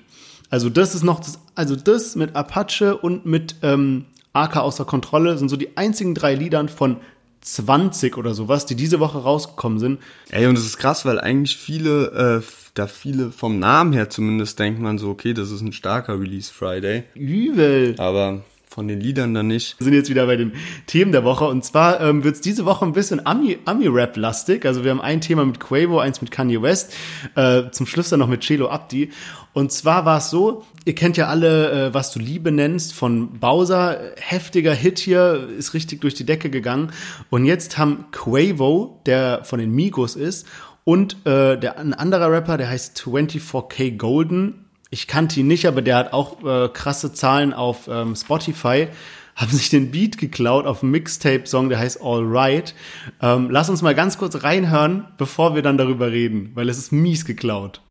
Also 0.52 0.70
das 0.70 0.94
ist 0.94 1.04
noch 1.04 1.20
das, 1.20 1.40
also 1.56 1.76
das 1.76 2.16
mit 2.16 2.36
Apache 2.36 2.98
und 2.98 3.26
mit 3.26 3.56
ähm, 3.64 4.06
AK 4.34 4.58
außer 4.58 4.86
Kontrolle 4.86 5.40
sind 5.40 5.50
so 5.50 5.56
die 5.56 5.76
einzigen 5.76 6.14
drei 6.14 6.36
Liedern 6.36 6.70
von 6.70 6.98
20 7.42 8.18
oder 8.18 8.36
sowas, 8.36 8.68
die 8.68 8.76
diese 8.76 9.00
Woche 9.00 9.18
rausgekommen 9.20 9.80
sind. 9.80 10.00
Ey, 10.30 10.46
und 10.46 10.58
es 10.58 10.66
ist 10.66 10.78
krass, 10.78 11.04
weil 11.04 11.20
eigentlich 11.20 11.58
viele, 11.58 12.42
äh, 12.44 12.46
da 12.76 12.86
viele 12.86 13.32
vom 13.32 13.58
Namen 13.58 13.94
her 13.94 14.10
zumindest 14.12 14.60
denkt 14.60 14.80
man 14.80 15.00
so, 15.00 15.10
okay, 15.10 15.34
das 15.34 15.50
ist 15.50 15.62
ein 15.62 15.74
starker 15.74 16.20
Release 16.20 16.54
Friday. 16.54 17.06
Übel. 17.16 17.96
Aber 17.98 18.44
von 18.74 18.88
den 18.88 19.00
Liedern 19.00 19.36
dann 19.36 19.48
nicht. 19.48 19.80
Wir 19.80 19.86
sind 19.86 19.94
jetzt 19.94 20.10
wieder 20.10 20.26
bei 20.26 20.36
den 20.36 20.54
Themen 20.88 21.12
der 21.12 21.24
Woche 21.24 21.46
und 21.46 21.64
zwar 21.64 22.02
ähm, 22.02 22.24
wird 22.24 22.36
es 22.36 22.42
diese 22.42 22.66
Woche 22.66 22.84
ein 22.84 22.94
bisschen 22.94 23.24
Ami-Rap-lastig. 23.24 24.66
also 24.66 24.84
wir 24.84 24.90
haben 24.90 25.00
ein 25.00 25.22
Thema 25.22 25.46
mit 25.46 25.60
Quavo, 25.60 26.00
eins 26.00 26.22
mit 26.22 26.32
Kanye 26.32 26.60
West, 26.64 26.92
äh, 27.36 27.70
zum 27.70 27.86
Schluss 27.86 28.10
dann 28.10 28.20
noch 28.20 28.28
mit 28.28 28.42
Chelo 28.42 28.70
Abdi. 28.70 29.12
Und 29.54 29.72
zwar 29.72 30.06
war 30.06 30.18
es 30.18 30.32
so, 30.32 30.64
ihr 30.86 30.96
kennt 30.96 31.18
ja 31.18 31.28
alle, 31.28 31.90
äh, 31.90 31.94
was 31.94 32.12
du 32.12 32.20
Liebe 32.20 32.52
nennst, 32.52 32.96
von 32.96 33.40
Bowser, 33.40 34.00
heftiger 34.16 34.74
Hit 34.74 34.98
hier, 34.98 35.48
ist 35.56 35.76
richtig 35.76 36.02
durch 36.02 36.16
die 36.16 36.26
Decke 36.26 36.50
gegangen. 36.50 36.92
Und 37.30 37.46
jetzt 37.46 37.78
haben 37.78 38.06
Quavo, 38.12 39.02
der 39.06 39.44
von 39.44 39.60
den 39.60 39.72
Migos 39.72 40.16
ist, 40.16 40.48
und 40.84 41.26
äh, 41.26 41.58
der, 41.58 41.78
ein 41.78 41.94
anderer 41.94 42.30
Rapper, 42.32 42.58
der 42.58 42.70
heißt 42.70 43.00
24K 43.00 43.96
Golden, 43.98 44.63
ich 44.94 45.08
kannte 45.08 45.40
ihn 45.40 45.48
nicht, 45.48 45.68
aber 45.68 45.82
der 45.82 45.98
hat 45.98 46.14
auch 46.14 46.44
äh, 46.44 46.70
krasse 46.70 47.12
Zahlen 47.12 47.52
auf 47.52 47.88
ähm, 47.88 48.16
Spotify. 48.16 48.90
Haben 49.36 49.52
sich 49.52 49.72
den 49.72 49.90
Beat 49.90 50.20
geklaut 50.20 50.68
auf 50.68 50.84
einem 50.84 50.92
Mixtape-Song, 50.92 51.70
der 51.70 51.80
heißt 51.80 52.00
All 52.04 52.22
Right. 52.24 52.76
Ähm, 53.20 53.50
lass 53.50 53.72
uns 53.72 53.82
mal 53.82 53.96
ganz 53.96 54.20
kurz 54.20 54.44
reinhören, 54.44 55.08
bevor 55.18 55.56
wir 55.56 55.64
dann 55.64 55.80
darüber 55.80 56.12
reden, 56.12 56.52
weil 56.54 56.70
es 56.70 56.78
ist 56.78 56.92
mies 56.92 57.26
geklaut. 57.26 57.82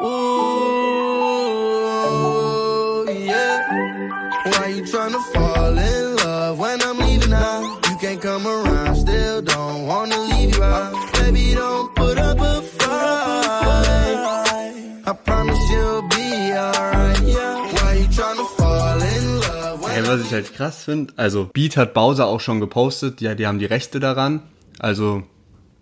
Ooh, 0.00 0.06
yeah. 3.06 3.52
Hey, 19.92 20.06
was 20.06 20.22
ich 20.22 20.32
halt 20.32 20.54
krass 20.54 20.84
finde, 20.84 21.12
also 21.16 21.50
Beat 21.52 21.76
hat 21.76 21.94
Bowser 21.94 22.26
auch 22.26 22.40
schon 22.40 22.60
gepostet, 22.60 23.20
ja, 23.20 23.34
die 23.34 23.46
haben 23.46 23.58
die 23.58 23.66
Rechte 23.66 24.00
daran. 24.00 24.42
Also 24.78 25.22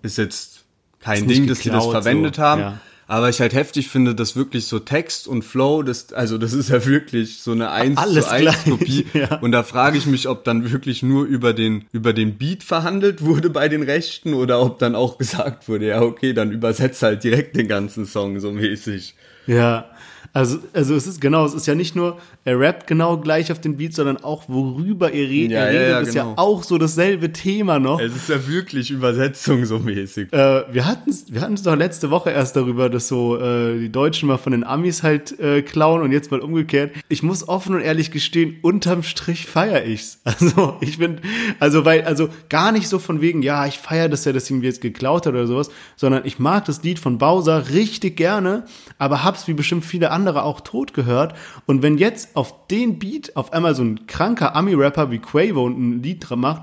ist 0.03 0.18
jetzt 0.18 0.64
kein 1.01 1.25
ist 1.25 1.31
Ding, 1.31 1.46
dass 1.46 1.61
die 1.61 1.70
das 1.70 1.87
verwendet 1.87 2.37
so. 2.37 2.42
haben. 2.42 2.61
Ja. 2.61 2.81
Aber 3.11 3.29
ich 3.29 3.40
halt 3.40 3.55
heftig 3.55 3.88
finde, 3.88 4.14
dass 4.14 4.37
wirklich 4.37 4.68
so 4.68 4.79
Text 4.79 5.27
und 5.27 5.42
Flow, 5.42 5.83
das, 5.83 6.12
also 6.12 6.38
das 6.38 6.53
ist 6.53 6.68
ja 6.68 6.87
wirklich 6.87 7.40
so 7.40 7.51
eine 7.51 7.73
1 7.73 7.99
Alles 7.99 8.27
zu 8.27 8.31
1 8.31 8.64
Kopie. 8.64 9.05
Ja. 9.14 9.40
Und 9.40 9.51
da 9.51 9.64
frage 9.64 9.99
ich 9.99 10.07
mich, 10.07 10.29
ob 10.29 10.44
dann 10.44 10.70
wirklich 10.70 11.03
nur 11.03 11.25
über 11.25 11.53
den, 11.53 11.87
über 11.90 12.12
den 12.12 12.38
Beat 12.38 12.62
verhandelt 12.62 13.25
wurde 13.25 13.51
bei 13.51 13.68
den 13.68 13.83
Rechten 13.83 14.33
oder 14.33 14.62
ob 14.62 14.79
dann 14.79 14.94
auch 14.94 15.18
gesagt 15.18 15.68
wurde, 15.68 15.88
ja, 15.88 16.03
okay, 16.03 16.35
dann 16.35 16.53
übersetzt 16.53 17.03
halt 17.03 17.25
direkt 17.25 17.57
den 17.57 17.66
ganzen 17.66 18.07
Song 18.07 18.38
so 18.38 18.53
mäßig. 18.53 19.16
Ja, 19.49 19.89
also, 20.33 20.59
also 20.72 20.94
es 20.94 21.06
ist 21.06 21.20
genau, 21.20 21.44
es 21.44 21.54
ist 21.54 21.66
ja 21.66 21.74
nicht 21.74 21.96
nur, 21.96 22.18
er 22.44 22.59
rappt 22.59 22.87
genau 22.87 23.18
gleich 23.18 23.50
auf 23.50 23.61
den 23.61 23.76
Beat, 23.76 23.94
sondern 23.94 24.18
auch 24.18 24.44
worüber 24.48 25.12
er 25.12 25.28
redet. 25.28 25.52
Ja, 25.52 25.61
er 25.61 25.68
redet 25.68 25.83
ja, 25.83 25.88
ja, 25.88 26.00
ist 26.00 26.12
genau. 26.12 26.28
ja 26.30 26.35
auch 26.37 26.62
so 26.62 26.78
dasselbe 26.78 27.33
Thema 27.33 27.78
noch. 27.78 28.00
Es 28.00 28.14
ist 28.14 28.28
ja 28.28 28.46
wirklich 28.46 28.90
Übersetzung 28.90 29.64
so 29.64 29.78
mäßig. 29.78 30.33
Äh, 30.33 30.64
wir 30.72 30.87
hatten 30.87 31.11
es 31.11 31.33
wir 31.33 31.40
hatten's 31.40 31.62
doch 31.62 31.76
letzte 31.76 32.11
Woche 32.11 32.30
erst 32.30 32.56
darüber, 32.56 32.88
dass 32.88 33.09
so 33.09 33.38
äh, 33.38 33.78
die 33.78 33.90
Deutschen 33.90 34.28
mal 34.28 34.38
von 34.38 34.52
den 34.52 34.64
Amis 34.64 35.02
halt 35.02 35.38
äh, 35.40 35.62
klauen 35.62 36.02
und 36.02 36.12
jetzt 36.12 36.30
mal 36.30 36.40
umgekehrt. 36.40 36.92
Ich 37.09 37.22
muss 37.22 37.48
offen 37.48 37.74
und 37.74 37.80
ehrlich 37.80 38.11
gestehen, 38.11 38.59
unterm 38.62 39.02
Strich 39.02 39.46
feier 39.46 39.85
ich's. 39.85 40.20
Also 40.40 40.76
ich 40.80 40.98
bin, 40.98 41.20
also 41.59 41.85
weil, 41.85 42.02
also 42.04 42.28
gar 42.48 42.72
nicht 42.72 42.88
so 42.88 42.98
von 42.98 43.20
wegen, 43.20 43.42
ja, 43.42 43.66
ich 43.66 43.78
feier, 43.78 44.09
dass 44.09 44.24
er 44.24 44.33
das 44.33 44.48
irgendwie 44.48 44.68
jetzt 44.68 44.80
geklaut 44.80 45.26
hat 45.26 45.35
oder 45.35 45.46
sowas, 45.46 45.70
sondern 45.96 46.24
ich 46.24 46.38
mag 46.38 46.64
das 46.64 46.83
Lied 46.83 46.98
von 46.98 47.18
Bowser 47.18 47.68
richtig 47.70 48.16
gerne, 48.16 48.64
aber 48.96 49.22
hab's 49.22 49.48
wie 49.48 49.52
bestimmt 49.52 49.85
viele 49.85 50.10
andere 50.11 50.31
andere 50.31 50.44
auch 50.44 50.61
tot 50.61 50.94
gehört. 50.94 51.35
Und 51.66 51.83
wenn 51.83 51.99
jetzt 51.99 52.37
auf 52.37 52.66
den 52.68 52.99
Beat 52.99 53.37
auf 53.37 53.53
einmal 53.53 53.75
so 53.75 53.83
ein 53.83 54.07
kranker 54.07 54.55
Ami-Rapper 54.55 55.11
wie 55.11 55.18
Quavo 55.18 55.66
ein 55.66 56.03
Lied 56.03 56.29
macht, 56.31 56.62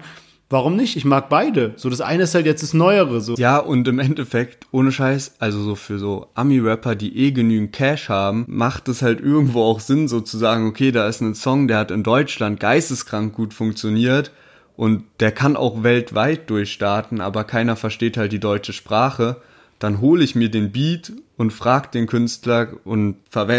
Warum 0.50 0.78
nicht? 0.78 0.96
Ich 0.96 1.04
mag 1.04 1.28
beide. 1.28 1.74
So, 1.76 1.90
das 1.90 2.00
eine 2.00 2.24
ist 2.24 2.34
halt 2.34 2.46
jetzt 2.46 2.64
das 2.64 2.74
Neuere. 2.74 3.20
So. 3.20 3.36
Ja, 3.36 3.58
und 3.58 3.86
im 3.90 4.00
Endeffekt, 4.00 4.66
ohne 4.72 4.94
Scheiß, 4.94 5.36
also 5.40 5.62
so 5.62 5.76
für 5.76 6.00
so 6.00 6.28
Ami-Rapper, 6.36 6.96
die 6.96 7.18
eh 7.18 7.32
genügend 7.32 7.74
Cash 7.74 8.08
haben, 8.08 8.46
macht 8.48 8.88
es 8.88 9.02
halt 9.02 9.20
irgendwo 9.20 9.62
auch 9.64 9.82
Sinn, 9.82 10.08
so 10.08 10.22
zu 10.22 10.38
sagen, 10.38 10.66
okay, 10.66 10.94
da 10.94 11.06
ist 11.10 11.20
ein 11.20 11.36
Song, 11.36 11.68
der 11.68 11.80
hat 11.80 11.92
in 11.92 12.02
Deutschland 12.02 12.62
geisteskrank 12.62 13.36
gut 13.36 13.54
funktioniert 13.54 14.32
und 14.78 15.04
der 15.20 15.34
kann 15.34 15.58
auch 15.58 15.84
weltweit 15.84 16.50
durchstarten, 16.50 17.20
aber 17.20 17.44
keiner 17.44 17.76
versteht 17.76 18.16
halt 18.16 18.32
die 18.32 18.40
deutsche 18.40 18.72
Sprache 18.72 19.42
dann 19.80 20.02
hole 20.02 20.24
ich 20.24 20.36
mir 20.36 20.50
den 20.50 20.72
Beat 20.72 21.14
und 21.38 21.52
frag 21.52 21.92
den 21.92 22.08
Künstler 22.08 22.70
und 22.84 23.18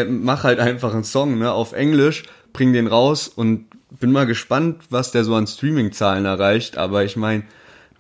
mach 0.09 0.44
halt 0.44 0.59
einfach 0.59 0.92
einen 0.92 1.04
Song 1.04 1.38
ne, 1.38 1.52
auf 1.52 1.72
Englisch, 1.72 2.24
bring 2.52 2.72
den 2.72 2.87
raus 2.87 3.28
und 3.28 3.66
bin 4.00 4.12
mal 4.12 4.26
gespannt, 4.26 4.83
was 4.90 5.12
der 5.12 5.24
so 5.24 5.35
an 5.35 5.46
Streaming-Zahlen 5.46 6.24
erreicht. 6.24 6.76
Aber 6.76 7.04
ich 7.04 7.16
meine, 7.16 7.44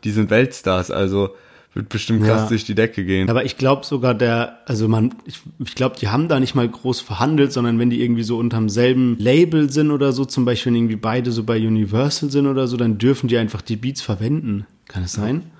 die 0.04 0.10
sind 0.10 0.30
Weltstars, 0.30 0.90
also 0.90 1.30
wird 1.74 1.90
bestimmt 1.90 2.24
krass 2.24 2.42
ja. 2.42 2.48
durch 2.48 2.64
die 2.64 2.74
Decke 2.74 3.04
gehen. 3.04 3.28
Aber 3.30 3.44
ich 3.44 3.56
glaube 3.56 3.86
sogar 3.86 4.14
der, 4.14 4.58
also 4.66 4.88
man, 4.88 5.14
ich, 5.26 5.40
ich 5.64 5.74
glaube, 5.74 5.96
die 6.00 6.08
haben 6.08 6.28
da 6.28 6.40
nicht 6.40 6.54
mal 6.54 6.68
groß 6.68 7.00
verhandelt, 7.00 7.52
sondern 7.52 7.78
wenn 7.78 7.90
die 7.90 8.02
irgendwie 8.02 8.22
so 8.22 8.36
unterm 8.38 8.68
selben 8.68 9.16
Label 9.18 9.70
sind 9.70 9.90
oder 9.90 10.12
so, 10.12 10.24
zum 10.24 10.44
Beispiel 10.44 10.72
wenn 10.72 10.78
irgendwie 10.78 10.96
beide 10.96 11.30
so 11.30 11.44
bei 11.44 11.56
Universal 11.58 12.30
sind 12.30 12.46
oder 12.46 12.66
so, 12.66 12.76
dann 12.76 12.98
dürfen 12.98 13.28
die 13.28 13.38
einfach 13.38 13.62
die 13.62 13.76
Beats 13.76 14.02
verwenden. 14.02 14.66
Kann 14.86 15.04
es 15.04 15.12
sein? 15.12 15.50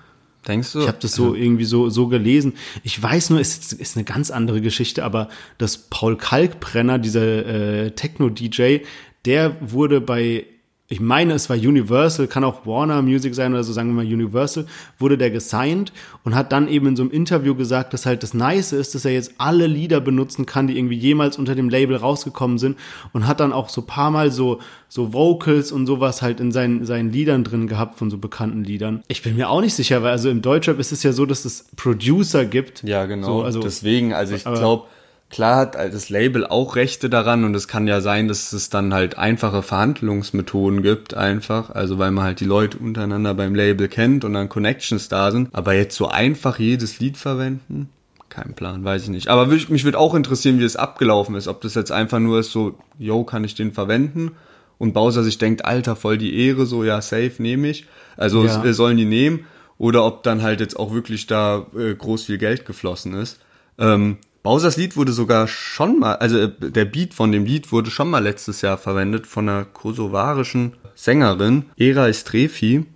Denkst 0.47 0.73
du? 0.73 0.81
Ich 0.81 0.89
habe 0.89 0.99
das 1.01 1.13
so 1.13 1.35
irgendwie 1.35 1.65
so, 1.65 1.91
so 1.91 2.07
gelesen. 2.07 2.55
Ich 2.85 3.03
weiß 3.03 3.31
nur, 3.31 3.41
es 3.41 3.59
ist, 3.59 3.73
ist 3.73 3.97
eine 3.97 4.05
ganz 4.05 4.31
andere 4.31 4.61
Geschichte, 4.61 5.05
aber 5.05 5.29
dass 5.59 5.77
Paul 5.77 6.17
Kalkbrenner, 6.17 6.99
dieser 6.99 7.47
äh, 7.47 7.91
Techno-DJ, 7.91 8.79
der 9.25 9.57
wurde 9.61 10.01
bei 10.01 10.47
ich 10.91 11.01
meine, 11.01 11.35
es 11.35 11.51
war 11.51 11.57
Universal, 11.57 12.29
kann 12.29 12.45
auch 12.45 12.65
Warner 12.65 13.03
Music 13.03 13.35
sein 13.35 13.53
oder 13.53 13.63
so, 13.63 13.75
sagen 13.75 13.91
wir 13.91 14.03
mal 14.03 14.11
Universal, 14.11 14.65
wurde 14.99 15.19
der 15.19 15.31
gesigned 15.31 15.93
und 16.25 16.35
hat 16.35 16.51
dann 16.51 16.67
eben 16.67 16.87
in 16.87 16.97
so 16.97 17.03
einem 17.03 17.11
Interview 17.11 17.55
gesagt, 17.55 17.93
dass 17.93 18.07
halt 18.07 18.23
das 18.23 18.33
Nice 18.33 18.73
ist, 18.73 18.95
dass 18.95 19.05
er 19.05 19.13
jetzt 19.13 19.35
alle 19.37 19.67
Lieder 19.67 20.01
benutzen 20.01 20.47
kann, 20.47 20.67
die 20.67 20.79
irgendwie 20.79 20.97
jemals 20.97 21.37
unter 21.37 21.55
dem 21.55 21.69
Label 21.69 21.97
rausgekommen 21.97 22.57
sind 22.57 22.79
und 23.13 23.27
hat 23.27 23.41
dann 23.41 23.53
auch 23.53 23.69
so 23.69 23.83
paar 23.83 24.11
Mal 24.11 24.33
so, 24.33 24.61
so 24.89 25.13
Vocals 25.13 25.73
und 25.73 25.87
sowas 25.87 26.23
halt 26.23 26.41
in 26.41 26.53
seinen, 26.53 26.87
seinen 26.87 27.13
Liedern 27.13 27.45
drin 27.45 27.67
gehabt 27.67 27.99
von 27.99 28.11
so 28.11 28.17
bekannten 28.17 28.65
Liedern. 28.65 29.03
Ich 29.09 29.23
bin 29.23 29.37
mir 29.37 29.51
auch 29.51 29.61
nicht 29.61 29.75
sicher, 29.75 30.03
weil 30.03 30.13
also 30.13 30.31
im 30.31 30.41
Deutschrap 30.41 30.79
ist 30.79 30.93
es 30.93 31.03
ja 31.03 31.13
so, 31.13 31.27
dass 31.27 31.45
es 31.45 31.67
Producer 31.77 32.47
gibt. 32.47 32.83
Ja, 32.83 33.05
genau. 33.05 33.27
So, 33.27 33.43
also, 33.43 33.61
Deswegen, 33.61 34.15
also 34.15 34.35
ich 34.35 34.45
glaube, 34.45 34.85
Klar 35.31 35.57
hat 35.57 35.75
das 35.75 36.09
Label 36.09 36.47
auch 36.47 36.75
Rechte 36.75 37.11
daran 37.11 37.45
und 37.45 37.55
es 37.55 37.69
kann 37.69 37.87
ja 37.87 38.01
sein, 38.01 38.29
dass 38.29 38.53
es 38.55 38.71
dann 38.71 38.95
halt 38.95 39.19
einfache 39.19 39.63
Verhandlungsmethoden 39.63 40.83
gibt, 40.83 41.13
einfach. 41.13 41.69
Also 41.71 41.99
weil 41.99 42.13
man 42.13 42.25
halt 42.25 42.41
die 42.41 42.47
Leute 42.47 42.79
untereinander 42.79 43.35
beim 43.35 43.55
Label 43.55 43.89
kennt 43.89 44.25
und 44.25 44.33
dann 44.33 44.49
Connections 44.49 45.09
da 45.09 45.31
sind. 45.31 45.51
Aber 45.53 45.75
jetzt 45.75 45.97
so 45.97 46.09
einfach 46.09 46.59
jedes 46.59 46.99
Lied 46.99 47.19
verwenden? 47.19 47.91
Kein 48.31 48.55
Plan, 48.55 48.85
weiß 48.85 49.05
ich 49.05 49.09
nicht. 49.11 49.29
Aber 49.29 49.47
mich 49.47 49.85
würde 49.85 49.99
auch 49.99 50.15
interessieren, 50.15 50.61
wie 50.61 50.65
es 50.65 50.77
abgelaufen 50.77 51.35
ist. 51.35 51.47
Ob 51.47 51.61
das 51.61 51.75
jetzt 51.75 51.93
einfach 51.93 52.21
nur 52.21 52.41
ist 52.41 52.53
so, 52.53 52.79
yo, 52.99 53.25
kann 53.25 53.45
ich 53.45 53.55
den 53.55 53.73
verwenden? 53.73 54.33
Und 54.79 54.95
Bowser 54.95 55.25
sich 55.25 55.39
denkt, 55.39 55.65
Alter, 55.65 55.97
voll 55.97 56.17
die 56.19 56.47
Ehre, 56.47 56.65
so, 56.65 56.85
ja, 56.85 57.03
safe, 57.03 57.35
nehme 57.39 57.69
ich. 57.69 57.87
Also 58.17 58.45
ja. 58.45 58.73
sollen 58.73 58.97
die 58.97 59.05
nehmen. 59.05 59.45
Oder 59.77 60.05
ob 60.05 60.23
dann 60.23 60.43
halt 60.43 60.61
jetzt 60.61 60.79
auch 60.79 60.93
wirklich 60.93 61.27
da 61.27 61.67
äh, 61.77 61.95
groß 61.95 62.25
viel 62.25 62.39
Geld 62.39 62.65
geflossen 62.65 63.15
ist. 63.15 63.41
Ähm, 63.79 64.19
Bowsers 64.43 64.77
Lied 64.77 64.97
wurde 64.97 65.13
sogar 65.13 65.49
schon 65.49 65.99
mal, 65.99 66.17
also 66.17 66.39
äh, 66.39 66.51
der 66.59 66.85
Beat 66.85 67.15
von 67.15 67.33
dem 67.33 67.45
Lied 67.45 67.73
wurde 67.73 67.91
schon 67.91 68.11
mal 68.11 68.23
letztes 68.23 68.63
Jahr 68.63 68.79
verwendet 68.79 69.27
von 69.27 69.49
einer 69.49 69.65
kosovarischen 69.65 70.75
Sängerin, 70.95 71.65
Era 71.77 72.09
Estrefi. 72.09 72.87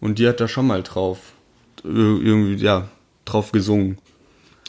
Und 0.00 0.18
die 0.18 0.28
hat 0.28 0.40
da 0.40 0.48
schon 0.48 0.66
mal 0.66 0.82
drauf, 0.82 1.18
irgendwie, 1.82 2.62
ja, 2.62 2.88
drauf 3.24 3.52
gesungen. 3.52 3.98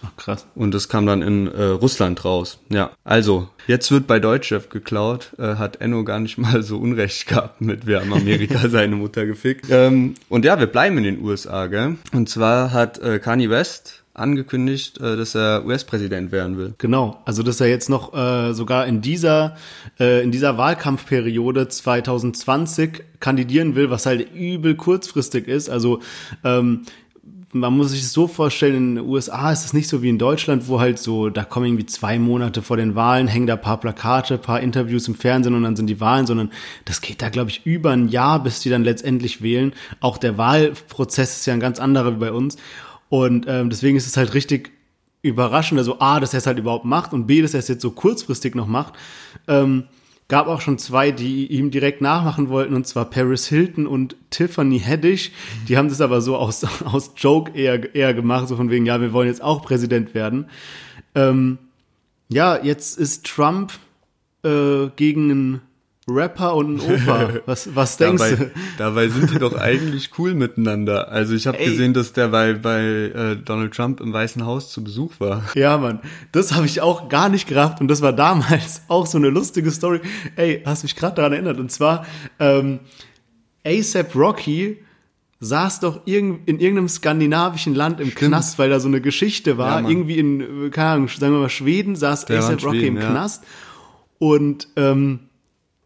Ach, 0.05 0.15
krass. 0.17 0.45
Und 0.55 0.73
das 0.73 0.87
kam 0.87 1.05
dann 1.05 1.21
in 1.21 1.47
äh, 1.47 1.63
Russland 1.63 2.23
raus. 2.23 2.59
Ja, 2.69 2.91
also, 3.03 3.49
jetzt 3.67 3.91
wird 3.91 4.07
bei 4.07 4.19
Deutschchef 4.19 4.69
geklaut. 4.69 5.31
Äh, 5.37 5.55
hat 5.55 5.81
Enno 5.81 6.03
gar 6.03 6.19
nicht 6.19 6.37
mal 6.37 6.63
so 6.63 6.77
Unrecht 6.77 7.27
gehabt 7.27 7.61
mit, 7.61 7.87
wir 7.87 8.01
haben 8.01 8.13
Amerika 8.13 8.69
seine 8.69 8.95
Mutter 8.95 9.25
gefickt. 9.25 9.65
Ähm, 9.69 10.15
und 10.29 10.45
ja, 10.45 10.59
wir 10.59 10.67
bleiben 10.67 10.97
in 10.97 11.03
den 11.03 11.21
USA, 11.21 11.67
gell? 11.67 11.97
Und 12.13 12.29
zwar 12.29 12.71
hat 12.71 12.99
äh, 12.99 13.19
Kanye 13.19 13.49
West 13.49 14.04
angekündigt, 14.15 14.97
äh, 14.99 15.15
dass 15.15 15.35
er 15.35 15.65
US-Präsident 15.65 16.31
werden 16.31 16.57
will. 16.57 16.73
Genau, 16.77 17.21
also 17.25 17.43
dass 17.43 17.61
er 17.61 17.67
jetzt 17.67 17.89
noch 17.89 18.13
äh, 18.13 18.53
sogar 18.53 18.87
in 18.87 19.01
dieser 19.01 19.55
äh, 19.99 20.23
in 20.23 20.31
dieser 20.31 20.57
Wahlkampfperiode 20.57 21.67
2020 21.67 23.03
kandidieren 23.19 23.75
will, 23.75 23.89
was 23.89 24.05
halt 24.05 24.33
übel 24.33 24.75
kurzfristig 24.75 25.47
ist. 25.47 25.69
Also 25.69 26.01
ähm, 26.43 26.85
man 27.55 27.75
muss 27.75 27.91
sich 27.91 28.01
das 28.01 28.11
so 28.11 28.27
vorstellen, 28.27 28.75
in 28.75 28.95
den 28.95 29.05
USA 29.05 29.51
ist 29.51 29.63
es 29.63 29.73
nicht 29.73 29.87
so 29.87 30.01
wie 30.01 30.09
in 30.09 30.17
Deutschland, 30.17 30.67
wo 30.67 30.81
halt 30.81 30.99
so, 30.99 31.29
da 31.29 31.45
kommen 31.45 31.67
irgendwie 31.67 31.85
zwei 31.85 32.19
Monate 32.19 32.61
vor 32.61 32.75
den 32.75 32.95
Wahlen, 32.95 33.27
hängen 33.27 33.47
da 33.47 33.55
paar 33.55 33.79
Plakate, 33.79 34.37
paar 34.37 34.59
Interviews 34.59 35.07
im 35.07 35.15
Fernsehen 35.15 35.55
und 35.55 35.63
dann 35.63 35.77
sind 35.77 35.87
die 35.87 36.01
Wahlen, 36.01 36.27
sondern 36.27 36.51
das 36.83 36.99
geht 36.99 37.21
da, 37.21 37.29
glaube 37.29 37.51
ich, 37.51 37.65
über 37.65 37.91
ein 37.91 38.09
Jahr, 38.09 38.43
bis 38.43 38.59
die 38.59 38.69
dann 38.69 38.83
letztendlich 38.83 39.41
wählen. 39.41 39.71
Auch 40.01 40.17
der 40.17 40.37
Wahlprozess 40.37 41.37
ist 41.37 41.45
ja 41.45 41.53
ein 41.53 41.61
ganz 41.61 41.79
anderer 41.79 42.15
wie 42.15 42.19
bei 42.19 42.31
uns. 42.33 42.57
Und 43.15 43.45
ähm, 43.47 43.69
deswegen 43.69 43.95
ist 43.95 44.07
es 44.07 44.17
halt 44.17 44.33
richtig 44.33 44.71
überraschend, 45.21 45.79
also 45.79 45.99
A, 45.99 46.19
dass 46.19 46.33
er 46.33 46.39
es 46.39 46.47
halt 46.47 46.59
überhaupt 46.59 46.83
macht 46.83 47.13
und 47.13 47.27
B, 47.27 47.41
dass 47.41 47.53
er 47.53 47.61
es 47.61 47.69
jetzt 47.69 47.81
so 47.81 47.91
kurzfristig 47.91 48.55
noch 48.55 48.67
macht. 48.67 48.93
Ähm, 49.47 49.85
gab 50.27 50.47
auch 50.47 50.59
schon 50.59 50.77
zwei, 50.77 51.11
die 51.11 51.47
ihm 51.47 51.71
direkt 51.71 52.01
nachmachen 52.01 52.49
wollten, 52.49 52.73
und 52.73 52.85
zwar 52.85 53.05
Paris 53.05 53.47
Hilton 53.47 53.87
und 53.87 54.17
Tiffany 54.31 54.79
Haddish. 54.79 55.31
Die 55.69 55.77
haben 55.77 55.87
das 55.87 56.01
aber 56.01 56.19
so 56.19 56.35
aus, 56.35 56.63
aus 56.83 57.13
Joke 57.15 57.57
eher, 57.57 57.95
eher 57.95 58.13
gemacht, 58.13 58.49
so 58.49 58.57
von 58.57 58.69
wegen, 58.69 58.85
ja, 58.85 58.99
wir 58.99 59.13
wollen 59.13 59.29
jetzt 59.29 59.41
auch 59.41 59.61
Präsident 59.61 60.13
werden. 60.13 60.49
Ähm, 61.15 61.57
ja, 62.27 62.61
jetzt 62.61 62.97
ist 62.99 63.25
Trump 63.25 63.71
äh, 64.43 64.89
gegen 64.97 65.31
einen 65.31 65.61
Rapper 66.07 66.55
und 66.55 66.75
ein 66.75 66.81
Opa. 66.81 67.29
Was, 67.47 67.75
was 67.75 67.97
denkst 67.97 68.21
dabei, 68.21 68.35
du? 68.35 68.51
Dabei 68.77 69.07
sind 69.09 69.31
die 69.31 69.39
doch 69.39 69.55
eigentlich 69.55 70.11
cool 70.19 70.35
miteinander. 70.35 71.11
Also 71.11 71.33
ich 71.33 71.47
habe 71.47 71.57
gesehen, 71.57 71.93
dass 71.93 72.13
der 72.13 72.27
bei, 72.27 72.53
bei 72.53 72.81
äh, 72.83 73.35
Donald 73.35 73.73
Trump 73.73 74.01
im 74.01 74.13
Weißen 74.13 74.45
Haus 74.45 74.71
zu 74.71 74.83
Besuch 74.83 75.19
war. 75.19 75.43
Ja, 75.55 75.77
Mann, 75.77 75.99
das 76.31 76.53
habe 76.53 76.67
ich 76.67 76.81
auch 76.81 77.09
gar 77.09 77.29
nicht 77.29 77.47
gerafft 77.47 77.81
und 77.81 77.87
das 77.87 78.01
war 78.01 78.13
damals 78.13 78.83
auch 78.87 79.07
so 79.07 79.17
eine 79.17 79.29
lustige 79.29 79.71
Story. 79.71 80.01
Ey, 80.35 80.61
hast 80.63 80.83
mich 80.83 80.95
gerade 80.95 81.15
daran 81.15 81.33
erinnert 81.33 81.57
und 81.57 81.71
zwar 81.71 82.05
ähm, 82.39 82.81
ASAP 83.65 84.15
Rocky 84.15 84.77
saß 85.39 85.79
doch 85.79 86.05
in 86.05 86.45
irgendeinem 86.45 86.87
skandinavischen 86.87 87.73
Land 87.73 87.99
im 87.99 88.11
Stimmt. 88.11 88.29
Knast, 88.31 88.59
weil 88.59 88.69
da 88.69 88.79
so 88.79 88.87
eine 88.87 89.01
Geschichte 89.01 89.57
war. 89.57 89.81
Ja. 89.81 89.89
Irgendwie 89.89 90.19
in, 90.19 90.67
äh, 90.67 90.69
keine 90.69 90.89
Ahnung, 90.89 91.07
sagen 91.07 91.33
wir 91.33 91.39
mal 91.39 91.49
Schweden, 91.49 91.95
saß 91.95 92.29
ASAP 92.29 92.63
Rocky 92.63 92.79
Schweden, 92.79 92.97
im 92.97 93.01
ja. 93.01 93.09
Knast 93.09 93.43
und 94.19 94.67
ähm, 94.75 95.24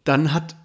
dann 0.09 0.33
hat 0.33 0.55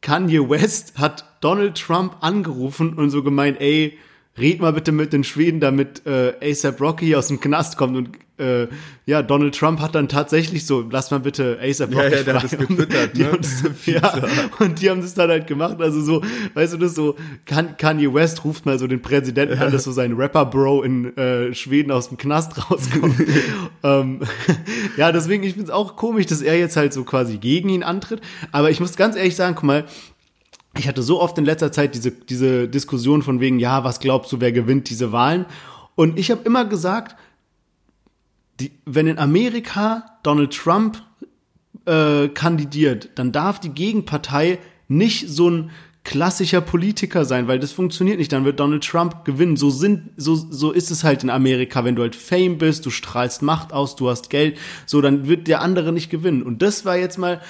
Kanye 0.00 0.48
West 0.48 0.98
hat 0.98 1.36
Donald 1.42 1.76
Trump 1.76 2.16
angerufen 2.20 2.94
und 2.94 3.10
so 3.10 3.22
gemeint, 3.22 3.60
ey, 3.60 3.98
red 4.38 4.60
mal 4.60 4.72
bitte 4.72 4.92
mit 4.92 5.12
den 5.12 5.24
Schweden, 5.24 5.60
damit 5.60 6.02
äh, 6.06 6.34
ASAP 6.42 6.80
Rocky 6.80 7.14
aus 7.16 7.28
dem 7.28 7.40
Knast 7.40 7.76
kommt 7.76 7.96
und 7.96 8.10
äh, 8.38 8.66
ja, 9.06 9.22
Donald 9.22 9.54
Trump 9.58 9.80
hat 9.80 9.94
dann 9.94 10.08
tatsächlich 10.08 10.66
so, 10.66 10.84
lass 10.90 11.10
mal 11.10 11.20
bitte 11.20 11.58
ASAP 11.62 11.92
Ja, 11.94 12.02
Rocky 12.02 12.16
ja, 12.16 12.22
der 12.22 12.34
hat 12.34 12.44
das 12.44 12.50
getwittert, 12.58 13.16
die 13.16 13.22
ne? 13.22 13.30
das, 13.40 13.62
ja, 13.86 14.12
und 14.58 14.82
die 14.82 14.90
haben 14.90 15.00
das 15.00 15.14
dann 15.14 15.30
halt 15.30 15.46
gemacht, 15.46 15.80
also 15.80 16.02
so, 16.02 16.22
weißt 16.52 16.74
du, 16.74 16.76
das 16.76 16.94
so, 16.94 17.16
Kan- 17.46 17.78
Kanye 17.78 18.12
West 18.12 18.44
ruft 18.44 18.66
mal 18.66 18.78
so 18.78 18.86
den 18.86 19.00
Präsidenten 19.00 19.58
an, 19.58 19.72
dass 19.72 19.84
so 19.84 19.92
sein 19.92 20.12
Rapper-Bro 20.12 20.82
in 20.82 21.16
äh, 21.16 21.54
Schweden 21.54 21.90
aus 21.90 22.08
dem 22.08 22.18
Knast 22.18 22.70
rauskommt. 22.70 23.14
ähm, 23.82 24.20
ja, 24.98 25.12
deswegen, 25.12 25.42
ich 25.42 25.54
find's 25.54 25.70
auch 25.70 25.96
komisch, 25.96 26.26
dass 26.26 26.42
er 26.42 26.58
jetzt 26.58 26.76
halt 26.76 26.92
so 26.92 27.04
quasi 27.04 27.38
gegen 27.38 27.70
ihn 27.70 27.82
antritt, 27.82 28.20
aber 28.52 28.68
ich 28.70 28.80
muss 28.80 28.96
ganz 28.96 29.16
ehrlich 29.16 29.34
sagen, 29.36 29.54
guck 29.54 29.64
mal, 29.64 29.84
ich 30.78 30.88
hatte 30.88 31.02
so 31.02 31.20
oft 31.20 31.38
in 31.38 31.44
letzter 31.44 31.72
Zeit 31.72 31.94
diese, 31.94 32.10
diese 32.10 32.68
Diskussion 32.68 33.22
von 33.22 33.40
wegen, 33.40 33.58
ja, 33.58 33.84
was 33.84 34.00
glaubst 34.00 34.32
du, 34.32 34.40
wer 34.40 34.52
gewinnt 34.52 34.90
diese 34.90 35.12
Wahlen? 35.12 35.46
Und 35.94 36.18
ich 36.18 36.30
habe 36.30 36.42
immer 36.44 36.64
gesagt, 36.64 37.16
die, 38.60 38.72
wenn 38.84 39.06
in 39.06 39.18
Amerika 39.18 40.04
Donald 40.22 40.54
Trump 40.54 41.02
äh, 41.86 42.28
kandidiert, 42.28 43.10
dann 43.14 43.32
darf 43.32 43.60
die 43.60 43.70
Gegenpartei 43.70 44.58
nicht 44.88 45.28
so 45.28 45.50
ein 45.50 45.70
klassischer 46.04 46.60
Politiker 46.60 47.24
sein, 47.24 47.48
weil 47.48 47.58
das 47.58 47.72
funktioniert 47.72 48.18
nicht. 48.18 48.32
Dann 48.32 48.44
wird 48.44 48.60
Donald 48.60 48.84
Trump 48.84 49.24
gewinnen. 49.24 49.56
So 49.56 49.70
sind, 49.70 50.10
so, 50.16 50.36
so 50.36 50.70
ist 50.70 50.92
es 50.92 51.02
halt 51.02 51.24
in 51.24 51.30
Amerika. 51.30 51.84
Wenn 51.84 51.96
du 51.96 52.02
halt 52.02 52.14
Fame 52.14 52.58
bist, 52.58 52.86
du 52.86 52.90
strahlst 52.90 53.42
Macht 53.42 53.72
aus, 53.72 53.96
du 53.96 54.08
hast 54.08 54.30
Geld, 54.30 54.56
so, 54.86 55.00
dann 55.00 55.26
wird 55.26 55.48
der 55.48 55.62
andere 55.62 55.92
nicht 55.92 56.08
gewinnen. 56.08 56.44
Und 56.44 56.62
das 56.62 56.84
war 56.84 56.96
jetzt 56.96 57.18
mal, 57.18 57.40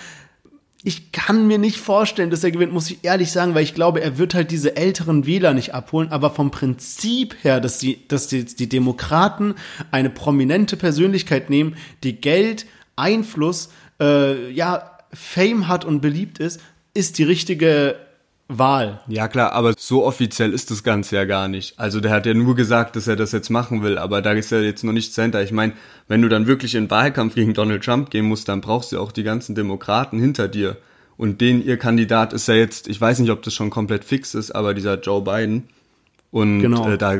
ich 0.82 1.10
kann 1.10 1.46
mir 1.46 1.58
nicht 1.58 1.78
vorstellen, 1.78 2.30
dass 2.30 2.44
er 2.44 2.50
gewinnt, 2.50 2.72
muss 2.72 2.90
ich 2.90 2.98
ehrlich 3.02 3.32
sagen, 3.32 3.54
weil 3.54 3.64
ich 3.64 3.74
glaube, 3.74 4.00
er 4.00 4.18
wird 4.18 4.34
halt 4.34 4.50
diese 4.50 4.76
älteren 4.76 5.26
Wähler 5.26 5.52
nicht 5.52 5.74
abholen, 5.74 6.12
aber 6.12 6.30
vom 6.30 6.50
Prinzip 6.50 7.36
her, 7.42 7.60
dass 7.60 7.78
die, 7.78 8.06
dass 8.08 8.28
die, 8.28 8.44
die 8.44 8.68
Demokraten 8.68 9.54
eine 9.90 10.10
prominente 10.10 10.76
Persönlichkeit 10.76 11.50
nehmen, 11.50 11.76
die 12.04 12.20
Geld, 12.20 12.66
Einfluss, 12.94 13.70
äh, 14.00 14.50
ja, 14.52 14.98
Fame 15.12 15.68
hat 15.68 15.84
und 15.84 16.00
beliebt 16.00 16.38
ist, 16.38 16.60
ist 16.94 17.18
die 17.18 17.24
richtige 17.24 17.96
Wahl. 18.48 19.00
Ja 19.08 19.26
klar, 19.26 19.52
aber 19.52 19.74
so 19.76 20.04
offiziell 20.04 20.52
ist 20.52 20.70
das 20.70 20.84
Ganze 20.84 21.16
ja 21.16 21.24
gar 21.24 21.48
nicht. 21.48 21.78
Also 21.80 22.00
der 22.00 22.12
hat 22.12 22.26
ja 22.26 22.34
nur 22.34 22.54
gesagt, 22.54 22.94
dass 22.94 23.08
er 23.08 23.16
das 23.16 23.32
jetzt 23.32 23.50
machen 23.50 23.82
will, 23.82 23.98
aber 23.98 24.22
da 24.22 24.32
ist 24.32 24.52
ja 24.52 24.60
jetzt 24.60 24.84
noch 24.84 24.92
nichts 24.92 25.14
dahinter. 25.16 25.42
Ich 25.42 25.50
meine, 25.50 25.72
wenn 26.06 26.22
du 26.22 26.28
dann 26.28 26.46
wirklich 26.46 26.76
in 26.76 26.88
Wahlkampf 26.88 27.34
gegen 27.34 27.54
Donald 27.54 27.84
Trump 27.84 28.10
gehen 28.10 28.26
musst, 28.26 28.48
dann 28.48 28.60
brauchst 28.60 28.92
du 28.92 29.00
auch 29.00 29.10
die 29.10 29.24
ganzen 29.24 29.56
Demokraten 29.56 30.20
hinter 30.20 30.46
dir. 30.46 30.76
Und 31.16 31.40
den 31.40 31.64
ihr 31.64 31.76
Kandidat 31.76 32.32
ist 32.32 32.46
ja 32.46 32.54
jetzt, 32.54 32.88
ich 32.88 33.00
weiß 33.00 33.18
nicht, 33.18 33.30
ob 33.30 33.42
das 33.42 33.54
schon 33.54 33.70
komplett 33.70 34.04
fix 34.04 34.34
ist, 34.34 34.52
aber 34.52 34.74
dieser 34.74 35.00
Joe 35.00 35.22
Biden. 35.22 35.64
Und 36.30 36.60
Genau. 36.60 36.88
äh, 36.88 36.98
da 36.98 37.16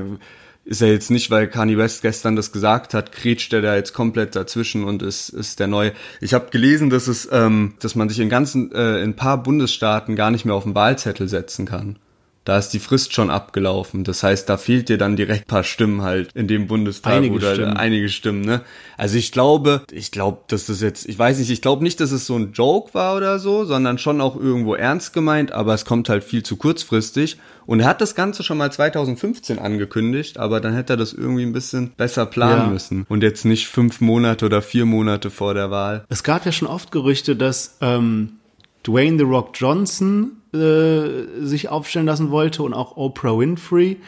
ist 0.67 0.83
er 0.83 0.89
jetzt 0.89 1.12
nicht, 1.12 1.31
weil 1.31 1.47
Kanye 1.47 1.79
West 1.79 2.03
gestern 2.03 2.35
das 2.35 2.51
gesagt 2.51 2.93
hat, 2.93 3.12
kretscht 3.12 3.53
er 3.53 3.62
da 3.62 3.77
jetzt 3.77 3.95
komplett 3.95 4.35
dazwischen 4.35 4.83
und 4.83 5.01
ist, 5.01 5.29
ist 5.29 5.61
der 5.61 5.69
neue. 5.69 5.93
Ich 6.21 6.35
habe 6.35 6.51
gelesen, 6.51 6.91
dass 6.91 7.07
es, 7.07 7.29
ähm, 7.31 7.75
dass 7.79 7.95
man 7.95 8.09
sich 8.09 8.19
in 8.19 8.29
ganzen, 8.29 8.73
äh, 8.73 8.99
in 8.99 9.11
ein 9.11 9.17
paar 9.17 9.41
Bundesstaaten 9.41 10.17
gar 10.17 10.33
nicht 10.33 10.45
mehr 10.45 10.57
auf 10.57 10.64
den 10.64 10.75
Wahlzettel 10.75 11.29
setzen 11.29 11.67
kann. 11.67 11.99
Da 12.47 12.57
ist 12.59 12.68
die 12.70 12.78
Frist 12.78 13.12
schon 13.12 13.28
abgelaufen. 13.28 14.05
Das 14.05 14.22
heißt, 14.22 14.49
da 14.49 14.57
fehlt 14.57 14.88
dir 14.88 14.99
dann 14.99 15.16
direkt 15.16 15.42
ein 15.47 15.49
paar 15.49 15.64
Stimmen 15.64 16.03
halt 16.03 16.30
in 16.34 16.47
dem 16.47 16.68
Bundestag 16.68 17.12
Einige 17.12 17.34
oder 17.34 17.55
Stimmen. 17.55 17.76
einige 17.76 18.09
Stimmen, 18.09 18.42
ne? 18.42 18.61
Also 18.97 19.18
ich 19.18 19.32
glaube, 19.32 19.82
ich 19.90 20.12
glaube, 20.12 20.38
dass 20.47 20.66
das 20.66 20.80
jetzt, 20.80 21.09
ich 21.09 21.18
weiß 21.18 21.38
nicht, 21.40 21.51
ich 21.51 21.61
glaube 21.61 21.82
nicht, 21.82 22.01
dass 22.01 22.12
es 22.12 22.24
so 22.24 22.36
ein 22.36 22.53
Joke 22.53 22.94
war 22.94 23.16
oder 23.16 23.40
so, 23.40 23.64
sondern 23.64 23.99
schon 23.99 24.20
auch 24.20 24.36
irgendwo 24.36 24.74
ernst 24.76 25.12
gemeint, 25.12 25.51
aber 25.51 25.74
es 25.74 25.84
kommt 25.84 26.09
halt 26.09 26.22
viel 26.22 26.44
zu 26.44 26.57
kurzfristig. 26.57 27.36
Und 27.66 27.80
er 27.80 27.88
hat 27.88 28.01
das 28.01 28.14
Ganze 28.14 28.44
schon 28.44 28.59
mal 28.59 28.70
2015 28.70 29.59
angekündigt, 29.59 30.38
aber 30.38 30.61
dann 30.61 30.72
hätte 30.72 30.92
er 30.92 30.97
das 30.97 31.12
irgendwie 31.12 31.42
ein 31.42 31.53
bisschen 31.53 31.90
besser 31.97 32.26
planen 32.26 32.66
Ja. 32.66 32.68
müssen. 32.68 33.07
Und 33.09 33.24
jetzt 33.24 33.44
nicht 33.44 33.66
fünf 33.66 34.01
Monate 34.01 34.47
oder 34.47 34.62
vier 34.62 34.86
Monate 34.86 35.30
vor 35.30 35.53
der 35.55 35.72
Wahl. 35.72 36.05
Es 36.09 36.22
gab 36.22 36.47
ja 36.47 36.53
schon 36.53 36.68
oft 36.68 36.92
Gerüchte, 36.92 37.34
dass 37.34 37.76
ähm, 37.80 38.34
Dwayne 38.87 39.18
The 39.18 39.24
Rock 39.24 39.51
Johnson 39.55 40.32
äh, 40.55 41.45
sich 41.45 41.68
aufstellen 41.68 42.07
lassen 42.07 42.30
wollte 42.30 42.62
und 42.62 42.72
auch 42.74 42.97
Oprah 42.97 43.39
Winfrey. 43.39 43.99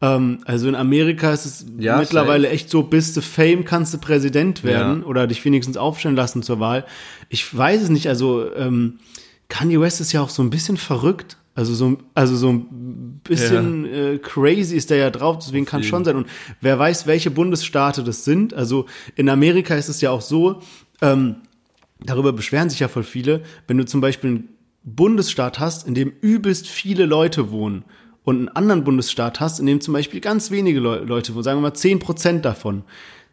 Ähm, 0.00 0.38
also 0.44 0.68
in 0.68 0.74
Amerika 0.74 1.32
ist 1.32 1.44
es 1.44 1.66
Ja, 1.78 1.98
mittlerweile 1.98 2.44
safe. 2.44 2.54
echt 2.54 2.70
so, 2.70 2.82
bist 2.82 3.16
du 3.16 3.20
Fame, 3.22 3.64
kannst 3.64 3.92
du 3.94 3.98
Präsident 3.98 4.64
werden 4.64 5.00
Ja. 5.02 5.06
oder 5.06 5.26
dich 5.26 5.44
wenigstens 5.44 5.76
aufstellen 5.76 6.16
lassen 6.16 6.42
zur 6.42 6.60
Wahl. 6.60 6.84
Ich 7.28 7.56
weiß 7.56 7.82
es 7.82 7.88
nicht, 7.88 8.08
also 8.08 8.52
ähm, 8.54 8.98
Kanye 9.48 9.80
West 9.80 10.00
ist 10.00 10.12
ja 10.12 10.22
auch 10.22 10.30
so 10.30 10.42
ein 10.42 10.50
bisschen 10.50 10.76
verrückt. 10.76 11.36
Also 11.54 11.74
so, 11.74 11.98
also 12.14 12.34
so 12.34 12.48
ein 12.48 13.20
bisschen 13.24 13.84
äh, 13.84 14.18
crazy 14.18 14.74
ist 14.74 14.88
der 14.88 14.96
ja 14.96 15.10
drauf, 15.10 15.38
deswegen 15.38 15.66
kann 15.66 15.80
jeden. 15.82 15.90
schon 15.90 16.04
sein. 16.04 16.16
Und 16.16 16.26
wer 16.62 16.78
weiß, 16.78 17.06
welche 17.06 17.30
Bundesstaate 17.30 18.02
das 18.02 18.24
sind. 18.24 18.54
Also 18.54 18.86
in 19.16 19.28
Amerika 19.28 19.74
ist 19.74 19.90
es 19.90 20.00
ja 20.00 20.10
auch 20.10 20.22
so, 20.22 20.60
ähm, 21.02 21.36
darüber 22.06 22.32
beschweren 22.32 22.70
sich 22.70 22.80
ja 22.80 22.88
voll 22.88 23.04
viele, 23.04 23.42
wenn 23.66 23.78
du 23.78 23.84
zum 23.84 24.00
Beispiel 24.00 24.30
einen 24.30 24.48
Bundesstaat 24.84 25.58
hast, 25.58 25.86
in 25.86 25.94
dem 25.94 26.12
übelst 26.20 26.68
viele 26.68 27.06
Leute 27.06 27.50
wohnen 27.50 27.84
und 28.24 28.36
einen 28.36 28.48
anderen 28.48 28.84
Bundesstaat 28.84 29.40
hast, 29.40 29.60
in 29.60 29.66
dem 29.66 29.80
zum 29.80 29.94
Beispiel 29.94 30.20
ganz 30.20 30.50
wenige 30.50 30.80
Leu 30.80 30.98
Leute 30.98 31.34
wohnen, 31.34 31.44
sagen 31.44 31.58
wir 31.58 31.68
mal 31.68 31.74
10 31.74 31.98
Prozent 31.98 32.44
davon, 32.44 32.84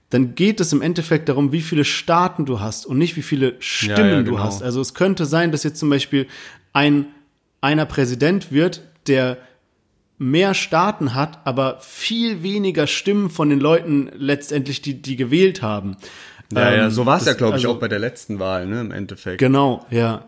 dann 0.09 0.35
geht 0.35 0.59
es 0.59 0.73
im 0.73 0.81
Endeffekt 0.81 1.29
darum, 1.29 1.51
wie 1.51 1.61
viele 1.61 1.85
Staaten 1.85 2.45
du 2.45 2.59
hast 2.59 2.85
und 2.85 2.97
nicht 2.97 3.15
wie 3.15 3.21
viele 3.21 3.55
Stimmen 3.59 3.97
Ja, 3.97 4.09
ja, 4.09 4.23
du 4.23 4.31
genau. 4.31 4.43
hast. 4.43 4.63
Also 4.63 4.81
es 4.81 4.93
könnte 4.93 5.25
sein, 5.25 5.51
dass 5.51 5.63
jetzt 5.63 5.79
zum 5.79 5.89
Beispiel 5.89 6.27
ein 6.73 7.07
einer 7.61 7.85
Präsident 7.85 8.51
wird, 8.51 8.81
der 9.07 9.37
mehr 10.17 10.53
Staaten 10.53 11.13
hat, 11.13 11.45
aber 11.45 11.79
viel 11.81 12.43
weniger 12.43 12.87
Stimmen 12.87 13.29
von 13.29 13.49
den 13.49 13.59
Leuten 13.59 14.09
letztendlich, 14.15 14.81
die 14.81 15.01
die 15.01 15.15
gewählt 15.15 15.61
haben. 15.61 15.97
Ja, 16.53 16.73
ja, 16.73 16.83
Ähm, 16.85 16.91
so 16.91 17.05
war 17.05 17.17
es 17.17 17.25
ja, 17.25 17.33
glaube 17.33 17.57
ich, 17.57 17.65
also- 17.65 17.75
auch 17.75 17.79
bei 17.79 17.87
der 17.87 17.99
letzten 17.99 18.39
Wahl, 18.39 18.65
ne, 18.65 18.81
im 18.81 18.91
Endeffekt. 18.91 19.37
Genau, 19.39 19.85
ja. 19.91 20.25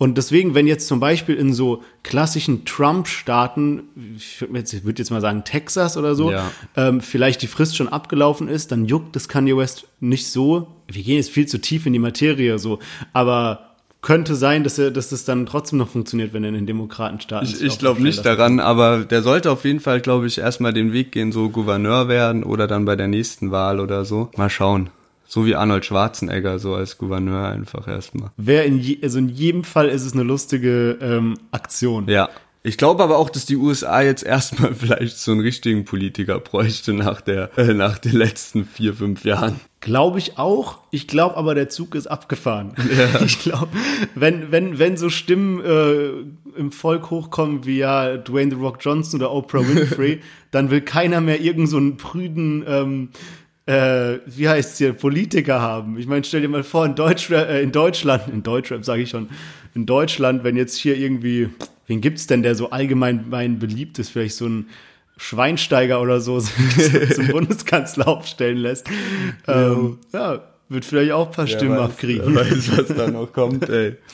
Und 0.00 0.16
deswegen, 0.16 0.54
wenn 0.54 0.68
jetzt 0.68 0.86
zum 0.86 1.00
Beispiel 1.00 1.34
in 1.34 1.52
so 1.52 1.82
klassischen 2.04 2.64
Trump-Staaten, 2.64 3.82
ich 4.16 4.40
würde 4.40 4.56
jetzt, 4.58 4.84
würd 4.84 4.98
jetzt 5.00 5.10
mal 5.10 5.20
sagen 5.20 5.42
Texas 5.44 5.96
oder 5.96 6.14
so, 6.14 6.30
Ja. 6.30 6.50
ähm, 6.76 7.00
vielleicht 7.00 7.42
die 7.42 7.48
Frist 7.48 7.76
schon 7.76 7.88
abgelaufen 7.88 8.46
ist, 8.48 8.70
dann 8.70 8.84
juckt 8.84 9.16
das 9.16 9.28
Kanye 9.28 9.56
West 9.56 9.88
nicht 9.98 10.28
so. 10.30 10.68
Wir 10.86 11.02
gehen 11.02 11.16
jetzt 11.16 11.30
viel 11.30 11.46
zu 11.46 11.58
tief 11.60 11.84
in 11.86 11.92
die 11.92 11.98
Materie 11.98 12.60
so, 12.60 12.78
aber 13.12 13.64
könnte 14.00 14.36
sein, 14.36 14.62
dass, 14.62 14.78
er, 14.78 14.92
dass 14.92 15.08
das 15.08 15.24
dann 15.24 15.46
trotzdem 15.46 15.80
noch 15.80 15.88
funktioniert, 15.88 16.32
wenn 16.32 16.44
er 16.44 16.50
in 16.50 16.54
den 16.54 16.66
Demokratenstaaten 16.66 17.48
Ich, 17.48 17.60
ich 17.60 17.80
glaube 17.80 18.00
nicht 18.00 18.24
daran, 18.24 18.60
aber 18.60 18.98
der 19.00 19.22
sollte 19.22 19.50
auf 19.50 19.64
jeden 19.64 19.80
Fall, 19.80 20.00
glaube 20.00 20.28
ich, 20.28 20.38
erstmal 20.38 20.72
den 20.72 20.92
Weg 20.92 21.10
gehen, 21.10 21.32
so 21.32 21.48
Gouverneur 21.50 22.06
werden 22.06 22.44
oder 22.44 22.68
dann 22.68 22.84
bei 22.84 22.94
der 22.94 23.08
nächsten 23.08 23.50
Wahl 23.50 23.80
oder 23.80 24.04
so. 24.04 24.30
Mal 24.36 24.48
schauen. 24.50 24.90
So 25.30 25.44
wie 25.44 25.54
Arnold 25.54 25.84
Schwarzenegger, 25.84 26.58
so 26.58 26.74
als 26.74 26.96
Gouverneur 26.96 27.48
einfach 27.48 27.86
erstmal. 27.86 28.30
Wer 28.38 28.64
in, 28.64 28.78
je, 28.78 28.98
also 29.02 29.18
in 29.18 29.28
jedem 29.28 29.62
Fall 29.62 29.90
ist 29.90 30.06
es 30.06 30.14
eine 30.14 30.22
lustige 30.22 30.98
ähm, 31.02 31.34
Aktion. 31.50 32.08
Ja. 32.08 32.30
Ich 32.62 32.76
glaube 32.76 33.02
aber 33.02 33.18
auch, 33.18 33.30
dass 33.30 33.46
die 33.46 33.56
USA 33.56 34.00
jetzt 34.00 34.24
erstmal 34.24 34.74
vielleicht 34.78 35.18
so 35.18 35.32
einen 35.32 35.42
richtigen 35.42 35.84
Politiker 35.84 36.40
bräuchte 36.40 36.94
nach 36.94 37.20
der, 37.20 37.56
äh, 37.58 37.74
nach 37.74 37.98
den 37.98 38.12
letzten 38.12 38.64
vier, 38.64 38.94
fünf 38.94 39.24
Jahren. 39.24 39.60
Glaube 39.80 40.18
ich 40.18 40.38
auch. 40.38 40.78
Ich 40.90 41.06
glaube 41.06 41.36
aber, 41.36 41.54
der 41.54 41.68
Zug 41.68 41.94
ist 41.94 42.06
abgefahren. 42.06 42.74
Ich 43.24 43.40
glaube, 43.40 43.68
wenn, 44.14 44.50
wenn, 44.50 44.78
wenn 44.78 44.96
so 44.96 45.10
Stimmen 45.10 45.62
äh, 45.62 46.58
im 46.58 46.72
Volk 46.72 47.10
hochkommen 47.10 47.66
wie 47.66 47.78
ja 47.78 48.16
Dwayne 48.16 48.54
The 48.54 48.60
Rock 48.60 48.78
Johnson 48.80 49.20
oder 49.20 49.30
Oprah 49.30 49.60
Winfrey, 49.60 50.22
dann 50.50 50.70
will 50.70 50.80
keiner 50.80 51.20
mehr 51.20 51.40
irgend 51.40 51.68
so 51.68 51.76
einen 51.76 51.98
prüden, 51.98 52.64
ähm, 52.66 53.10
äh, 53.68 54.20
wie 54.24 54.48
heißt 54.48 54.78
hier, 54.78 54.94
Politiker 54.94 55.60
haben. 55.60 55.98
Ich 55.98 56.06
meine, 56.06 56.24
stell 56.24 56.40
dir 56.40 56.48
mal 56.48 56.64
vor, 56.64 56.86
in, 56.86 56.94
Deutschrap, 56.94 57.50
äh, 57.50 57.60
in 57.60 57.70
Deutschland, 57.70 58.26
in 58.28 58.42
Deutschrap 58.42 58.82
sage 58.82 59.02
ich 59.02 59.10
schon, 59.10 59.28
in 59.74 59.84
Deutschland, 59.84 60.42
wenn 60.42 60.56
jetzt 60.56 60.76
hier 60.76 60.96
irgendwie, 60.96 61.50
wen 61.86 62.00
gibt's 62.00 62.26
denn, 62.26 62.42
der 62.42 62.54
so 62.54 62.70
allgemein 62.70 63.26
mein 63.28 63.58
beliebt 63.58 63.98
ist, 63.98 64.08
vielleicht 64.08 64.36
so 64.36 64.46
ein 64.46 64.68
Schweinsteiger 65.18 66.00
oder 66.00 66.22
so 66.22 66.40
sich 66.40 66.54
zum 67.14 67.28
Bundeskanzler 67.28 68.08
aufstellen 68.08 68.56
lässt. 68.56 68.88
Ähm, 69.46 69.98
ja, 70.14 70.44
wird 70.70 70.86
vielleicht 70.86 71.12
auch 71.12 71.26
ein 71.26 71.32
paar 71.32 71.46
Stimmen 71.46 71.76
weiß, 71.76 71.90
abkriegen. 71.90 72.34
Weiß, 72.34 72.70
was 72.74 72.96
da 72.96 73.10
noch 73.10 73.30
kommt, 73.34 73.68
ey. 73.68 73.96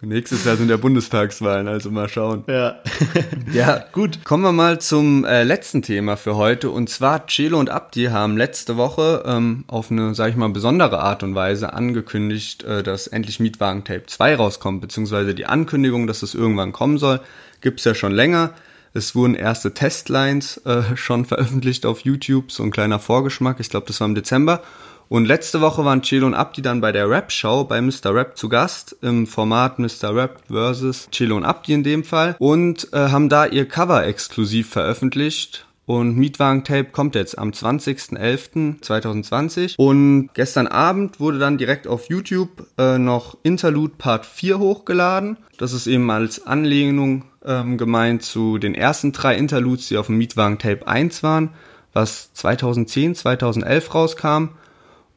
Nächstes 0.00 0.44
Jahr 0.44 0.56
sind 0.56 0.70
ja 0.70 0.76
Bundestagswahlen, 0.76 1.66
also 1.66 1.90
mal 1.90 2.08
schauen. 2.08 2.44
Ja. 2.46 2.76
Ja, 3.52 3.84
gut. 3.92 4.24
Kommen 4.24 4.42
wir 4.44 4.52
mal 4.52 4.78
zum 4.80 5.24
äh, 5.24 5.42
letzten 5.42 5.80
Thema 5.82 6.16
für 6.16 6.36
heute. 6.36 6.70
Und 6.70 6.90
zwar 6.90 7.26
Celo 7.26 7.58
und 7.58 7.70
Abdi 7.70 8.04
haben 8.06 8.36
letzte 8.36 8.76
Woche 8.76 9.24
ähm, 9.26 9.64
auf 9.68 9.90
eine, 9.90 10.14
sag 10.14 10.30
ich 10.30 10.36
mal, 10.36 10.50
besondere 10.50 11.00
Art 11.00 11.22
und 11.22 11.34
Weise 11.34 11.72
angekündigt, 11.72 12.62
äh, 12.64 12.82
dass 12.82 13.06
endlich 13.06 13.40
Mietwagen 13.40 13.84
Tape 13.84 14.04
2 14.06 14.36
rauskommt, 14.36 14.82
beziehungsweise 14.82 15.34
die 15.34 15.46
Ankündigung, 15.46 16.06
dass 16.06 16.22
es 16.22 16.34
irgendwann 16.34 16.72
kommen 16.72 16.98
soll, 16.98 17.20
gibt's 17.62 17.84
ja 17.84 17.94
schon 17.94 18.12
länger. 18.12 18.52
Es 18.92 19.14
wurden 19.14 19.34
erste 19.34 19.74
Testlines 19.74 20.58
äh, 20.58 20.96
schon 20.96 21.24
veröffentlicht 21.24 21.86
auf 21.86 22.00
YouTube, 22.00 22.52
so 22.52 22.62
ein 22.62 22.70
kleiner 22.70 22.98
Vorgeschmack. 22.98 23.60
Ich 23.60 23.70
glaube, 23.70 23.86
das 23.86 24.00
war 24.00 24.06
im 24.06 24.14
Dezember. 24.14 24.62
Und 25.08 25.26
letzte 25.26 25.60
Woche 25.60 25.84
waren 25.84 26.02
Chelo 26.02 26.26
und 26.26 26.34
Abdi 26.34 26.60
dann 26.60 26.80
bei 26.80 26.90
der 26.92 27.08
Rap-Show 27.08 27.64
bei 27.64 27.80
Mr. 27.80 28.14
Rap 28.14 28.36
zu 28.36 28.48
Gast 28.48 28.96
im 29.00 29.26
Format 29.26 29.78
Mr. 29.78 30.14
Rap 30.14 30.42
vs. 30.50 31.08
Chelo 31.10 31.36
und 31.36 31.44
Abdi 31.44 31.72
in 31.72 31.82
dem 31.82 32.04
Fall 32.04 32.36
und 32.38 32.92
äh, 32.92 33.08
haben 33.08 33.30
da 33.30 33.46
ihr 33.46 33.66
Cover 33.66 34.06
exklusiv 34.06 34.68
veröffentlicht. 34.68 35.64
Und 35.86 36.18
Mietwagen 36.18 36.64
Tape 36.64 36.90
kommt 36.92 37.14
jetzt 37.14 37.38
am 37.38 37.50
20.11.2020. 37.50 39.76
Und 39.78 40.28
gestern 40.34 40.66
Abend 40.66 41.18
wurde 41.18 41.38
dann 41.38 41.56
direkt 41.56 41.86
auf 41.86 42.10
YouTube 42.10 42.66
äh, 42.76 42.98
noch 42.98 43.38
Interlude 43.42 43.94
Part 43.96 44.26
4 44.26 44.58
hochgeladen. 44.58 45.38
Das 45.56 45.72
ist 45.72 45.86
eben 45.86 46.10
als 46.10 46.46
Anlehnung 46.46 47.24
ähm, 47.42 47.78
gemeint 47.78 48.22
zu 48.22 48.58
den 48.58 48.74
ersten 48.74 49.12
drei 49.12 49.38
Interludes, 49.38 49.88
die 49.88 49.96
auf 49.96 50.08
dem 50.08 50.18
Mietwagen 50.18 50.58
Tape 50.58 50.86
1 50.86 51.22
waren, 51.22 51.54
was 51.94 52.34
2010, 52.34 53.14
2011 53.14 53.94
rauskam. 53.94 54.48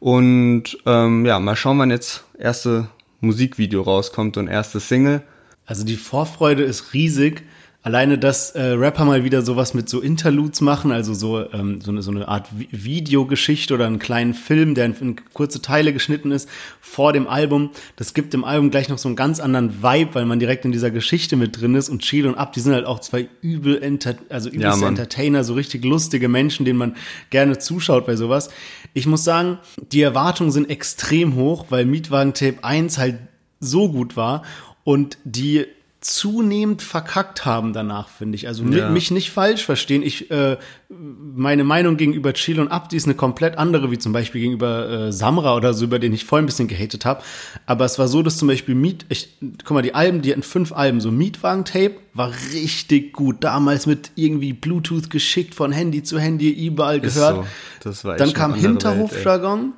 Und 0.01 0.79
ähm, 0.87 1.27
ja, 1.27 1.39
mal 1.39 1.55
schauen, 1.55 1.77
wann 1.77 1.91
jetzt 1.91 2.23
erste 2.35 2.89
Musikvideo 3.19 3.83
rauskommt 3.83 4.35
und 4.35 4.47
erste 4.47 4.79
Single. 4.79 5.21
Also 5.67 5.85
die 5.85 5.95
Vorfreude 5.95 6.63
ist 6.63 6.95
riesig. 6.95 7.43
Alleine, 7.83 8.19
dass 8.19 8.51
äh, 8.51 8.61
Rapper 8.61 9.05
mal 9.05 9.23
wieder 9.23 9.41
sowas 9.41 9.73
mit 9.73 9.89
so 9.89 10.01
Interludes 10.01 10.61
machen, 10.61 10.91
also 10.91 11.15
so, 11.15 11.51
ähm, 11.51 11.81
so, 11.81 11.89
eine, 11.89 12.03
so 12.03 12.11
eine 12.11 12.27
Art 12.27 12.47
Vi 12.55 12.67
Videogeschichte 12.69 13.73
oder 13.73 13.87
einen 13.87 13.97
kleinen 13.97 14.35
Film, 14.35 14.75
der 14.75 14.85
in, 14.85 14.93
in 14.93 15.15
kurze 15.33 15.63
Teile 15.63 15.91
geschnitten 15.91 16.31
ist, 16.31 16.47
vor 16.79 17.11
dem 17.11 17.27
Album. 17.27 17.71
Das 17.95 18.13
gibt 18.13 18.33
dem 18.33 18.43
Album 18.43 18.69
gleich 18.69 18.87
noch 18.87 18.99
so 18.99 19.09
einen 19.09 19.15
ganz 19.15 19.39
anderen 19.39 19.81
Vibe, 19.81 20.13
weil 20.13 20.25
man 20.25 20.37
direkt 20.37 20.63
in 20.63 20.71
dieser 20.71 20.91
Geschichte 20.91 21.35
mit 21.35 21.59
drin 21.59 21.73
ist. 21.73 21.89
Und 21.89 22.03
Chill 22.03 22.27
und 22.27 22.35
Ab, 22.35 22.53
die 22.53 22.59
sind 22.59 22.73
halt 22.73 22.85
auch 22.85 22.99
zwei 22.99 23.27
übel, 23.41 23.81
enter 23.81 24.13
also 24.29 24.49
übelste 24.49 24.81
Mann. 24.81 24.89
Entertainer, 24.89 25.43
so 25.43 25.55
richtig 25.55 25.83
lustige 25.83 26.29
Menschen, 26.29 26.67
denen 26.67 26.77
man 26.77 26.95
gerne 27.31 27.57
zuschaut 27.57 28.05
bei 28.05 28.15
sowas. 28.15 28.51
Ich 28.93 29.07
muss 29.07 29.23
sagen, 29.23 29.57
die 29.91 30.03
Erwartungen 30.03 30.51
sind 30.51 30.69
extrem 30.69 31.33
hoch, 31.33 31.65
weil 31.69 31.85
Mietwagen 31.85 32.35
Tape 32.35 32.63
1 32.63 32.99
halt 32.99 33.15
so 33.59 33.91
gut 33.91 34.15
war 34.15 34.43
und 34.83 35.17
die 35.23 35.65
zunehmend 36.01 36.81
verkackt 36.81 37.45
haben 37.45 37.73
danach, 37.73 38.09
finde 38.09 38.35
ich. 38.35 38.47
Also 38.47 38.63
Ja. 38.63 38.87
mi- 38.87 38.93
mich 38.93 39.11
nicht 39.11 39.29
falsch 39.29 39.63
verstehen. 39.63 40.01
Ich 40.01 40.31
äh, 40.31 40.57
meine 40.89 41.63
Meinung 41.63 41.95
gegenüber 41.95 42.33
Chill 42.33 42.59
und 42.59 42.69
Abdi 42.69 42.97
ist 42.97 43.05
eine 43.05 43.13
komplett 43.13 43.59
andere, 43.59 43.91
wie 43.91 43.99
zum 43.99 44.11
Beispiel 44.11 44.41
gegenüber 44.41 44.89
äh, 44.89 45.11
Samra 45.13 45.55
oder 45.55 45.75
so, 45.75 45.85
über 45.85 45.99
den 45.99 46.11
ich 46.11 46.25
vorhin 46.25 46.43
ein 46.43 46.47
bisschen 46.47 46.67
gehatet 46.67 47.05
habe. 47.05 47.21
Aber 47.67 47.85
es 47.85 47.99
war 47.99 48.07
so, 48.07 48.23
dass 48.23 48.37
zum 48.37 48.47
Beispiel 48.47 48.73
Miet, 48.73 49.05
ich, 49.09 49.29
guck 49.63 49.71
mal, 49.75 49.83
die 49.83 49.93
Alben, 49.93 50.23
die 50.23 50.31
hatten 50.31 50.41
fünf 50.43 50.71
Alben, 50.73 51.01
so 51.01 51.11
Mietwagen-Tape 51.11 51.93
war 52.15 52.31
richtig 52.53 53.13
gut. 53.13 53.43
Damals 53.43 53.85
mit 53.85 54.09
irgendwie 54.15 54.53
Bluetooth 54.53 55.09
geschickt 55.11 55.53
von 55.53 55.71
Handy 55.71 56.01
zu 56.01 56.17
Handy, 56.19 56.49
überall 56.49 56.99
gehört. 56.99 57.35
so. 57.35 57.45
Das 57.83 58.03
war 58.03 58.13
echt 58.15 58.21
Dann 58.21 58.33
kam 58.33 58.55
Hinterhofjargon. 58.55 59.73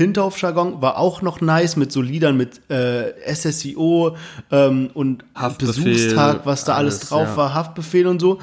Hinterhofjargon 0.00 0.80
war 0.80 0.98
auch 0.98 1.22
noch 1.22 1.40
nice 1.40 1.76
mit 1.76 1.92
so 1.92 2.00
Liedern 2.00 2.36
mit 2.36 2.70
äh, 2.70 3.12
SSIO 3.34 4.16
ähm, 4.50 4.90
und 4.94 5.24
Haftbefehl, 5.34 5.84
Besuchstag, 5.84 6.46
was 6.46 6.64
da 6.64 6.74
alles, 6.74 6.94
alles, 6.94 7.08
drauf 7.08 7.28
ja. 7.28 7.36
war, 7.36 7.54
Haftbefehl 7.54 8.06
und 8.06 8.20
so. 8.20 8.38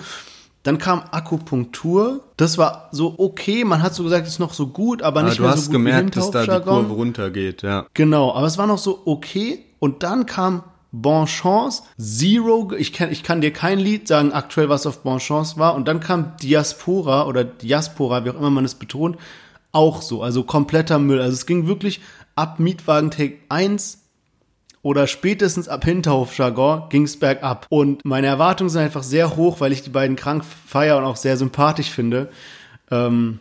Dann 0.64 0.78
kam 0.78 1.02
Akupunktur. 1.12 2.22
Das 2.36 2.58
war 2.58 2.90
so 2.92 3.16
okay. 3.18 3.64
Man 3.64 3.82
hat 3.82 3.96
so 3.96 4.04
gesagt, 4.04 4.28
ist 4.28 4.40
noch 4.40 4.54
so 4.54 4.68
gut, 4.68 5.02
aber 5.02 5.22
Aber 5.22 5.30
nicht 5.30 5.40
du 5.40 5.44
mehr 5.44 5.52
hast 5.52 5.66
so 5.66 5.66
gut 5.68 5.74
gemerkt, 5.74 6.16
wie 6.16 6.20
dass 6.20 6.30
da 6.32 6.44
die. 6.44 6.66
Kurve 6.66 6.94
runtergeht, 6.94 7.62
ja. 7.62 7.86
Genau, 7.94 8.34
aber 8.34 8.48
es 8.48 8.58
war 8.58 8.68
noch 8.68 8.78
so 8.78 9.02
okay. 9.06 9.64
Und 9.80 10.04
dann 10.04 10.26
kam 10.26 10.64
Bon 10.92 11.26
Chance, 11.26 11.84
Zero, 12.00 12.72
ich 12.78 12.94
kann, 12.94 13.12
ich 13.12 13.24
kann 13.24 13.42
dir 13.42 13.52
kein 13.52 13.80
Lied 13.80 14.08
sagen 14.08 14.32
aktuell, 14.32 14.70
was 14.70 14.86
auf 14.86 15.04
Bon 15.04 15.20
Chance 15.20 15.58
war. 15.58 15.76
Und 15.76 15.88
dann 15.88 16.00
kam 16.00 16.38
Diaspora 16.42 17.28
oder 17.28 17.44
Diaspora, 17.44 18.26
wie 18.26 18.30
auch 18.32 18.36
immer 18.36 18.50
man 18.50 18.66
es 18.66 18.76
betont, 18.76 19.18
auch 19.72 20.02
so. 20.02 20.22
Also 20.22 20.44
kompletter 20.44 21.00
Müll. 21.00 21.22
Also 21.22 21.34
es 21.34 21.46
ging 21.46 21.68
wirklich 21.68 22.02
ab 22.36 22.60
Mietwagen 22.60 23.12
Take 23.12 23.38
1 23.50 24.04
oder 24.82 25.08
spätestens 25.08 25.68
ab 25.68 25.84
Hinterhof-Jargon 25.84 26.90
ging's 26.90 27.18
bergab. 27.18 27.66
Und 27.70 28.06
meine 28.06 28.28
Erwartungen 28.28 28.70
sind 28.70 28.82
einfach 28.82 29.04
sehr 29.04 29.36
hoch, 29.36 29.60
weil 29.60 29.72
ich 29.72 29.84
die 29.84 29.90
beiden 29.90 30.16
krank 30.16 30.46
feier 30.46 30.98
und 30.98 31.04
auch 31.04 31.18
sehr 31.18 31.38
sympathisch 31.38 31.90
finde. 31.90 32.30
Ähm, 32.90 33.40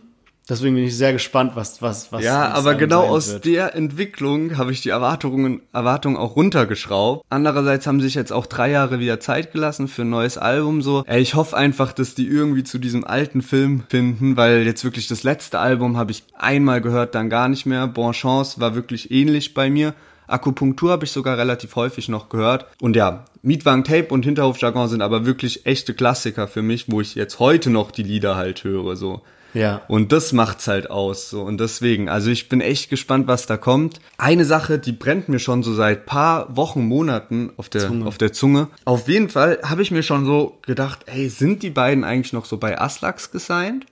deswegen 0.49 0.75
bin 0.75 0.85
ich 0.85 0.97
sehr 0.97 1.13
gespannt, 1.13 1.53
was, 1.55 1.83
was, 1.83 2.13
was. 2.13 2.23
Ja, 2.23 2.49
aber 2.53 2.75
genau 2.75 3.03
aus 3.03 3.35
wird. 3.35 3.45
der 3.45 3.75
Entwicklung 3.75 4.57
habe 4.57 4.73
ich 4.73 4.81
die 4.81 4.91
Erwartungen, 4.91 5.63
Erwartungen 5.73 6.17
auch 6.17 6.37
runtergeschraubt. 6.37 7.25
Andererseits 7.29 7.87
haben 7.87 8.01
sich 8.01 8.15
jetzt 8.15 8.33
auch 8.33 8.47
drei 8.47 8.71
Jahre 8.71 8.99
wieder 9.01 9.21
Zeit 9.21 9.53
gelassen 9.53 9.89
für 9.89 10.03
ein 10.03 10.11
neues 10.11 10.39
Album. 10.39 10.83
So, 10.83 11.05
ey, 11.07 11.21
ich 11.21 11.35
hoffe 11.35 11.57
einfach, 11.57 11.93
dass 11.93 12.15
die 12.15 12.27
irgendwie 12.27 12.65
zu 12.65 12.79
diesem 12.79 13.05
alten 13.05 13.43
Film 13.43 13.85
finden, 13.89 14.37
weil 14.37 14.63
jetzt 14.65 14.85
wirklich 14.85 15.09
das 15.09 15.23
letzte 15.23 15.59
Album 15.59 15.97
habe 15.97 16.13
ich 16.13 16.25
einmal 16.35 16.81
gehört, 16.81 17.15
dann 17.15 17.31
gar 17.31 17.49
nicht 17.49 17.67
mehr. 17.67 17.87
Bon 17.87 18.13
Chance 18.13 18.61
war 18.61 18.75
wirklich 18.75 19.11
ähnlich 19.11 19.55
bei 19.55 19.71
mir. 19.71 19.95
Akupunktur 20.29 20.91
habe 20.91 21.05
ich 21.05 21.13
sogar 21.13 21.39
relativ 21.39 21.77
häufig 21.77 22.09
noch 22.09 22.29
gehört. 22.29 22.67
Und 22.81 22.97
ja, 22.97 23.25
Mietwagen 23.43 23.85
Tape 23.85 24.09
und 24.09 24.25
Hinterhofjargon 24.25 24.89
sind 24.89 25.03
aber 25.03 25.25
wirklich 25.25 25.67
echte 25.67 25.95
Klassiker 25.95 26.49
für 26.49 26.63
mich, 26.63 26.91
wo 26.91 27.01
ich 27.01 27.15
jetzt 27.15 27.39
heute 27.39 27.71
noch 27.71 27.91
die 27.91 28.03
Lieder 28.03 28.37
halt 28.37 28.65
höre, 28.65 28.97
so. 28.97 29.23
Ja. 29.55 29.83
Und 29.89 30.13
das 30.13 30.33
macht's 30.33 30.69
halt 30.69 30.91
aus, 30.91 31.31
so. 31.31 31.43
Und 31.43 31.59
deswegen, 31.59 32.09
also 32.09 32.31
ich 32.31 32.49
bin 32.49 32.61
echt 32.61 32.91
gespannt, 32.91 33.27
was 33.27 33.47
da 33.47 33.57
kommt. 33.57 34.01
Eine 34.19 34.45
Sache, 34.45 34.79
die 34.79 34.93
brennt 34.93 35.29
mir 35.29 35.39
schon 35.39 35.63
so 35.63 35.73
seit 35.75 36.07
paar 36.07 36.55
Wochen, 36.57 36.87
Monaten 36.87 37.51
auf 37.57 37.69
der, 37.69 37.91
auf 38.05 38.19
der 38.19 38.33
Zunge. 38.33 38.69
Auf 38.85 39.09
jeden 39.09 39.29
Fall 39.29 39.59
habe 39.63 39.83
ich 39.83 39.91
mir 39.91 40.03
schon 40.03 40.27
so 40.27 40.59
gedacht, 40.63 41.01
ey, 41.07 41.29
sind 41.29 41.63
die 41.63 41.71
beiden 41.71 42.05
eigentlich 42.05 42.33
noch 42.33 42.45
so 42.45 42.59
bei 42.59 42.79
Aslax 42.79 43.31
gesigned? 43.31 43.87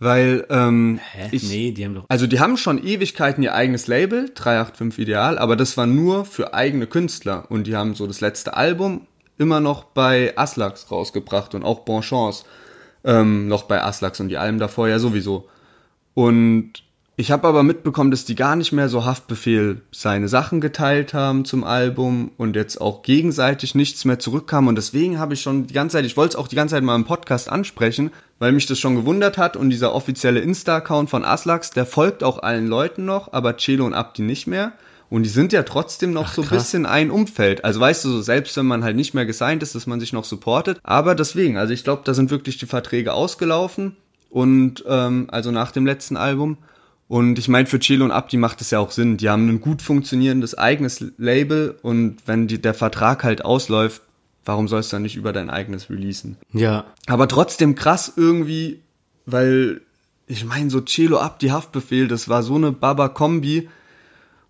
Weil, 0.00 0.44
ähm, 0.50 1.00
Hä? 1.12 1.28
ich, 1.32 1.48
nee, 1.48 1.72
die 1.72 1.84
haben 1.84 1.94
doch. 1.94 2.04
also 2.08 2.26
die 2.26 2.40
haben 2.40 2.56
schon 2.56 2.84
Ewigkeiten 2.84 3.42
ihr 3.42 3.54
eigenes 3.54 3.86
Label, 3.86 4.30
385 4.34 4.98
Ideal, 4.98 5.38
aber 5.38 5.56
das 5.56 5.76
war 5.76 5.86
nur 5.86 6.24
für 6.24 6.52
eigene 6.52 6.86
Künstler. 6.86 7.46
Und 7.48 7.66
die 7.66 7.76
haben 7.76 7.94
so 7.94 8.06
das 8.06 8.20
letzte 8.20 8.56
Album 8.56 9.06
immer 9.38 9.60
noch 9.60 9.84
bei 9.84 10.36
Aslax 10.36 10.90
rausgebracht 10.90 11.54
und 11.54 11.64
auch 11.64 11.80
Bon 11.80 12.02
Chance 12.02 12.44
ähm, 13.04 13.48
noch 13.48 13.64
bei 13.64 13.82
Aslax 13.82 14.20
und 14.20 14.28
die 14.28 14.38
Alben 14.38 14.58
davor 14.58 14.88
ja 14.88 14.98
sowieso. 14.98 15.48
Und 16.14 16.72
Ich 17.16 17.30
habe 17.30 17.46
aber 17.46 17.62
mitbekommen, 17.62 18.10
dass 18.10 18.24
die 18.24 18.34
gar 18.34 18.56
nicht 18.56 18.72
mehr 18.72 18.88
so 18.88 19.04
Haftbefehl 19.04 19.82
seine 19.92 20.26
Sachen 20.26 20.60
geteilt 20.60 21.14
haben 21.14 21.44
zum 21.44 21.62
Album 21.62 22.32
und 22.38 22.56
jetzt 22.56 22.80
auch 22.80 23.02
gegenseitig 23.02 23.76
nichts 23.76 24.04
mehr 24.04 24.18
zurückkam. 24.18 24.66
Und 24.66 24.74
deswegen 24.74 25.20
habe 25.20 25.34
ich 25.34 25.40
schon 25.40 25.68
die 25.68 25.74
ganze 25.74 25.96
Zeit, 25.96 26.06
ich 26.06 26.16
wollte 26.16 26.30
es 26.30 26.36
auch 26.36 26.48
die 26.48 26.56
ganze 26.56 26.74
Zeit 26.74 26.82
mal 26.82 26.96
im 26.96 27.04
Podcast 27.04 27.48
ansprechen, 27.48 28.10
weil 28.40 28.50
mich 28.50 28.66
das 28.66 28.80
schon 28.80 28.96
gewundert 28.96 29.38
hat. 29.38 29.56
Und 29.56 29.70
dieser 29.70 29.94
offizielle 29.94 30.40
Insta-Account 30.40 31.08
von 31.08 31.24
Aslax, 31.24 31.70
der 31.70 31.86
folgt 31.86 32.24
auch 32.24 32.42
allen 32.42 32.66
Leuten 32.66 33.04
noch, 33.04 33.32
aber 33.32 33.56
Celo 33.58 33.86
und 33.86 33.94
Abdi 33.94 34.22
nicht 34.22 34.48
mehr. 34.48 34.72
Und 35.14 35.22
die 35.22 35.28
sind 35.28 35.52
ja 35.52 35.62
trotzdem 35.62 36.12
noch 36.12 36.30
Ach, 36.30 36.34
so 36.34 36.42
ein 36.42 36.48
bisschen 36.48 36.86
ein 36.86 37.12
Umfeld. 37.12 37.64
Also 37.64 37.78
weißt 37.78 38.04
du, 38.04 38.08
so 38.08 38.20
selbst 38.20 38.56
wenn 38.56 38.66
man 38.66 38.82
halt 38.82 38.96
nicht 38.96 39.14
mehr 39.14 39.24
gesigned 39.24 39.62
ist, 39.62 39.76
dass 39.76 39.86
man 39.86 40.00
sich 40.00 40.12
noch 40.12 40.24
supportet. 40.24 40.80
Aber 40.82 41.14
deswegen, 41.14 41.56
also 41.56 41.72
ich 41.72 41.84
glaube, 41.84 42.02
da 42.04 42.14
sind 42.14 42.32
wirklich 42.32 42.58
die 42.58 42.66
Verträge 42.66 43.12
ausgelaufen. 43.12 43.94
Und 44.28 44.82
ähm, 44.88 45.28
also 45.30 45.52
nach 45.52 45.70
dem 45.70 45.86
letzten 45.86 46.16
Album. 46.16 46.58
Und 47.06 47.38
ich 47.38 47.46
meine, 47.46 47.66
für 47.66 47.78
Chelo 47.78 48.04
und 48.04 48.10
Abdi 48.10 48.38
macht 48.38 48.60
es 48.60 48.72
ja 48.72 48.80
auch 48.80 48.90
Sinn. 48.90 49.16
Die 49.16 49.28
haben 49.28 49.48
ein 49.48 49.60
gut 49.60 49.82
funktionierendes 49.82 50.58
eigenes 50.58 51.04
Label 51.16 51.78
und 51.82 52.16
wenn 52.26 52.48
die, 52.48 52.60
der 52.60 52.74
Vertrag 52.74 53.22
halt 53.22 53.44
ausläuft, 53.44 54.02
warum 54.44 54.66
sollst 54.66 54.90
du 54.90 54.96
dann 54.96 55.02
nicht 55.02 55.14
über 55.14 55.32
dein 55.32 55.48
eigenes 55.48 55.90
releasen? 55.90 56.38
Ja. 56.52 56.86
Aber 57.06 57.28
trotzdem 57.28 57.76
krass 57.76 58.14
irgendwie, 58.16 58.80
weil 59.26 59.80
ich 60.26 60.44
meine, 60.44 60.70
so 60.70 60.80
Chelo 60.80 61.20
Abdi 61.20 61.50
Haftbefehl, 61.50 62.08
das 62.08 62.28
war 62.28 62.42
so 62.42 62.56
eine 62.56 62.72
Baba-Kombi 62.72 63.68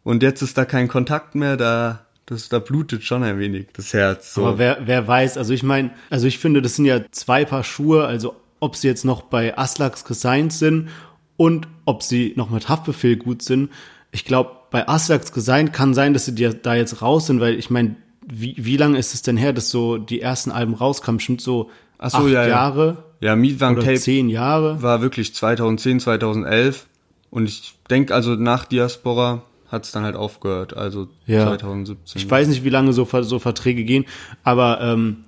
und 0.04 0.22
jetzt 0.22 0.42
ist 0.42 0.56
da 0.56 0.64
kein 0.64 0.88
Kontakt 0.88 1.34
mehr, 1.34 1.56
da 1.56 2.04
das, 2.26 2.48
da 2.48 2.58
blutet 2.58 3.02
schon 3.02 3.22
ein 3.22 3.38
wenig 3.38 3.66
das 3.74 3.92
Herz. 3.92 4.34
So. 4.34 4.46
Aber 4.46 4.58
wer, 4.58 4.78
wer 4.84 5.06
weiß, 5.06 5.36
also 5.36 5.52
ich 5.52 5.62
meine, 5.62 5.90
also 6.08 6.26
ich 6.26 6.38
finde, 6.38 6.62
das 6.62 6.76
sind 6.76 6.86
ja 6.86 7.00
zwei 7.10 7.44
Paar 7.44 7.64
Schuhe, 7.64 8.06
also 8.06 8.36
ob 8.60 8.76
sie 8.76 8.88
jetzt 8.88 9.04
noch 9.04 9.22
bei 9.22 9.58
Aslax 9.58 10.04
gesigned 10.04 10.52
sind 10.52 10.88
und 11.36 11.68
ob 11.84 12.02
sie 12.02 12.32
noch 12.36 12.48
mit 12.48 12.68
Haftbefehl 12.68 13.16
gut 13.16 13.42
sind. 13.42 13.70
Ich 14.10 14.24
glaube, 14.24 14.52
bei 14.70 14.88
Aslax 14.88 15.32
Design 15.32 15.72
kann 15.72 15.92
sein, 15.92 16.14
dass 16.14 16.24
sie 16.24 16.34
da 16.34 16.74
jetzt 16.74 17.02
raus 17.02 17.26
sind, 17.26 17.40
weil 17.40 17.58
ich 17.58 17.68
meine, 17.68 17.96
wie, 18.26 18.54
wie 18.56 18.78
lange 18.78 18.98
ist 18.98 19.12
es 19.12 19.20
denn 19.20 19.36
her, 19.36 19.52
dass 19.52 19.68
so 19.68 19.98
die 19.98 20.22
ersten 20.22 20.50
Alben 20.50 20.74
rauskamen? 20.74 21.18
Bestimmt 21.18 21.42
so, 21.42 21.70
so 21.98 22.18
acht 22.18 22.28
ja, 22.28 22.46
Jahre? 22.46 23.04
Ja, 23.20 23.36
Mietwagen 23.36 23.80
Tape 23.80 24.00
zehn 24.00 24.30
Jahre. 24.30 24.80
war 24.82 25.02
wirklich 25.02 25.34
2010, 25.34 26.00
2011 26.00 26.86
und 27.30 27.46
ich 27.46 27.74
denke 27.90 28.14
also 28.14 28.34
nach 28.34 28.64
Diaspora 28.64 29.42
hat 29.74 29.84
es 29.84 29.92
dann 29.92 30.04
halt 30.04 30.16
aufgehört, 30.16 30.76
also 30.76 31.08
ja. 31.26 31.46
2017. 31.46 32.20
Ich 32.20 32.30
weiß 32.30 32.48
nicht, 32.48 32.64
wie 32.64 32.70
lange 32.70 32.92
so, 32.92 33.06
so 33.22 33.38
Verträge 33.38 33.84
gehen, 33.84 34.06
aber 34.42 34.80
ähm, 34.80 35.24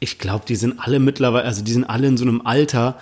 ich 0.00 0.18
glaube, 0.18 0.44
die 0.46 0.56
sind 0.56 0.78
alle 0.78 0.98
mittlerweile, 0.98 1.44
also 1.44 1.62
die 1.62 1.72
sind 1.72 1.84
alle 1.84 2.08
in 2.08 2.16
so 2.16 2.24
einem 2.24 2.42
Alter, 2.44 2.98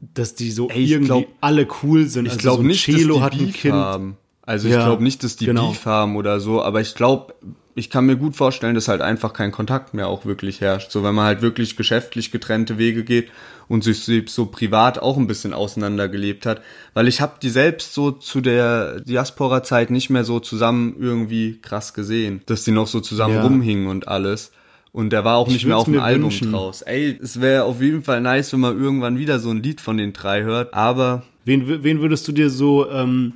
dass 0.00 0.34
die 0.34 0.50
so 0.50 0.68
Ey, 0.68 0.84
irgendwie 0.84 1.06
glaub, 1.06 1.26
alle 1.40 1.66
cool 1.82 2.06
sind. 2.06 2.26
Ich 2.26 2.32
also 2.32 2.42
glaube 2.42 2.62
so 2.62 2.68
nicht, 2.68 2.88
dass 2.88 2.96
die 2.96 3.44
Beef 3.44 3.64
haben. 3.72 4.16
Also 4.42 4.68
ich 4.68 4.74
ja, 4.74 4.84
glaube 4.84 5.02
nicht, 5.02 5.22
dass 5.24 5.36
die 5.36 5.46
genau. 5.46 5.68
Beef 5.68 5.84
haben 5.84 6.16
oder 6.16 6.40
so, 6.40 6.62
aber 6.62 6.80
ich 6.80 6.94
glaube, 6.94 7.34
ich 7.78 7.90
kann 7.90 8.06
mir 8.06 8.16
gut 8.16 8.34
vorstellen, 8.34 8.74
dass 8.74 8.88
halt 8.88 9.00
einfach 9.00 9.32
kein 9.32 9.52
Kontakt 9.52 9.94
mehr 9.94 10.08
auch 10.08 10.26
wirklich 10.26 10.60
herrscht. 10.60 10.90
So, 10.90 11.04
wenn 11.04 11.14
man 11.14 11.26
halt 11.26 11.42
wirklich 11.42 11.76
geschäftlich 11.76 12.32
getrennte 12.32 12.76
Wege 12.76 13.04
geht 13.04 13.28
und 13.68 13.84
sich 13.84 14.04
so 14.26 14.46
privat 14.46 14.98
auch 14.98 15.16
ein 15.16 15.28
bisschen 15.28 15.54
auseinandergelebt 15.54 16.44
hat. 16.44 16.60
Weil 16.94 17.06
ich 17.06 17.20
habe 17.20 17.34
die 17.40 17.50
selbst 17.50 17.94
so 17.94 18.10
zu 18.10 18.40
der 18.40 19.00
Diaspora-Zeit 19.00 19.90
nicht 19.90 20.10
mehr 20.10 20.24
so 20.24 20.40
zusammen 20.40 20.96
irgendwie 20.98 21.60
krass 21.62 21.94
gesehen, 21.94 22.42
dass 22.46 22.64
die 22.64 22.72
noch 22.72 22.88
so 22.88 22.98
zusammen 22.98 23.36
ja. 23.36 23.42
rumhingen 23.42 23.86
und 23.86 24.08
alles. 24.08 24.50
Und 24.90 25.10
der 25.10 25.24
war 25.24 25.36
auch 25.36 25.46
ich 25.46 25.54
nicht 25.54 25.66
mehr 25.66 25.76
auf 25.76 25.84
dem 25.84 26.00
Album 26.00 26.24
wünschen. 26.24 26.50
draus. 26.50 26.82
Ey, 26.82 27.16
es 27.22 27.40
wäre 27.40 27.62
auf 27.62 27.80
jeden 27.80 28.02
Fall 28.02 28.20
nice, 28.20 28.52
wenn 28.52 28.60
man 28.60 28.76
irgendwann 28.76 29.18
wieder 29.18 29.38
so 29.38 29.50
ein 29.50 29.62
Lied 29.62 29.80
von 29.80 29.98
den 29.98 30.12
drei 30.12 30.42
hört, 30.42 30.74
aber. 30.74 31.22
Wen, 31.44 31.84
wen 31.84 32.00
würdest 32.00 32.26
du 32.26 32.32
dir 32.32 32.50
so 32.50 32.90
ähm, 32.90 33.34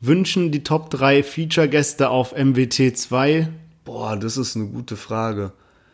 wünschen, 0.00 0.50
die 0.52 0.62
Top 0.62 0.90
3 0.90 1.22
Feature-Gäste 1.22 2.10
auf 2.10 2.34
MWT 2.36 2.96
2? 2.96 3.48
Boah, 3.84 4.16
das 4.16 4.36
ist 4.36 4.56
eine 4.56 4.66
gute 4.66 4.96
Frage. 4.96 5.52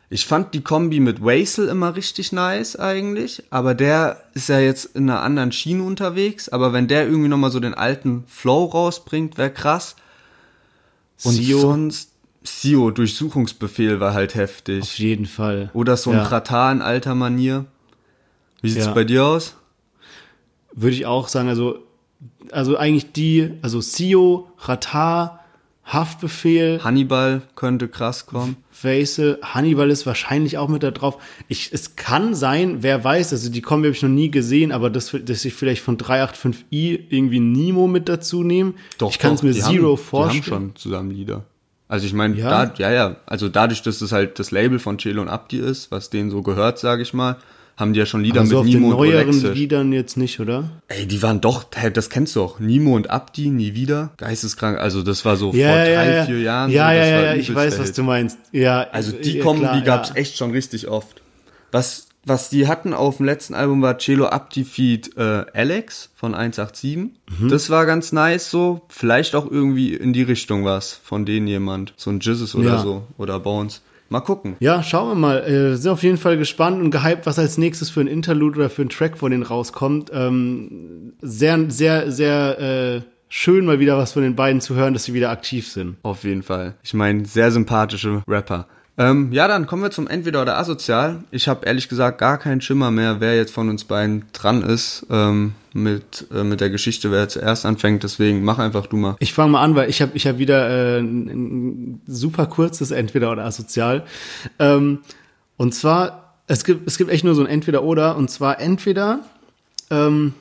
Ich 0.08 0.26
fand 0.26 0.54
die 0.54 0.60
Kombi 0.60 1.00
mit 1.00 1.20
Wasel 1.20 1.68
immer 1.68 1.96
richtig 1.96 2.30
nice 2.30 2.76
eigentlich, 2.76 3.42
aber 3.50 3.74
der 3.74 4.22
ist 4.34 4.48
ja 4.48 4.60
jetzt 4.60 4.96
in 4.96 5.10
einer 5.10 5.22
anderen 5.22 5.50
Schiene 5.50 5.82
unterwegs, 5.82 6.48
aber 6.48 6.72
wenn 6.72 6.86
der 6.86 7.06
irgendwie 7.06 7.28
nochmal 7.28 7.50
so 7.50 7.58
den 7.58 7.74
alten 7.74 8.24
Flow 8.28 8.66
rausbringt, 8.66 9.36
wäre 9.36 9.50
krass. 9.50 9.96
Und 11.24 11.32
Sio. 11.32 11.60
sonst 11.60 12.12
Sio, 12.44 12.92
Durchsuchungsbefehl 12.92 13.98
war 13.98 14.14
halt 14.14 14.36
heftig. 14.36 14.82
Auf 14.82 14.98
jeden 14.98 15.26
Fall. 15.26 15.70
Oder 15.72 15.96
so 15.96 16.10
ein 16.10 16.18
ja. 16.18 16.70
In 16.70 16.82
alter 16.82 17.16
Manier. 17.16 17.64
Wie 18.62 18.70
sieht's 18.70 18.86
ja. 18.86 18.92
bei 18.92 19.04
dir 19.04 19.24
aus? 19.24 19.56
Würde 20.72 20.94
ich 20.94 21.06
auch 21.06 21.26
sagen, 21.26 21.48
also, 21.48 21.80
also 22.52 22.76
eigentlich 22.76 23.12
die, 23.12 23.54
also 23.62 23.80
Sio, 23.80 24.48
Ratar, 24.58 25.44
Haftbefehl. 25.86 26.80
Hannibal 26.82 27.42
könnte 27.54 27.86
krass 27.86 28.26
kommen. 28.26 28.56
Faisal, 28.70 29.38
Hannibal 29.42 29.88
ist 29.90 30.04
wahrscheinlich 30.04 30.58
auch 30.58 30.68
mit 30.68 30.82
da 30.82 30.90
drauf. 30.90 31.18
Ich, 31.46 31.70
es 31.72 31.94
kann 31.94 32.34
sein, 32.34 32.82
wer 32.82 33.04
weiß, 33.04 33.32
also 33.32 33.50
die 33.50 33.62
Kombi 33.62 33.86
habe 33.86 33.96
ich 33.96 34.02
noch 34.02 34.10
nie 34.10 34.30
gesehen, 34.30 34.72
aber 34.72 34.90
dass, 34.90 35.16
dass 35.24 35.44
ich 35.44 35.54
vielleicht 35.54 35.82
von 35.82 35.96
385i 35.96 36.64
irgendwie 37.08 37.38
Nemo 37.38 37.86
mit 37.86 38.08
dazu 38.08 38.42
nehme. 38.42 38.74
Doch, 38.98 39.10
ich 39.10 39.20
kann 39.20 39.34
es 39.34 39.42
mir 39.44 39.52
Zero 39.52 39.92
haben, 39.92 39.96
vorstellen. 39.96 40.42
Die 40.44 40.50
haben 40.50 40.62
schon 40.64 40.76
zusammen 40.76 41.10
Lieder. 41.12 41.44
Also 41.88 42.06
ich 42.06 42.12
meine, 42.12 42.36
ja. 42.36 42.66
Da, 42.66 42.74
ja, 42.78 42.90
ja, 42.90 43.16
also 43.26 43.48
dadurch, 43.48 43.82
dass 43.82 44.00
es 44.00 44.10
halt 44.10 44.40
das 44.40 44.50
Label 44.50 44.80
von 44.80 44.98
Chelo 44.98 45.22
und 45.22 45.28
Abdi 45.28 45.58
ist, 45.58 45.92
was 45.92 46.10
denen 46.10 46.30
so 46.30 46.42
gehört, 46.42 46.80
sage 46.80 47.02
ich 47.02 47.14
mal, 47.14 47.36
haben 47.76 47.92
die 47.92 47.98
ja 47.98 48.06
schon 48.06 48.22
Lieder 48.22 48.40
Aber 48.40 48.48
so 48.48 48.62
mit 48.62 48.74
Nimo 48.74 48.88
und 48.88 48.96
neueren. 48.96 49.54
Liedern 49.54 49.92
jetzt 49.92 50.16
nicht, 50.16 50.40
oder? 50.40 50.70
Ey, 50.88 51.06
die 51.06 51.22
waren 51.22 51.40
doch, 51.40 51.66
hey, 51.74 51.92
das 51.92 52.10
kennst 52.10 52.34
du 52.36 52.42
auch, 52.42 52.58
Nimo 52.58 52.96
und 52.96 53.10
Abdi, 53.10 53.50
nie 53.50 53.74
wieder, 53.74 54.12
geisteskrank, 54.16 54.78
also 54.78 55.02
das 55.02 55.24
war 55.24 55.36
so 55.36 55.52
ja, 55.52 55.68
vor 55.68 55.78
ja, 55.78 55.84
drei, 55.84 56.14
ja. 56.14 56.24
vier 56.24 56.40
Jahren. 56.40 56.70
Ja, 56.70 56.88
so, 56.88 56.94
ja, 56.96 57.04
ja, 57.04 57.34
ich 57.34 57.54
weiß, 57.54 57.78
was 57.78 57.92
du 57.92 58.02
meinst. 58.02 58.38
Ja, 58.52 58.86
also 58.92 59.12
die 59.12 59.38
Kombi 59.40 59.66
die 59.74 59.82
gab's 59.82 60.12
echt 60.14 60.36
schon 60.36 60.50
richtig 60.50 60.88
oft. 60.88 61.22
Was 61.70 62.06
was 62.26 62.50
die 62.50 62.66
hatten 62.66 62.92
auf 62.92 63.18
dem 63.18 63.26
letzten 63.26 63.54
Album 63.54 63.80
war 63.82 63.98
Cello 63.98 64.26
Abdi 64.26 64.64
Feed 64.64 65.16
äh, 65.16 65.44
Alex 65.54 66.10
von 66.16 66.34
187. 66.34 66.96
Mhm. 66.96 67.48
Das 67.48 67.70
war 67.70 67.86
ganz 67.86 68.10
nice 68.10 68.50
so. 68.50 68.82
Vielleicht 68.88 69.36
auch 69.36 69.48
irgendwie 69.48 69.94
in 69.94 70.12
die 70.12 70.24
Richtung 70.24 70.64
was 70.64 70.92
von 70.92 71.24
denen 71.24 71.46
jemand. 71.46 71.94
So 71.96 72.10
ein 72.10 72.18
Jizzes 72.18 72.56
oder 72.56 72.80
so. 72.80 73.06
Oder 73.16 73.38
Bones. 73.38 73.80
Mal 74.08 74.20
gucken. 74.20 74.56
Ja, 74.60 74.82
schauen 74.82 75.08
wir 75.08 75.14
mal. 75.14 75.38
Äh, 75.44 75.76
sind 75.76 75.90
auf 75.90 76.02
jeden 76.02 76.18
Fall 76.18 76.36
gespannt 76.36 76.80
und 76.80 76.90
gehypt, 76.90 77.26
was 77.26 77.38
als 77.38 77.58
nächstes 77.58 77.90
für 77.90 78.00
ein 78.00 78.06
Interlude 78.06 78.58
oder 78.60 78.70
für 78.70 78.82
ein 78.82 78.88
Track 78.88 79.18
von 79.18 79.30
denen 79.30 79.42
rauskommt. 79.42 80.10
Ähm, 80.12 81.14
sehr, 81.20 81.70
sehr, 81.70 82.10
sehr 82.12 82.58
äh, 82.58 83.00
schön 83.28 83.66
mal 83.66 83.80
wieder 83.80 83.98
was 83.98 84.12
von 84.12 84.22
den 84.22 84.36
beiden 84.36 84.60
zu 84.60 84.74
hören, 84.74 84.92
dass 84.94 85.04
sie 85.04 85.14
wieder 85.14 85.30
aktiv 85.30 85.68
sind. 85.68 85.96
Auf 86.02 86.24
jeden 86.24 86.42
Fall. 86.42 86.74
Ich 86.82 86.94
meine, 86.94 87.24
sehr 87.24 87.50
sympathische 87.50 88.22
Rapper. 88.28 88.66
Ähm, 88.98 89.30
ja, 89.30 89.46
dann 89.46 89.66
kommen 89.66 89.82
wir 89.82 89.90
zum 89.90 90.08
Entweder 90.08 90.40
oder 90.40 90.56
Asozial. 90.56 91.22
Ich 91.30 91.48
habe 91.48 91.66
ehrlich 91.66 91.88
gesagt 91.88 92.18
gar 92.18 92.38
keinen 92.38 92.62
Schimmer 92.62 92.90
mehr, 92.90 93.20
wer 93.20 93.36
jetzt 93.36 93.52
von 93.52 93.68
uns 93.68 93.84
beiden 93.84 94.24
dran 94.32 94.62
ist 94.62 95.06
ähm, 95.10 95.52
mit, 95.74 96.26
äh, 96.32 96.44
mit 96.44 96.62
der 96.62 96.70
Geschichte, 96.70 97.10
wer 97.10 97.28
zuerst 97.28 97.66
anfängt. 97.66 98.04
Deswegen 98.04 98.42
mach 98.42 98.58
einfach 98.58 98.86
du 98.86 98.96
mal. 98.96 99.16
Ich 99.18 99.34
fange 99.34 99.52
mal 99.52 99.62
an, 99.62 99.74
weil 99.74 99.90
ich 99.90 100.00
habe 100.00 100.12
ich 100.14 100.26
hab 100.26 100.38
wieder 100.38 100.70
äh, 100.70 101.00
ein, 101.00 102.00
super 102.06 102.46
kurzes 102.46 102.90
Entweder 102.90 103.30
oder 103.30 103.44
Asozial. 103.44 104.06
Ähm, 104.58 105.00
und 105.58 105.74
zwar, 105.74 106.38
es 106.46 106.64
gibt, 106.64 106.88
es 106.88 106.96
gibt 106.96 107.10
echt 107.10 107.24
nur 107.24 107.34
so 107.34 107.42
ein 107.42 107.48
Entweder 107.48 107.82
oder. 107.82 108.16
Und 108.16 108.30
zwar 108.30 108.60
entweder 108.60 109.20
ähm, 109.90 110.32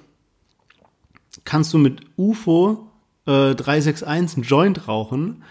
kannst 1.43 1.73
du 1.73 1.77
mit 1.77 1.99
UFO 2.15 2.89
äh, 3.25 3.53
361 3.53 4.37
einen 4.37 4.43
Joint 4.43 4.87
rauchen 4.87 5.43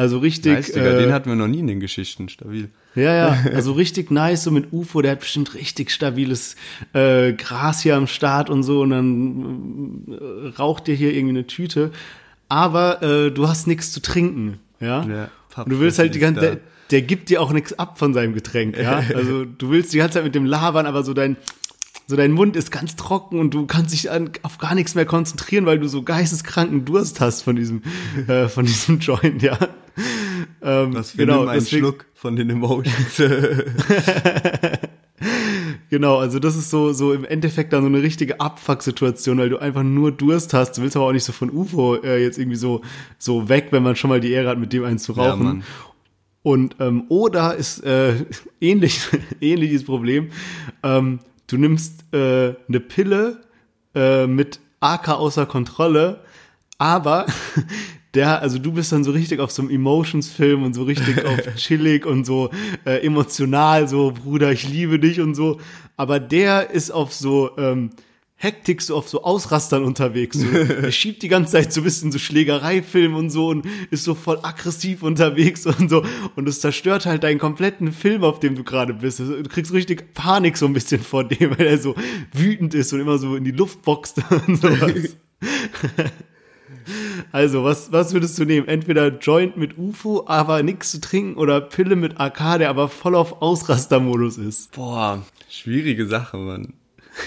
also 0.00 0.18
richtig. 0.18 0.54
Nice, 0.54 0.72
Digga, 0.72 0.92
äh, 0.92 1.02
den 1.02 1.12
hatten 1.12 1.28
wir 1.28 1.36
noch 1.36 1.46
nie 1.46 1.58
in 1.58 1.66
den 1.66 1.78
Geschichten, 1.78 2.30
stabil. 2.30 2.70
Ja, 2.94 3.14
ja, 3.14 3.38
also 3.54 3.72
richtig 3.72 4.10
nice, 4.10 4.44
so 4.44 4.50
mit 4.50 4.72
UFO, 4.72 5.02
der 5.02 5.12
hat 5.12 5.20
bestimmt 5.20 5.54
richtig 5.54 5.90
stabiles 5.90 6.56
äh, 6.94 7.34
Gras 7.34 7.82
hier 7.82 7.96
am 7.96 8.06
Start 8.06 8.48
und 8.48 8.62
so 8.62 8.80
und 8.80 8.90
dann 8.90 10.04
äh, 10.08 10.48
raucht 10.58 10.86
dir 10.86 10.94
hier 10.94 11.12
irgendwie 11.12 11.36
eine 11.36 11.46
Tüte. 11.46 11.90
Aber 12.48 13.02
äh, 13.02 13.30
du 13.30 13.46
hast 13.46 13.66
nichts 13.66 13.92
zu 13.92 14.00
trinken, 14.00 14.58
ja. 14.80 15.04
ja 15.04 15.28
und 15.54 15.70
du 15.70 15.80
willst 15.80 15.98
halt 15.98 16.14
die 16.14 16.18
ganze, 16.18 16.40
der, 16.40 16.58
der 16.90 17.02
gibt 17.02 17.28
dir 17.28 17.42
auch 17.42 17.52
nichts 17.52 17.78
ab 17.78 17.98
von 17.98 18.14
seinem 18.14 18.32
Getränk, 18.32 18.78
ja. 18.78 19.02
Also 19.14 19.44
du 19.44 19.70
willst 19.70 19.92
die 19.92 19.98
ganze 19.98 20.14
Zeit 20.14 20.24
mit 20.24 20.34
dem 20.34 20.46
labern, 20.46 20.86
aber 20.86 21.02
so 21.02 21.12
dein 21.12 21.36
so 22.10 22.16
dein 22.16 22.32
Mund 22.32 22.56
ist 22.56 22.72
ganz 22.72 22.96
trocken 22.96 23.38
und 23.38 23.54
du 23.54 23.66
kannst 23.66 23.92
dich 23.92 24.10
an, 24.10 24.30
auf 24.42 24.58
gar 24.58 24.74
nichts 24.74 24.96
mehr 24.96 25.06
konzentrieren, 25.06 25.64
weil 25.64 25.78
du 25.78 25.86
so 25.86 26.02
geisteskranken 26.02 26.84
Durst 26.84 27.20
hast 27.20 27.42
von 27.42 27.54
diesem, 27.54 27.82
äh, 28.26 28.48
von 28.48 28.66
diesem 28.66 28.98
Joint, 28.98 29.40
ja. 29.42 29.56
Ähm, 30.60 31.04
für 31.04 31.16
genau, 31.16 31.46
einen 31.46 31.64
Schluck 31.64 32.06
von 32.14 32.34
den 32.34 32.50
Emotions. 32.50 33.22
genau, 35.90 36.18
also 36.18 36.40
das 36.40 36.56
ist 36.56 36.70
so, 36.70 36.92
so 36.92 37.12
im 37.12 37.24
Endeffekt 37.24 37.72
dann 37.72 37.82
so 37.82 37.86
eine 37.86 38.02
richtige 38.02 38.40
Abfuck-Situation, 38.40 39.38
weil 39.38 39.48
du 39.48 39.58
einfach 39.58 39.84
nur 39.84 40.10
Durst 40.10 40.52
hast. 40.52 40.78
Du 40.78 40.82
willst 40.82 40.96
aber 40.96 41.06
auch 41.06 41.12
nicht 41.12 41.22
so 41.22 41.32
von 41.32 41.48
UFO 41.48 41.94
äh, 42.02 42.20
jetzt 42.20 42.38
irgendwie 42.38 42.56
so, 42.56 42.80
so 43.18 43.48
weg, 43.48 43.68
wenn 43.70 43.84
man 43.84 43.94
schon 43.94 44.10
mal 44.10 44.18
die 44.18 44.32
Ehre 44.32 44.48
hat, 44.48 44.58
mit 44.58 44.72
dem 44.72 44.84
einen 44.84 44.98
zu 44.98 45.12
rauchen. 45.12 45.44
Ja, 45.44 45.64
und 46.42 46.74
ähm, 46.80 47.04
oder 47.08 47.54
ist 47.54 47.84
äh, 47.84 48.14
ähnlich 48.60 49.00
ähnliches 49.40 49.84
Problem. 49.84 50.30
Ähm, 50.82 51.20
du 51.50 51.58
nimmst 51.58 52.04
äh, 52.12 52.54
eine 52.68 52.80
Pille 52.80 53.42
äh, 53.94 54.26
mit 54.26 54.60
AK 54.80 55.08
außer 55.10 55.46
Kontrolle, 55.46 56.20
aber 56.78 57.26
der, 58.14 58.40
also 58.40 58.58
du 58.58 58.72
bist 58.72 58.92
dann 58.92 59.04
so 59.04 59.10
richtig 59.10 59.40
auf 59.40 59.50
so 59.50 59.62
einem 59.62 59.70
Emotions-Film 59.70 60.62
und 60.62 60.74
so 60.74 60.84
richtig 60.84 61.24
auf 61.26 61.40
chillig 61.56 62.06
und 62.06 62.24
so 62.24 62.50
äh, 62.84 63.04
emotional, 63.04 63.88
so 63.88 64.12
Bruder, 64.12 64.52
ich 64.52 64.68
liebe 64.68 64.98
dich 64.98 65.20
und 65.20 65.34
so. 65.34 65.60
Aber 65.96 66.18
der 66.18 66.70
ist 66.70 66.90
auf 66.90 67.12
so 67.12 67.56
ähm, 67.58 67.90
Hektik, 68.42 68.80
so 68.80 68.96
auf 68.96 69.06
so 69.06 69.22
Ausrastern 69.22 69.84
unterwegs. 69.84 70.38
So. 70.38 70.46
Er 70.80 70.90
schiebt 70.92 71.22
die 71.22 71.28
ganze 71.28 71.52
Zeit 71.52 71.74
so 71.74 71.82
ein 71.82 71.84
bisschen 71.84 72.10
so 72.10 72.18
Schlägereifilm 72.18 73.14
und 73.14 73.28
so 73.28 73.48
und 73.48 73.66
ist 73.90 74.04
so 74.04 74.14
voll 74.14 74.38
aggressiv 74.42 75.02
unterwegs 75.02 75.66
und 75.66 75.90
so. 75.90 76.02
Und 76.36 76.48
es 76.48 76.60
zerstört 76.60 77.04
halt 77.04 77.22
deinen 77.22 77.38
kompletten 77.38 77.92
Film, 77.92 78.24
auf 78.24 78.40
dem 78.40 78.54
du 78.54 78.64
gerade 78.64 78.94
bist. 78.94 79.20
Also, 79.20 79.42
du 79.42 79.48
kriegst 79.50 79.74
richtig 79.74 80.14
Panik 80.14 80.56
so 80.56 80.64
ein 80.64 80.72
bisschen 80.72 81.02
vor 81.02 81.24
dem, 81.24 81.50
weil 81.58 81.66
er 81.66 81.76
so 81.76 81.94
wütend 82.32 82.72
ist 82.72 82.94
und 82.94 83.00
immer 83.00 83.18
so 83.18 83.36
in 83.36 83.44
die 83.44 83.50
Luft 83.50 83.82
boxt 83.82 84.22
und 84.46 84.56
sowas. 84.56 85.16
Also, 87.30 87.62
was, 87.62 87.92
was 87.92 88.12
würdest 88.14 88.38
du 88.38 88.44
nehmen? 88.44 88.66
Entweder 88.66 89.16
Joint 89.18 89.56
mit 89.56 89.78
UFO, 89.78 90.24
aber 90.26 90.62
nichts 90.62 90.90
zu 90.90 91.00
trinken 91.00 91.36
oder 91.36 91.60
Pille 91.60 91.94
mit 91.94 92.18
AK, 92.18 92.58
der 92.58 92.70
aber 92.70 92.88
voll 92.88 93.14
auf 93.14 93.42
Ausrastermodus 93.42 94.38
ist. 94.38 94.72
Boah, 94.72 95.22
schwierige 95.48 96.06
Sache, 96.06 96.36
Mann. 96.38 96.72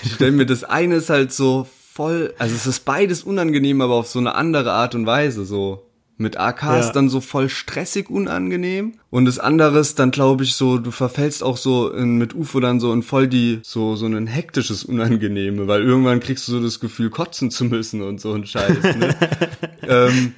Ich 0.03 0.13
stelle 0.13 0.31
mir 0.31 0.45
das 0.45 0.63
eine 0.63 0.95
ist 0.95 1.09
halt 1.09 1.31
so 1.33 1.67
voll, 1.93 2.33
also 2.39 2.55
es 2.55 2.65
ist 2.65 2.85
beides 2.85 3.23
unangenehm, 3.23 3.81
aber 3.81 3.93
auf 3.95 4.07
so 4.07 4.19
eine 4.19 4.35
andere 4.35 4.71
Art 4.71 4.95
und 4.95 5.05
Weise 5.05 5.45
so. 5.45 5.85
Mit 6.15 6.37
AK 6.37 6.61
Ja. 6.61 6.79
ist 6.79 6.91
dann 6.91 7.09
so 7.09 7.21
voll 7.21 7.49
stressig 7.49 8.07
unangenehm 8.09 8.93
und 9.09 9.25
das 9.25 9.39
andere 9.39 9.79
ist 9.79 9.97
dann 9.97 10.11
glaube 10.11 10.43
ich 10.43 10.53
so, 10.53 10.77
du 10.77 10.91
verfällst 10.91 11.43
auch 11.43 11.57
so 11.57 11.89
in, 11.91 12.17
mit 12.19 12.35
UFO 12.35 12.59
dann 12.59 12.79
so 12.79 12.93
in 12.93 13.01
voll 13.01 13.27
die 13.27 13.59
so 13.63 13.95
so 13.95 14.05
ein 14.05 14.27
hektisches 14.27 14.83
Unangenehme, 14.85 15.67
weil 15.67 15.81
irgendwann 15.81 16.19
kriegst 16.19 16.47
du 16.47 16.51
so 16.51 16.61
das 16.61 16.79
Gefühl 16.79 17.09
kotzen 17.09 17.49
zu 17.49 17.65
müssen 17.65 18.03
und 18.03 18.21
so 18.21 18.31
ein 18.33 18.45
Scheiß. 18.45 18.83
Ne? 18.95 19.15
ähm, 19.87 20.33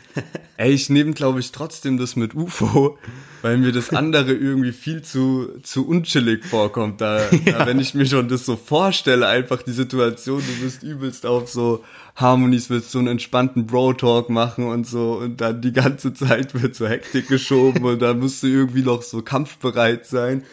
ey, 0.58 0.72
ich 0.72 0.90
nehme 0.90 1.14
glaube 1.14 1.40
ich 1.40 1.52
trotzdem 1.52 1.98
das 1.98 2.16
mit 2.16 2.36
UFO, 2.36 2.98
weil 3.42 3.58
mir 3.58 3.72
das 3.72 3.90
andere 3.92 4.34
irgendwie 4.34 4.72
viel 4.72 5.02
zu 5.02 5.50
zu 5.64 5.88
unchillig 5.88 6.46
vorkommt. 6.46 7.02
Da, 7.02 7.22
da 7.46 7.66
wenn 7.66 7.80
ich 7.80 7.94
mir 7.94 8.06
schon 8.06 8.28
das 8.28 8.46
so 8.46 8.56
vorstelle, 8.56 9.28
einfach 9.28 9.64
die 9.64 9.72
Situation, 9.72 10.42
du 10.42 10.64
bist 10.64 10.84
übelst 10.84 11.26
auf 11.26 11.50
so 11.50 11.84
Harmonies, 12.16 12.70
willst 12.70 12.92
so 12.92 13.00
einen 13.00 13.10
entspannten 13.10 13.68
Bro-Talk 13.68 14.30
machen 14.30 14.68
und 14.68 14.88
so 14.88 15.18
und 15.18 15.42
dann 15.42 15.62
die 15.62 15.74
ganze 15.74 16.14
Zeit 16.14 16.60
wird 16.60 16.76
so 16.76 16.88
Hektik 16.88 17.28
geschoben 17.28 17.84
und 17.84 18.02
dann 18.02 18.20
musst 18.20 18.44
du 18.44 18.48
irgendwie 18.48 18.84
noch 18.84 19.02
so 19.02 19.22
kampfbereit 19.22 20.06
sein. 20.06 20.44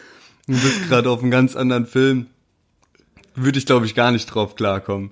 Du 0.47 0.53
bist 0.53 0.89
gerade 0.89 1.09
auf 1.09 1.21
einem 1.21 1.31
ganz 1.31 1.55
anderen 1.55 1.85
Film. 1.85 2.27
Würde 3.35 3.57
ich 3.57 3.65
glaube 3.65 3.85
ich 3.85 3.95
gar 3.95 4.11
nicht 4.11 4.25
drauf 4.27 4.55
klarkommen. 4.55 5.11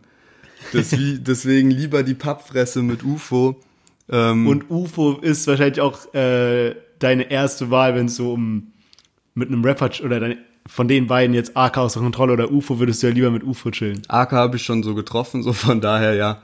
Deswegen 0.74 1.72
lieber 1.72 2.04
die 2.04 2.14
Pappfresse 2.14 2.82
mit 2.84 3.04
UFO. 3.04 3.60
Ähm, 4.12 4.48
Und 4.48 4.70
UFO 4.70 5.14
ist 5.22 5.48
wahrscheinlich 5.48 5.82
auch 5.82 6.14
äh, 6.14 6.76
deine 7.00 7.32
erste 7.32 7.72
Wahl, 7.72 7.96
wenn 7.96 8.08
es 8.08 8.16
so 8.16 8.34
um 8.34 8.74
mit 9.34 9.48
einem 9.48 9.64
Rapper 9.64 9.90
oder 10.04 10.20
deine, 10.20 10.38
von 10.68 10.88
den 10.88 11.08
beiden 11.08 11.34
jetzt 11.34 11.56
AK 11.56 11.78
außer 11.78 12.00
Kontrolle 12.02 12.34
oder 12.34 12.52
UFO, 12.52 12.80
würdest 12.80 13.02
du 13.02 13.08
ja 13.08 13.14
lieber 13.14 13.32
mit 13.32 13.44
UFO 13.44 13.72
chillen. 13.72 14.02
AK 14.08 14.32
habe 14.34 14.58
ich 14.58 14.64
schon 14.64 14.84
so 14.84 14.94
getroffen, 14.96 15.44
so 15.44 15.54
von 15.54 15.82
daher 15.82 16.14
ja. 16.16 16.42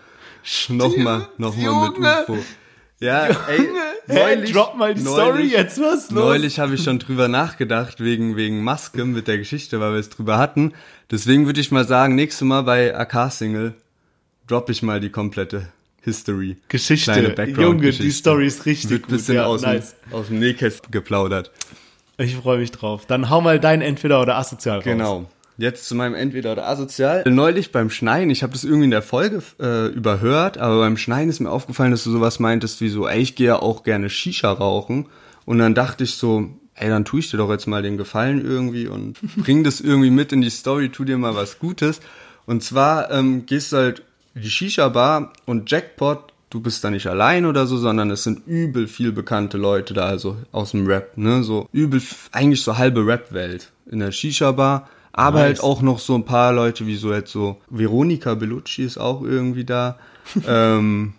Nochmal, 0.69 1.27
nochmal 1.37 1.89
mit 1.89 1.97
Junge. 1.97 2.23
UFO. 2.23 2.37
Ja, 2.99 3.25
ey, 3.25 3.69
Hey, 4.07 4.51
drop 4.51 4.77
mal 4.77 4.93
die 4.95 5.01
Story 5.01 5.47
jetzt, 5.47 5.79
was 5.81 6.09
los? 6.11 6.23
Neulich 6.23 6.59
habe 6.59 6.75
ich 6.75 6.83
schon 6.83 6.97
drüber 6.97 7.27
nachgedacht, 7.27 7.99
wegen, 7.99 8.37
wegen 8.37 8.63
Maske 8.63 9.03
mit 9.03 9.27
der 9.27 9.37
Geschichte, 9.37 9.81
weil 9.81 9.91
wir 9.91 9.99
es 9.99 10.09
drüber 10.09 10.37
hatten. 10.37 10.73
Deswegen 11.11 11.45
würde 11.45 11.59
ich 11.59 11.71
mal 11.71 11.85
sagen, 11.85 12.15
nächstes 12.15 12.47
Mal 12.47 12.61
bei 12.63 12.97
AK-Single 12.97 13.73
drop 14.47 14.69
ich 14.69 14.81
mal 14.81 15.01
die 15.01 15.09
komplette 15.09 15.67
History. 16.07 16.55
Geschichte. 16.69 17.11
Kleine 17.11 17.23
Junge, 17.27 17.35
Background-Geschichte. 17.35 18.03
die 18.03 18.11
Story 18.11 18.47
ist 18.47 18.65
richtig 18.65 18.89
Wird 18.89 19.03
gut. 19.03 19.11
bisschen 19.11 19.35
ja, 19.35 19.45
aus, 19.45 19.61
nice. 19.61 19.95
dem, 20.05 20.13
aus 20.13 20.27
dem 20.27 20.39
Nähkästchen 20.39 20.89
geplaudert. 20.89 21.51
Ich 22.17 22.37
freue 22.37 22.59
mich 22.59 22.71
drauf. 22.71 23.05
Dann 23.05 23.29
hau 23.29 23.41
mal 23.41 23.59
dein 23.59 23.81
Entweder 23.81 24.21
oder 24.21 24.37
Asozial 24.37 24.77
raus. 24.77 24.85
Genau. 24.85 25.29
Jetzt 25.57 25.85
zu 25.87 25.95
meinem 25.95 26.15
Entweder 26.15 26.53
oder 26.53 26.67
Asozial. 26.67 27.23
Neulich 27.27 27.73
beim 27.73 27.89
Schneiden, 27.89 28.29
ich 28.29 28.41
habe 28.41 28.53
das 28.53 28.63
irgendwie 28.63 28.85
in 28.85 28.91
der 28.91 29.01
Folge 29.01 29.43
äh, 29.59 29.87
überhört, 29.87 30.57
aber 30.59 30.79
beim 30.79 30.95
Schneiden 30.97 31.29
ist 31.29 31.41
mir 31.41 31.51
aufgefallen, 31.51 31.91
dass 31.91 32.03
du 32.05 32.11
sowas 32.11 32.39
meintest 32.39 32.79
wie 32.79 32.89
so, 32.89 33.05
ey, 33.05 33.19
ich 33.19 33.35
gehe 33.35 33.47
ja 33.47 33.59
auch 33.61 33.83
gerne 33.83 34.09
Shisha 34.09 34.51
rauchen. 34.51 35.07
Und 35.45 35.57
dann 35.57 35.75
dachte 35.75 36.05
ich 36.05 36.15
so, 36.15 36.49
ey, 36.75 36.87
dann 36.89 37.03
tue 37.03 37.19
ich 37.19 37.31
dir 37.31 37.37
doch 37.37 37.49
jetzt 37.49 37.67
mal 37.67 37.81
den 37.81 37.97
Gefallen 37.97 38.45
irgendwie 38.45 38.87
und 38.87 39.17
bring 39.35 39.65
das 39.65 39.81
irgendwie 39.81 40.11
mit 40.11 40.31
in 40.31 40.41
die 40.41 40.49
Story, 40.49 40.89
tu 40.89 41.03
dir 41.03 41.17
mal 41.17 41.35
was 41.35 41.59
Gutes. 41.59 41.99
Und 42.45 42.63
zwar 42.63 43.11
ähm, 43.11 43.45
gehst 43.45 43.73
du 43.73 43.77
halt 43.77 44.03
die 44.37 44.49
Shisha-Bar 44.49 45.33
und 45.45 45.69
Jackpot, 45.69 46.33
du 46.49 46.59
bist 46.61 46.83
da 46.83 46.89
nicht 46.89 47.07
allein 47.07 47.45
oder 47.45 47.67
so, 47.67 47.77
sondern 47.77 48.09
es 48.11 48.23
sind 48.23 48.47
übel 48.47 48.87
viel 48.87 49.11
bekannte 49.11 49.57
Leute 49.57 49.93
da, 49.93 50.05
also 50.05 50.37
aus 50.51 50.71
dem 50.71 50.87
Rap, 50.87 51.17
ne, 51.17 51.43
so 51.43 51.67
übel, 51.73 52.01
eigentlich 52.31 52.61
so 52.63 52.77
halbe 52.77 53.05
Rap-Welt 53.05 53.71
in 53.91 53.99
der 53.99 54.11
Shisha-Bar. 54.11 54.89
Aber 55.13 55.39
Nice. 55.39 55.45
halt 55.47 55.59
auch 55.61 55.81
noch 55.81 55.97
so 55.99 56.13
ein 56.13 56.25
paar 56.25 56.53
Leute, 56.53 56.85
wie 56.85 56.95
so 56.95 57.11
jetzt 57.11 57.31
so 57.31 57.57
Veronika 57.71 58.35
Bellucci 58.35 58.83
ist 58.83 58.99
auch 58.99 59.23
irgendwie 59.23 59.65
da. 59.65 59.97
ähm, 60.47 61.13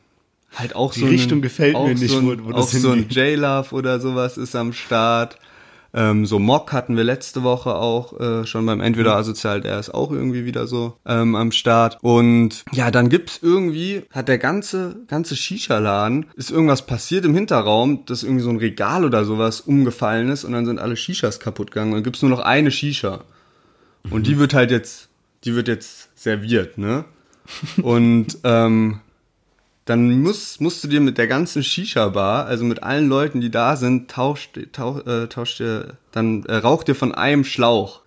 halt 0.55 0.77
auch 0.77 0.93
Die 0.95 1.01
so 1.01 1.07
Richtung 1.07 1.39
ein, 1.39 1.43
gefällt 1.43 1.75
mir 1.75 1.95
nicht, 1.95 2.09
so 2.11 2.19
ein, 2.19 2.27
wo- 2.27 2.45
wo 2.45 2.53
das 2.53 2.67
auch 2.67 2.79
so 2.79 2.91
ein. 2.93 3.09
J-Love 3.09 3.75
oder 3.75 3.99
sowas 3.99 4.37
ist 4.39 4.55
am 4.55 4.73
Start. 4.73 5.37
Ähm, 5.95 6.27
so 6.27 6.39
Mock 6.39 6.73
hatten 6.73 6.97
wir 6.97 7.05
letzte 7.05 7.43
Woche 7.43 7.75
auch 7.75 8.19
äh, 8.21 8.47
schon 8.47 8.67
beim 8.67 8.81
Entweder 8.81 9.17
Asozial, 9.17 9.61
der 9.61 9.79
ist 9.79 9.95
auch 9.95 10.11
irgendwie 10.11 10.45
wieder 10.45 10.67
so 10.67 10.97
ähm, 11.07 11.35
am 11.35 11.53
Start. 11.53 11.99
Und 12.03 12.65
ja, 12.73 12.91
dann 12.91 13.09
gibt's 13.09 13.39
irgendwie, 13.43 14.03
hat 14.11 14.29
der 14.29 14.39
ganze, 14.39 14.97
ganze 15.07 15.37
Shisha-Laden, 15.37 16.27
ist 16.37 16.51
irgendwas 16.51 16.87
passiert 16.87 17.25
im 17.25 17.35
Hinterraum, 17.35 18.05
dass 18.07 18.23
irgendwie 18.23 18.43
so 18.43 18.51
ein 18.51 18.59
Regal 18.59 19.05
oder 19.05 19.25
sowas 19.25 19.61
umgefallen 19.61 20.29
ist 20.29 20.45
und 20.45 20.53
dann 20.53 20.67
sind 20.67 20.79
alle 20.79 20.97
Shishas 20.97 21.41
kaputt 21.41 21.71
gegangen 21.71 21.93
und 21.93 21.99
dann 21.99 22.05
gibt's 22.05 22.23
nur 22.23 22.31
noch 22.31 22.41
eine 22.41 22.71
Shisha. 22.71 23.25
Und 24.11 24.27
die 24.27 24.39
wird 24.39 24.55
halt 24.55 24.71
jetzt, 24.71 25.09
die 25.45 25.55
wird 25.55 25.69
jetzt 25.69 26.11
serviert, 26.19 26.79
ne? 26.79 27.05
Und 27.83 28.39
ähm, 28.45 29.01
dann 29.89 30.21
musst, 30.23 30.61
musst 30.61 30.85
du 30.85 30.89
dir 30.89 31.01
mit 31.01 31.17
der 31.17 31.27
ganzen 31.27 31.63
Shisha-Bar, 31.63 32.47
also 32.47 32.65
mit 32.65 32.83
allen 32.83 33.09
Leuten, 33.09 33.41
die 33.41 33.51
da 33.51 33.77
sind, 33.77 34.11
tauscht, 34.11 34.59
tausch, 34.73 35.07
äh, 35.07 35.29
tauscht 35.29 35.61
dir, 35.61 35.95
dann 36.13 36.45
äh, 36.45 36.57
raucht 36.57 36.89
dir 36.89 36.95
von 36.95 37.15
einem 37.15 37.45
Schlauch. 37.45 38.03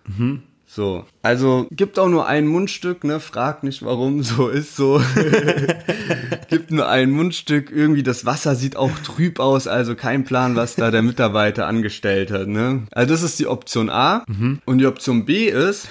So. 0.66 1.04
Also 1.20 1.66
gibt 1.70 1.98
auch 1.98 2.08
nur 2.08 2.26
ein 2.26 2.46
Mundstück, 2.46 3.04
ne? 3.04 3.20
Frag 3.20 3.62
nicht, 3.62 3.84
warum 3.84 4.22
so 4.22 4.48
ist 4.48 4.76
so. 4.76 5.02
gibt 6.48 6.70
nur 6.70 6.88
ein 6.88 7.10
Mundstück. 7.10 7.70
Irgendwie 7.70 8.02
das 8.02 8.24
Wasser 8.24 8.54
sieht 8.54 8.76
auch 8.76 8.96
trüb 9.00 9.40
aus, 9.40 9.66
also 9.66 9.96
kein 9.96 10.24
Plan, 10.24 10.54
was 10.54 10.76
da 10.76 10.90
der 10.90 11.02
Mitarbeiter 11.02 11.66
angestellt 11.66 12.30
hat, 12.30 12.46
ne? 12.46 12.86
Also 12.92 13.12
das 13.12 13.22
ist 13.22 13.38
die 13.40 13.48
Option 13.48 13.90
A. 13.90 14.24
Und 14.64 14.78
die 14.78 14.86
Option 14.86 15.24
B 15.24 15.46
ist, 15.48 15.88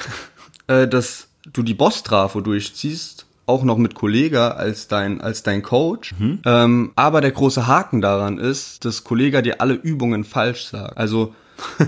äh, 0.67 0.87
dass 0.87 1.27
du 1.51 1.63
die 1.63 1.73
Boss-Trafo 1.73 2.41
durchziehst, 2.41 3.25
auch 3.51 3.63
noch 3.63 3.77
mit 3.77 3.93
Kollega 3.93 4.51
als 4.51 4.87
dein, 4.87 5.19
als 5.19 5.43
dein 5.43 5.61
Coach. 5.61 6.15
Ähm, 6.45 6.91
aber 6.95 7.19
der 7.21 7.31
große 7.31 7.67
Haken 7.67 8.01
daran 8.01 8.37
ist, 8.37 8.85
dass 8.85 9.03
Kollega 9.03 9.41
dir 9.41 9.59
alle 9.59 9.73
Übungen 9.73 10.23
falsch 10.23 10.65
sagt. 10.65 10.97
Also 10.97 11.35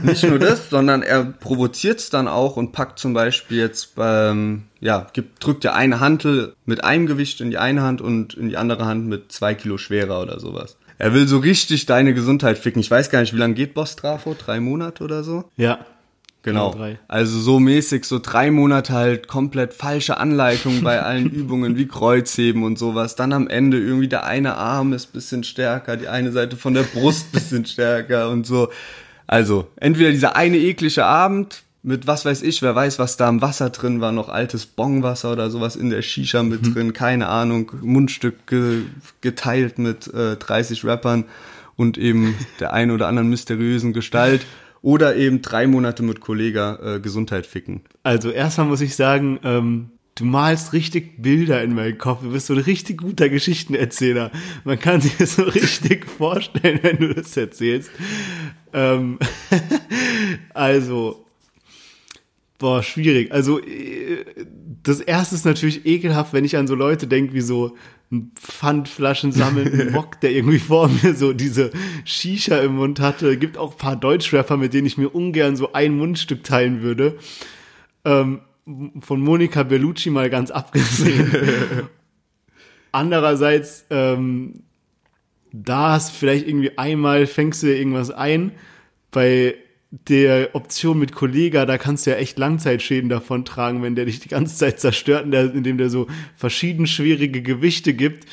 nicht 0.04 0.24
nur 0.24 0.40
das, 0.50 0.70
sondern 0.70 1.02
er 1.02 1.24
provoziert 1.24 2.00
es 2.00 2.10
dann 2.10 2.28
auch 2.28 2.58
und 2.58 2.74
packt 2.74 3.00
zum 3.00 3.14
Beispiel 3.14 3.58
jetzt 3.58 3.96
beim, 3.96 4.64
ja, 4.82 5.08
gibt, 5.14 5.44
drückt 5.44 5.64
dir 5.64 5.74
eine 5.74 6.00
Hantel 6.00 6.56
mit 6.66 6.84
einem 6.84 7.08
Gewicht 7.08 7.42
in 7.42 7.50
die 7.50 7.58
eine 7.58 7.82
Hand 7.82 8.02
und 8.02 8.34
in 8.34 8.50
die 8.50 8.58
andere 8.58 8.86
Hand 8.86 9.08
mit 9.08 9.32
zwei 9.32 9.56
Kilo 9.56 9.78
schwerer 9.78 10.22
oder 10.22 10.40
sowas. 10.40 10.78
Er 10.98 11.14
will 11.14 11.28
so 11.28 11.40
richtig 11.40 11.86
deine 11.86 12.14
Gesundheit 12.14 12.58
ficken. 12.58 12.80
Ich 12.80 12.92
weiß 12.92 13.10
gar 13.10 13.22
nicht, 13.22 13.34
wie 13.34 13.40
lange 13.40 13.56
geht 13.56 13.74
Boss 13.74 13.96
Trafo? 13.96 14.36
Drei 14.38 14.60
Monate 14.60 15.04
oder 15.04 15.24
so? 15.24 15.46
Ja. 15.58 15.80
Genau. 16.44 16.72
Genau. 16.72 16.98
Also 17.08 17.40
so 17.40 17.60
mäßig, 17.60 18.04
so 18.06 18.20
drei 18.20 18.52
Monate 18.52 18.94
halt 18.94 19.28
komplett 19.30 19.74
falsche 19.74 20.18
Anleitungen 20.18 20.84
bei 20.84 21.02
allen 21.02 21.30
Übungen 21.32 21.78
wie 21.78 21.88
Kreuzheben 21.88 22.64
und 22.64 22.78
sowas. 22.78 23.16
Dann 23.16 23.32
am 23.32 23.48
Ende 23.48 23.80
irgendwie 23.80 24.10
der 24.10 24.26
eine 24.26 24.56
Arm 24.56 24.94
ist 24.94 25.14
bisschen 25.14 25.44
stärker, 25.44 25.96
die 25.96 26.10
eine 26.10 26.32
Seite 26.32 26.58
von 26.58 26.74
der 26.74 26.84
Brust 26.84 27.32
bisschen 27.32 27.66
stärker 27.66 28.30
und 28.30 28.46
so. 28.46 28.70
Also 29.26 29.68
entweder 29.78 30.12
dieser 30.12 30.36
eine 30.36 30.58
eklige 30.58 31.06
Abend 31.06 31.64
mit 31.82 32.08
was 32.08 32.24
weiß 32.24 32.44
ich, 32.44 32.62
wer 32.62 32.76
weiß, 32.76 32.98
was 32.98 33.18
da 33.18 33.28
im 33.28 33.42
Wasser 33.42 33.70
drin 33.70 34.00
war, 34.00 34.14
noch 34.14 34.30
altes 34.30 34.66
Bongwasser 34.66 35.34
oder 35.34 35.50
sowas 35.50 35.76
in 35.76 35.90
der 35.90 36.02
Shisha 36.02 36.42
mit 36.42 36.74
drin, 36.74 36.94
keine 36.94 37.28
Ahnung, 37.28 37.72
Mundstück 37.82 38.48
ge 38.48 38.84
geteilt 39.20 39.80
mit 39.80 40.08
äh, 40.14 40.38
30 40.38 40.86
Rappern 40.86 41.26
und 41.76 41.98
eben 41.98 42.36
der 42.62 42.72
einen 42.72 42.92
oder 42.92 43.08
anderen 43.08 43.30
mysteriösen 43.30 43.92
Gestalt. 43.92 44.46
Oder 44.84 45.16
eben 45.16 45.42
drei 45.42 45.66
Monate 45.66 46.04
mit 46.04 46.20
Kollega 46.20 46.98
äh, 46.98 47.00
Gesundheit 47.00 47.48
ficken. 47.48 47.82
Also 48.04 48.30
erstmal 48.30 48.68
muss 48.68 48.82
ich 48.82 48.98
sagen, 48.98 49.40
ähm, 49.44 49.92
du 50.16 50.26
malst 50.26 50.74
richtig 50.74 51.22
Bilder 51.22 51.64
in 51.64 51.74
meinen 51.74 51.98
Kopf. 51.98 52.22
Du 52.22 52.32
bist 52.32 52.48
so 52.48 52.54
ein 52.54 52.60
richtig 52.60 53.00
guter 53.00 53.30
Geschichtenerzähler. 53.30 54.30
Man 54.66 54.78
kann 54.78 55.00
sich 55.00 55.16
das 55.16 55.36
so 55.36 55.44
richtig 55.44 56.06
vorstellen, 56.06 56.80
wenn 56.84 56.98
du 56.98 57.16
das 57.16 57.36
erzählst. 57.38 57.92
Ähm, 58.74 59.20
also, 60.54 61.26
Boah, 62.64 62.82
schwierig. 62.82 63.30
Also, 63.34 63.60
äh, 63.60 64.24
das 64.84 65.02
erste 65.02 65.36
ist 65.36 65.44
natürlich 65.44 65.86
ekelhaft, 65.86 66.32
wenn 66.32 66.46
ich 66.46 66.56
an 66.56 66.66
so 66.66 66.76
Leute 66.76 67.08
denke, 67.08 67.34
wie 67.34 67.42
so 67.42 67.76
Pfandflaschen 68.40 69.34
sammeln 69.34 69.92
Mock, 69.92 70.18
der 70.22 70.32
irgendwie 70.32 70.60
vor 70.60 70.88
mir 70.88 71.14
so 71.14 71.34
diese 71.34 71.72
Shisha 72.06 72.60
im 72.60 72.78
Mund 72.78 73.02
hatte. 73.02 73.36
Gibt 73.36 73.58
auch 73.58 73.74
ein 73.74 73.78
paar 73.78 73.96
Deutschrapper, 73.98 74.56
mit 74.56 74.74
denen 74.74 74.88
ich 74.88 74.98
mir 74.98 75.10
ungern 75.10 75.58
so 75.58 75.74
ein 75.74 75.98
Mundstück 75.98 76.46
teilen 76.46 76.82
würde. 76.82 77.18
Ähm, 78.06 78.40
von 79.02 79.20
Monika 79.20 79.64
Bellucci 79.64 80.10
mal 80.10 80.30
ganz 80.30 80.50
abgesehen. 80.50 81.90
Andererseits, 82.94 83.88
ähm, 83.90 84.64
da 85.52 85.92
hast 85.92 86.12
vielleicht 86.12 86.48
irgendwie 86.48 86.78
einmal 86.78 87.28
fängst 87.28 87.62
du 87.62 87.68
dir 87.68 87.76
irgendwas 87.76 88.10
ein. 88.10 88.54
Bei 89.12 89.56
der 90.08 90.56
Option 90.56 90.98
mit 90.98 91.14
Kollega, 91.14 91.68
da 91.68 91.78
kannst 91.78 92.06
du 92.06 92.10
ja 92.10 92.16
echt 92.16 92.40
Langzeitschäden 92.40 93.10
davon 93.10 93.46
tragen, 93.46 93.84
wenn 93.84 93.96
der 93.96 94.06
dich 94.06 94.20
die 94.20 94.30
ganze 94.30 94.56
Zeit 94.58 94.80
zerstört, 94.80 95.32
indem 95.32 95.78
der 95.78 95.92
so 95.92 96.08
verschieden 96.36 96.88
schwierige 96.88 97.44
Gewichte 97.44 97.94
gibt. 97.94 98.26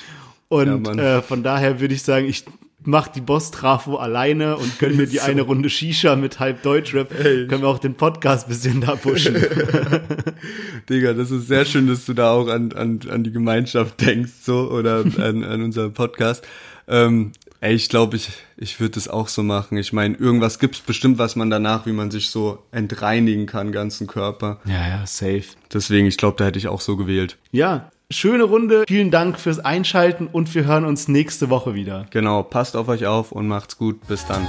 Und 0.49 0.87
ja, 0.97 1.19
äh, 1.19 1.23
von 1.23 1.43
daher 1.43 1.79
würde 1.81 1.95
ich 1.95 2.03
sagen, 2.03 2.27
ich 2.27 2.45
mach 2.83 3.09
die 3.09 3.21
Boss-Trafo 3.21 3.97
alleine 3.97 4.57
und 4.57 4.79
gönn 4.79 4.97
mir 4.97 5.07
die 5.07 5.19
so. 5.19 5.27
eine 5.27 5.43
Runde 5.43 5.69
Shisha 5.69 6.17
mit 6.17 6.41
halb 6.41 6.63
Deutschrap. 6.63 7.13
Ey. 7.13 7.47
Können 7.47 7.61
wir 7.61 7.69
auch 7.69 7.79
den 7.79 7.95
Podcast 7.95 8.49
bisschen 8.49 8.81
da 8.81 8.97
pushen. 8.97 9.37
Digga, 10.89 11.13
das 11.13 11.31
ist 11.31 11.47
sehr 11.47 11.67
schön, 11.67 11.87
dass 11.87 12.07
du 12.07 12.15
da 12.15 12.31
auch 12.31 12.49
an, 12.49 12.73
an, 12.73 13.01
an 13.11 13.23
die 13.23 13.33
Gemeinschaft 13.33 14.01
denkst, 14.01 14.33
so, 14.43 14.71
oder 14.71 15.05
an, 15.19 15.45
an 15.45 15.63
unseren 15.63 15.93
Podcast. 15.93 16.47
Ähm, 16.89 17.33
ey, 17.61 17.75
ich 17.75 17.89
glaube, 17.89 18.17
ich, 18.17 18.31
ich 18.57 18.81
würde 18.81 18.95
das 18.95 19.09
auch 19.09 19.29
so 19.29 19.43
machen. 19.43 19.79
Ich 19.79 19.93
meine, 19.93 20.17
irgendwas 20.17 20.59
gibt's 20.59 20.81
bestimmt, 20.81 21.19
was 21.19 21.37
man 21.37 21.51
danach, 21.51 21.87
wie 21.87 21.93
man 21.93 22.11
sich 22.11 22.31
so 22.31 22.59
entreinigen 22.73 23.47
kann, 23.47 23.73
ganzen 23.73 24.07
Körper. 24.07 24.61
Ja, 24.65 24.89
ja, 24.89 25.07
safe. 25.07 25.45
Deswegen, 25.73 26.07
ich 26.07 26.17
glaube, 26.17 26.37
da 26.39 26.47
hätte 26.47 26.59
ich 26.59 26.69
auch 26.69 26.81
so 26.81 26.97
gewählt. 26.97 27.37
Ja, 27.53 27.91
schöne 28.11 28.45
Runde. 28.45 28.85
Vielen 28.89 29.11
Dank 29.11 29.39
fürs 29.39 29.59
Einschalten 29.59 30.27
und 30.27 30.55
wir 30.55 30.65
hören 30.65 30.85
uns 30.85 31.09
nächste 31.09 31.51
Woche 31.51 31.75
wieder. 31.75 32.07
Genau, 32.11 32.43
passt 32.43 32.77
auf 32.77 32.89
euch 32.89 33.07
auf 33.07 33.33
und 33.33 33.47
macht's 33.47 33.77
gut. 33.77 34.07
Bis 34.07 34.27
dann. 34.27 34.49